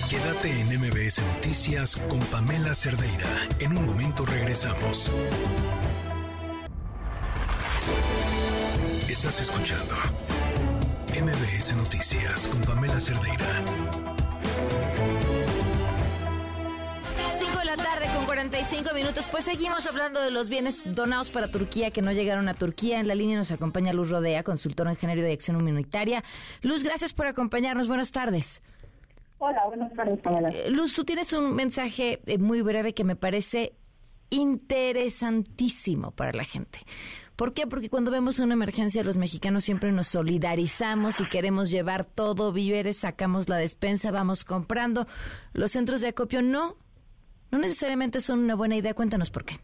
[0.09, 3.27] Quédate en MBS Noticias con Pamela Cerdeira.
[3.61, 5.13] En un momento regresamos.
[9.09, 9.95] Estás escuchando
[11.21, 13.45] MBS Noticias con Pamela Cerdeira.
[17.41, 19.27] 5 de la tarde con 45 minutos.
[19.29, 23.01] Pues seguimos hablando de los bienes donados para Turquía que no llegaron a Turquía.
[23.01, 26.23] En la línea nos acompaña Luz Rodea, consultora en género de acción humanitaria.
[26.63, 27.89] Luz, gracias por acompañarnos.
[27.89, 28.63] Buenas tardes.
[29.39, 30.51] Hola, buenas tardes, Pamela.
[30.51, 33.75] Eh, Luz, tú tienes un mensaje eh, muy breve que me parece
[34.31, 36.79] interesantísimo para la gente.
[37.39, 37.69] ¿Por qué?
[37.69, 42.99] Porque cuando vemos una emergencia los mexicanos siempre nos solidarizamos y queremos llevar todo, víveres,
[42.99, 45.07] sacamos la despensa, vamos comprando.
[45.53, 46.75] Los centros de acopio no,
[47.53, 48.93] no necesariamente son una buena idea.
[48.93, 49.55] Cuéntanos por qué.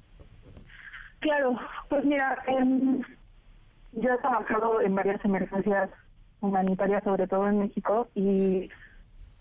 [1.19, 3.03] Claro, pues mira, em,
[3.91, 5.91] yo he trabajado en varias emergencias
[6.43, 8.71] humanitarias, sobre todo en México, y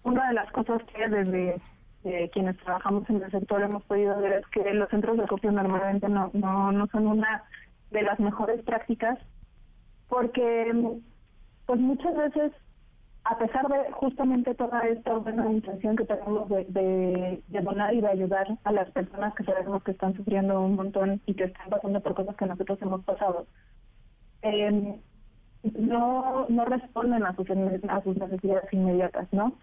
[0.02, 1.62] una de las cosas que desde
[2.04, 5.52] eh, quienes trabajamos en el sector hemos podido ver es que los centros de acopio
[5.52, 7.44] normalmente no, no, no son una
[7.94, 9.18] de las mejores prácticas
[10.10, 10.99] porque
[11.65, 12.52] pues muchas veces
[13.26, 18.60] a pesar de justamente toda esta buena intención que tenemos de, donar y de ayudar
[18.65, 22.15] a las personas que sabemos que están sufriendo un montón y que están pasando por
[22.15, 23.48] cosas que nosotros hemos pasado,
[24.41, 24.99] eh,
[25.80, 29.53] no, no responden a sus, a sus necesidades inmediatas, ¿no?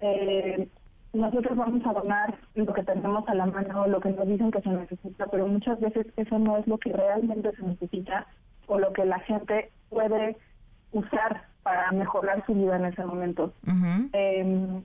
[0.00, 0.68] Eh,
[1.12, 4.60] nosotros vamos a donar lo que tenemos a la mano, lo que nos dicen que
[4.60, 8.26] se necesita, pero muchas veces eso no es lo que realmente se necesita
[8.66, 10.36] o lo que la gente puede
[10.92, 13.52] usar para mejorar su vida en ese momento.
[14.12, 14.82] eh,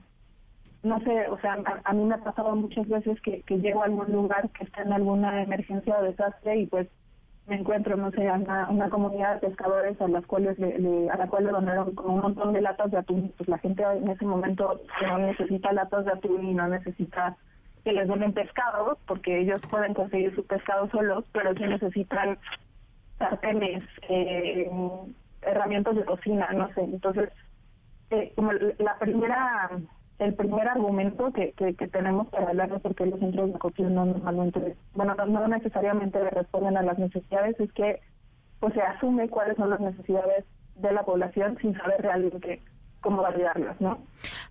[0.82, 3.86] no sé, o sea, a, mí me ha pasado muchas veces que, que llego a
[3.86, 6.86] algún lugar que está en alguna emergencia o desastre y pues
[7.46, 11.28] me encuentro, no sé, una, una comunidad de pescadores a las cuales le, a la
[11.28, 13.32] cual le donaron como un montón de latas de atún.
[13.36, 17.36] Pues la gente en ese momento no necesita latas de atún y no necesita
[17.84, 22.36] que les donen pescado, porque ellos pueden conseguir su pescado solos, pero sí necesitan
[23.16, 24.68] sartenes, eh,
[25.42, 26.80] herramientas de cocina, no sé.
[26.80, 27.30] Entonces,
[28.10, 29.70] eh, como la primera
[30.18, 33.90] el primer argumento que, que, tenemos para hablar de por qué los centros de acopio
[33.90, 38.00] no normalmente, bueno, no, necesariamente responden a las necesidades, es que
[38.60, 40.44] pues se asume cuáles son las necesidades
[40.76, 42.62] de la población sin saber realmente
[43.02, 43.98] cómo validarlas, ¿no?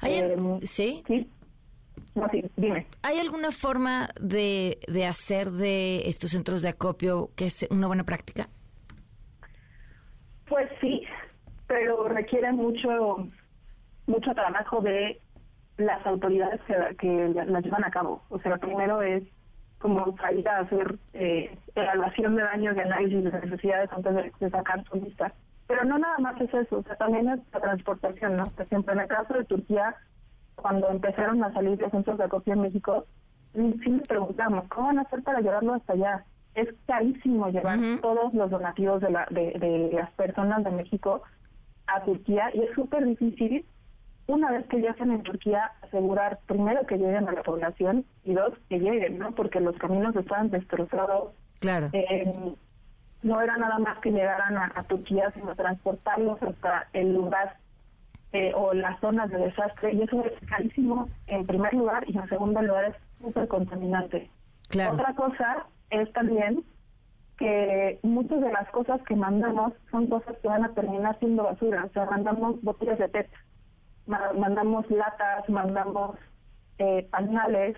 [0.04, 1.04] Eh, ¿Sí?
[1.08, 1.30] Sí.
[2.14, 2.86] No, sí, dime.
[3.02, 8.04] ¿Hay alguna forma de, de hacer de estos centros de acopio que es una buena
[8.04, 8.48] práctica?
[10.48, 11.02] Pues sí,
[11.68, 13.28] pero requiere mucho
[14.08, 15.20] mucho trabajo de
[15.78, 18.22] las autoridades que, que las llevan a cabo.
[18.30, 19.24] O sea, primero es
[19.80, 24.84] como salir a hacer eh, evaluación de daños y análisis de necesidades antes de, sacar
[24.86, 25.34] su lista.
[25.68, 28.46] Pero no nada más es eso, o sea, también es la transportación, ¿no?
[28.46, 29.96] Por ejemplo, en el caso de Turquía,
[30.56, 33.06] cuando empezaron a salir los centros de acopio en México,
[33.54, 36.26] sí nos preguntamos, ¿cómo van a hacer para llevarlo hasta allá?
[36.54, 41.22] Es carísimo llevar todos los donativos de, la, de, de las personas de México
[41.88, 43.66] a Turquía y es súper difícil
[44.28, 48.54] una vez que ya en Turquía, asegurar primero que lleguen a la población y dos,
[48.70, 49.32] que lleguen, ¿no?
[49.34, 51.34] Porque los caminos estaban destrozados.
[51.60, 51.90] Claro.
[51.94, 52.34] Eh,
[53.22, 57.58] no era nada más que llegaran a, Turquía, sino transportarlos hasta el lugar
[58.34, 59.94] eh, o las zonas de desastre.
[59.94, 64.30] Y eso es carísimo en primer lugar y en segundo lugar es súper contaminante.
[64.70, 64.94] Claro.
[64.94, 66.64] Otra cosa es también
[67.38, 71.86] que muchas de las cosas que mandamos son cosas que van a terminar siendo basura.
[71.86, 73.30] O sea, mandamos botellas de PET
[74.08, 76.18] mandamos latas, mandamos
[76.78, 77.78] eh, pañales,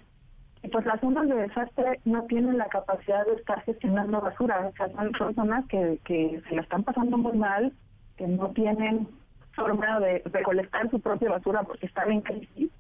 [0.64, 4.76] y pues las zonas de desastre no tienen la capacidad de estar gestionando basura, o
[4.76, 7.74] sea, son personas que, que se la están pasando muy mal,
[8.18, 9.08] que no tienen
[9.54, 12.72] forma de recolectar su propia basura porque están en crisis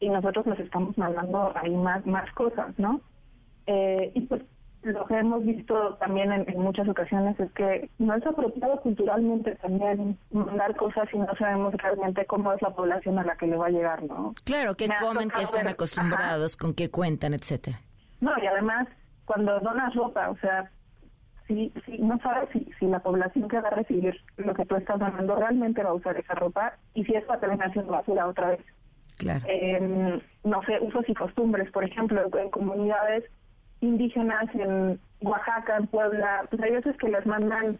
[0.00, 3.00] y nosotros les estamos mandando ahí más más cosas, ¿no?
[3.66, 4.42] Eh, y pues
[4.82, 10.18] lo que hemos visto también en, muchas ocasiones es que no es apropiado culturalmente también
[10.30, 13.66] mandar cosas y no sabemos realmente cómo es la población a la que le va
[13.66, 14.34] a llegar, ¿no?
[14.44, 17.80] Claro, qué comen, qué están acostumbrados, con qué cuentan, etcétera.
[18.20, 18.88] No, y además,
[19.24, 20.70] cuando donas ropa, o sea,
[21.46, 24.76] si, si no sabes si, si la población que va a recibir lo que tú
[24.76, 28.26] estás donando realmente va a usar esa ropa y si es para terminar haciendo basura
[28.26, 28.60] otra vez.
[29.18, 29.44] Claro.
[29.46, 33.24] Eh, no sé, usos y costumbres, por ejemplo, en comunidades
[33.82, 37.78] indígenas en Oaxaca, en Puebla, pues hay veces que les mandan,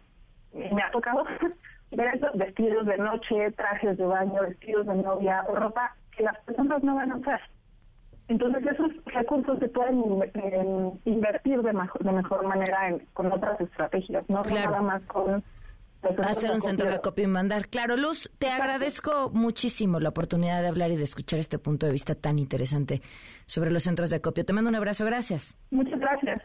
[0.53, 1.25] me ha tocado
[1.91, 6.37] ver esos vestidos de noche, trajes de baño, vestidos de novia o ropa que las
[6.41, 7.41] personas no van a usar.
[8.27, 10.01] Entonces esos recursos se pueden
[11.05, 15.43] invertir de mejor, de mejor manera en, con otras estrategias, no nada más con
[16.23, 17.69] Hacer un centro de acopio y mandar.
[17.69, 21.91] Claro, Luz, te agradezco muchísimo la oportunidad de hablar y de escuchar este punto de
[21.91, 23.01] vista tan interesante
[23.45, 24.45] sobre los centros de acopio.
[24.45, 25.57] Te mando un abrazo, gracias.
[25.71, 26.41] Muchas gracias.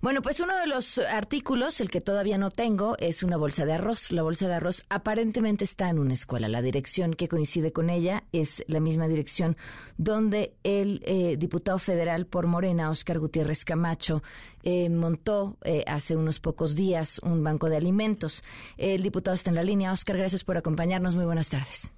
[0.00, 3.72] Bueno, pues uno de los artículos, el que todavía no tengo, es una bolsa de
[3.72, 4.12] arroz.
[4.12, 6.48] La bolsa de arroz aparentemente está en una escuela.
[6.48, 9.56] La dirección que coincide con ella es la misma dirección
[9.96, 14.22] donde el eh, diputado federal por Morena, Oscar Gutiérrez Camacho,
[14.62, 18.42] eh, montó eh, hace unos pocos días un banco de alimentos.
[18.76, 19.92] El diputado está en la línea.
[19.92, 21.14] Oscar, gracias por acompañarnos.
[21.14, 21.95] Muy buenas tardes.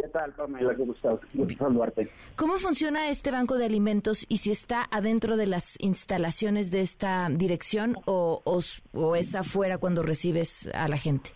[0.00, 0.74] ¿Qué tal, Pamela?
[0.76, 1.18] ¿Cómo estás?
[1.58, 2.08] saludarte.
[2.36, 7.28] ¿Cómo funciona este banco de alimentos y si está adentro de las instalaciones de esta
[7.30, 11.30] dirección o, o, es afuera cuando recibes a la gente?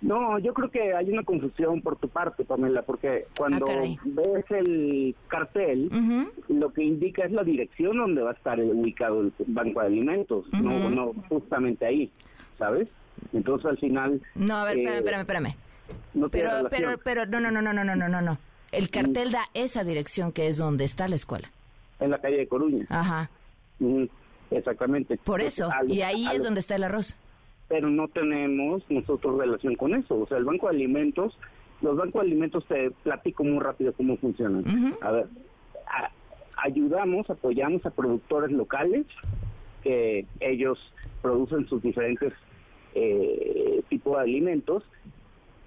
[0.00, 4.44] No, yo creo que hay una confusión por tu parte, Pamela, porque cuando Ah, ves
[4.48, 5.90] el cartel,
[6.48, 10.46] lo que indica es la dirección donde va a estar ubicado el banco de alimentos,
[10.54, 12.10] no, justamente ahí,
[12.58, 12.88] ¿sabes?
[13.34, 14.22] Entonces al final...
[14.34, 15.69] No, a ver, eh, espérame, espérame, espérame.
[16.14, 18.38] No tiene Pero, pero, pero, no, no, no, no, no, no, no, no, no.
[18.72, 21.50] El cartel da esa dirección que es donde está la escuela.
[21.98, 22.86] En la calle de Coruña.
[22.88, 23.28] Ajá.
[23.80, 24.08] Ujú,
[24.50, 25.16] Exactamente.
[25.18, 25.70] Por Entonces, eso.
[25.72, 27.16] al- Y ahí al- es donde está el arroz.
[27.68, 30.18] Pero no tenemos nosotros relación con eso.
[30.20, 31.36] O sea, el Banco de Alimentos,
[31.82, 34.96] los bancos de alimentos te platico muy rápido cómo funcionan.
[35.00, 35.26] A ver,
[35.86, 36.10] a-
[36.64, 39.06] ayudamos, apoyamos a productores locales
[39.82, 40.78] que ellos
[41.22, 42.32] producen sus diferentes
[42.94, 44.82] eh, tipos de alimentos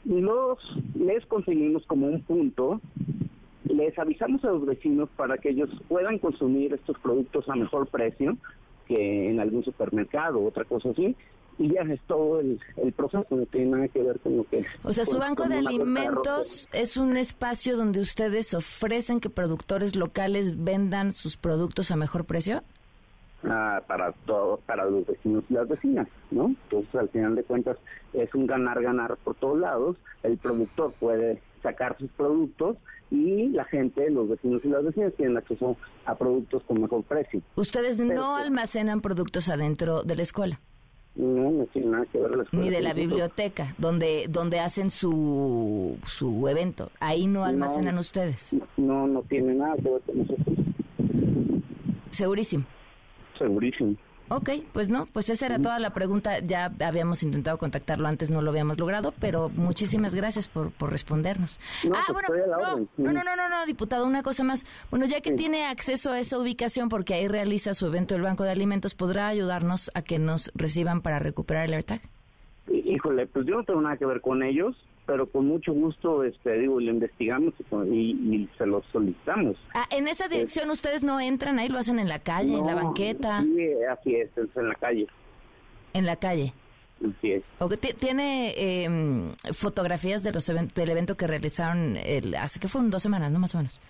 [0.06, 0.58] los
[0.96, 2.82] les conseguimos como un punto
[3.66, 8.38] les avisamos a los vecinos para que ellos puedan consumir estos productos a mejor precio
[8.88, 11.16] que en algún supermercado o otra cosa así
[11.60, 14.66] y ya es todo el, el proceso no tiene nada que ver con lo que
[14.84, 20.64] O sea, su banco de alimentos es un espacio donde ustedes ofrecen que productores locales
[20.64, 22.64] vendan sus productos a mejor precio.
[23.46, 26.48] Ah, para todo, para los vecinos y las vecinas, ¿no?
[26.48, 27.78] Entonces, al final de cuentas,
[28.14, 29.98] es un ganar-ganar por todos lados.
[30.24, 32.78] El productor puede sacar sus productos
[33.12, 37.42] y la gente, los vecinos y las vecinas, tienen acceso a productos con mejor precio.
[37.56, 40.60] Ustedes no almacenan productos adentro de la escuela.
[41.16, 44.90] No, no tiene nada que ver la escuela Ni de la biblioteca, donde, donde hacen
[44.90, 46.90] su, su evento.
[47.00, 48.02] Ahí no almacenan No.
[48.02, 48.56] ustedes.
[48.78, 50.58] No, no tiene nada que ver con nosotros.
[52.10, 52.66] Segurísimo.
[53.38, 53.96] Segurísimo.
[54.30, 56.40] Ok, pues no, pues esa era toda la pregunta.
[56.40, 61.60] Ya habíamos intentado contactarlo antes, no lo habíamos logrado, pero muchísimas gracias por, por respondernos.
[61.88, 62.46] No, ah, pues bueno,
[62.98, 64.66] no, no, no, no, no, diputado, una cosa más.
[64.90, 68.44] Bueno, ya que tiene acceso a esa ubicación, porque ahí realiza su evento el Banco
[68.44, 72.02] de Alimentos, ¿podrá ayudarnos a que nos reciban para recuperar el AirTag?
[72.72, 76.24] Hí- Híjole, pues yo no tengo nada que ver con ellos, pero con mucho gusto,
[76.24, 77.54] este, digo, lo investigamos
[77.92, 79.58] y, y- se los solicitamos.
[79.74, 82.76] Ah, en esa dirección ustedes no entran, ahí lo hacen en la calle, en la
[82.76, 85.08] banqueta, Sí, así es, es en la calle,
[85.94, 86.54] en la calle.
[87.00, 87.44] así es.
[87.60, 88.90] ¿O que ti- ¿Tiene eh,
[89.54, 93.54] fotografías de los del evento que realizaron el, hace que fueron dos semanas, no más
[93.56, 93.82] o menos?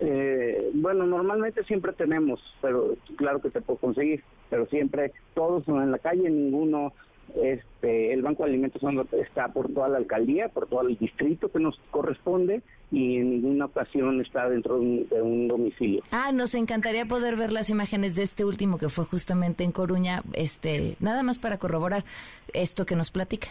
[0.00, 5.82] Eh, bueno, normalmente siempre tenemos, pero claro que te puedo conseguir, pero siempre todos son
[5.82, 6.92] en la calle, ninguno,
[7.34, 8.82] este, el Banco de Alimentos
[9.12, 13.66] está por toda la alcaldía, por todo el distrito que nos corresponde y en ninguna
[13.66, 16.02] ocasión está dentro de un, de un domicilio.
[16.10, 20.22] Ah, nos encantaría poder ver las imágenes de este último que fue justamente en Coruña,
[20.34, 22.04] este, nada más para corroborar
[22.52, 23.48] esto que nos platica.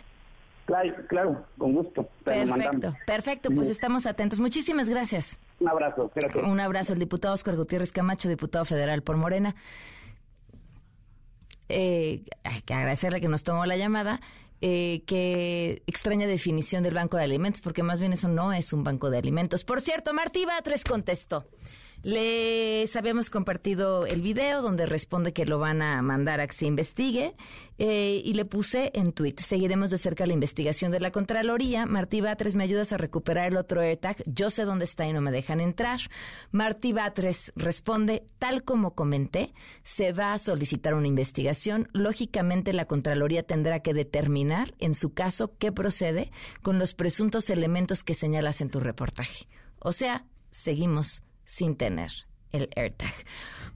[0.65, 2.07] Claro, claro, con gusto.
[2.23, 4.39] Perfecto, perfecto, pues estamos atentos.
[4.39, 5.39] Muchísimas gracias.
[5.59, 6.43] Un abrazo, gracias.
[6.43, 9.55] Un abrazo al diputado Oscar Gutiérrez Camacho, diputado federal por Morena.
[11.71, 14.21] Eh, hay que agradecerle que nos tomó la llamada.
[14.63, 18.83] Eh, qué extraña definición del banco de alimentos, porque más bien eso no es un
[18.83, 19.63] banco de alimentos.
[19.63, 21.47] Por cierto, Martí Batres contestó.
[22.03, 26.65] Les habíamos compartido el video donde responde que lo van a mandar a que se
[26.65, 27.35] investigue
[27.77, 29.35] eh, y le puse en tweet.
[29.37, 31.85] Seguiremos de cerca la investigación de la Contraloría.
[31.85, 34.23] Martí Batres, ¿me ayudas a recuperar el otro AirTag?
[34.25, 35.99] Yo sé dónde está y no me dejan entrar.
[36.49, 39.53] Martí Batres responde, tal como comenté,
[39.83, 41.87] se va a solicitar una investigación.
[41.93, 46.31] Lógicamente la Contraloría tendrá que determinar, en su caso, qué procede
[46.63, 49.47] con los presuntos elementos que señalas en tu reportaje.
[49.77, 52.13] O sea, seguimos sin tener
[52.53, 53.13] el AirTag.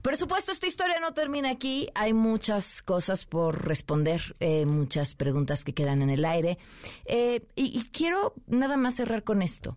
[0.00, 1.88] Por supuesto, esta historia no termina aquí.
[1.94, 6.56] Hay muchas cosas por responder, eh, muchas preguntas que quedan en el aire.
[7.04, 9.76] Eh, y, quiero nada más cerrar con esto.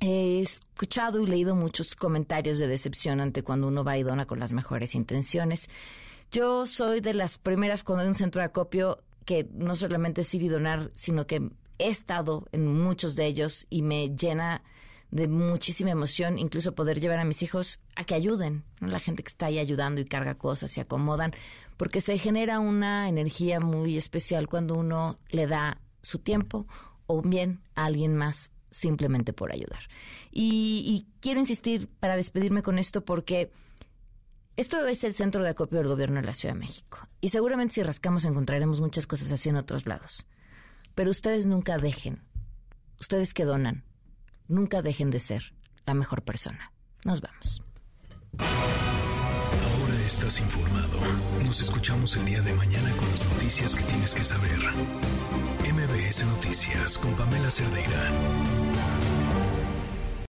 [0.00, 4.40] He escuchado y leído muchos comentarios de decepción ante cuando uno va y dona con
[4.40, 5.68] las mejores intenciones.
[6.30, 10.34] Yo soy de las primeras cuando hay un centro de acopio que no solamente es
[10.34, 14.62] ir y donar, sino que he estado en muchos de ellos y me llena
[15.10, 19.28] de muchísima emoción, incluso poder llevar a mis hijos a que ayuden, la gente que
[19.28, 21.32] está ahí ayudando y carga cosas, se acomodan,
[21.76, 26.66] porque se genera una energía muy especial cuando uno le da su tiempo
[27.06, 29.80] o bien a alguien más simplemente por ayudar.
[30.30, 33.50] Y, y quiero insistir para despedirme con esto porque
[34.56, 37.74] esto es el centro de acopio del gobierno de la Ciudad de México y seguramente
[37.74, 40.26] si rascamos encontraremos muchas cosas así en otros lados.
[40.94, 42.22] Pero ustedes nunca dejen,
[43.00, 43.84] ustedes que donan,
[44.50, 45.54] nunca dejen de ser
[45.86, 46.72] la mejor persona.
[47.04, 47.62] Nos vamos.
[48.38, 50.98] Ahora estás informado.
[51.44, 54.58] Nos escuchamos el día de mañana con las noticias que tienes que saber.
[55.72, 58.69] MBS Noticias con Pamela Cerdeira.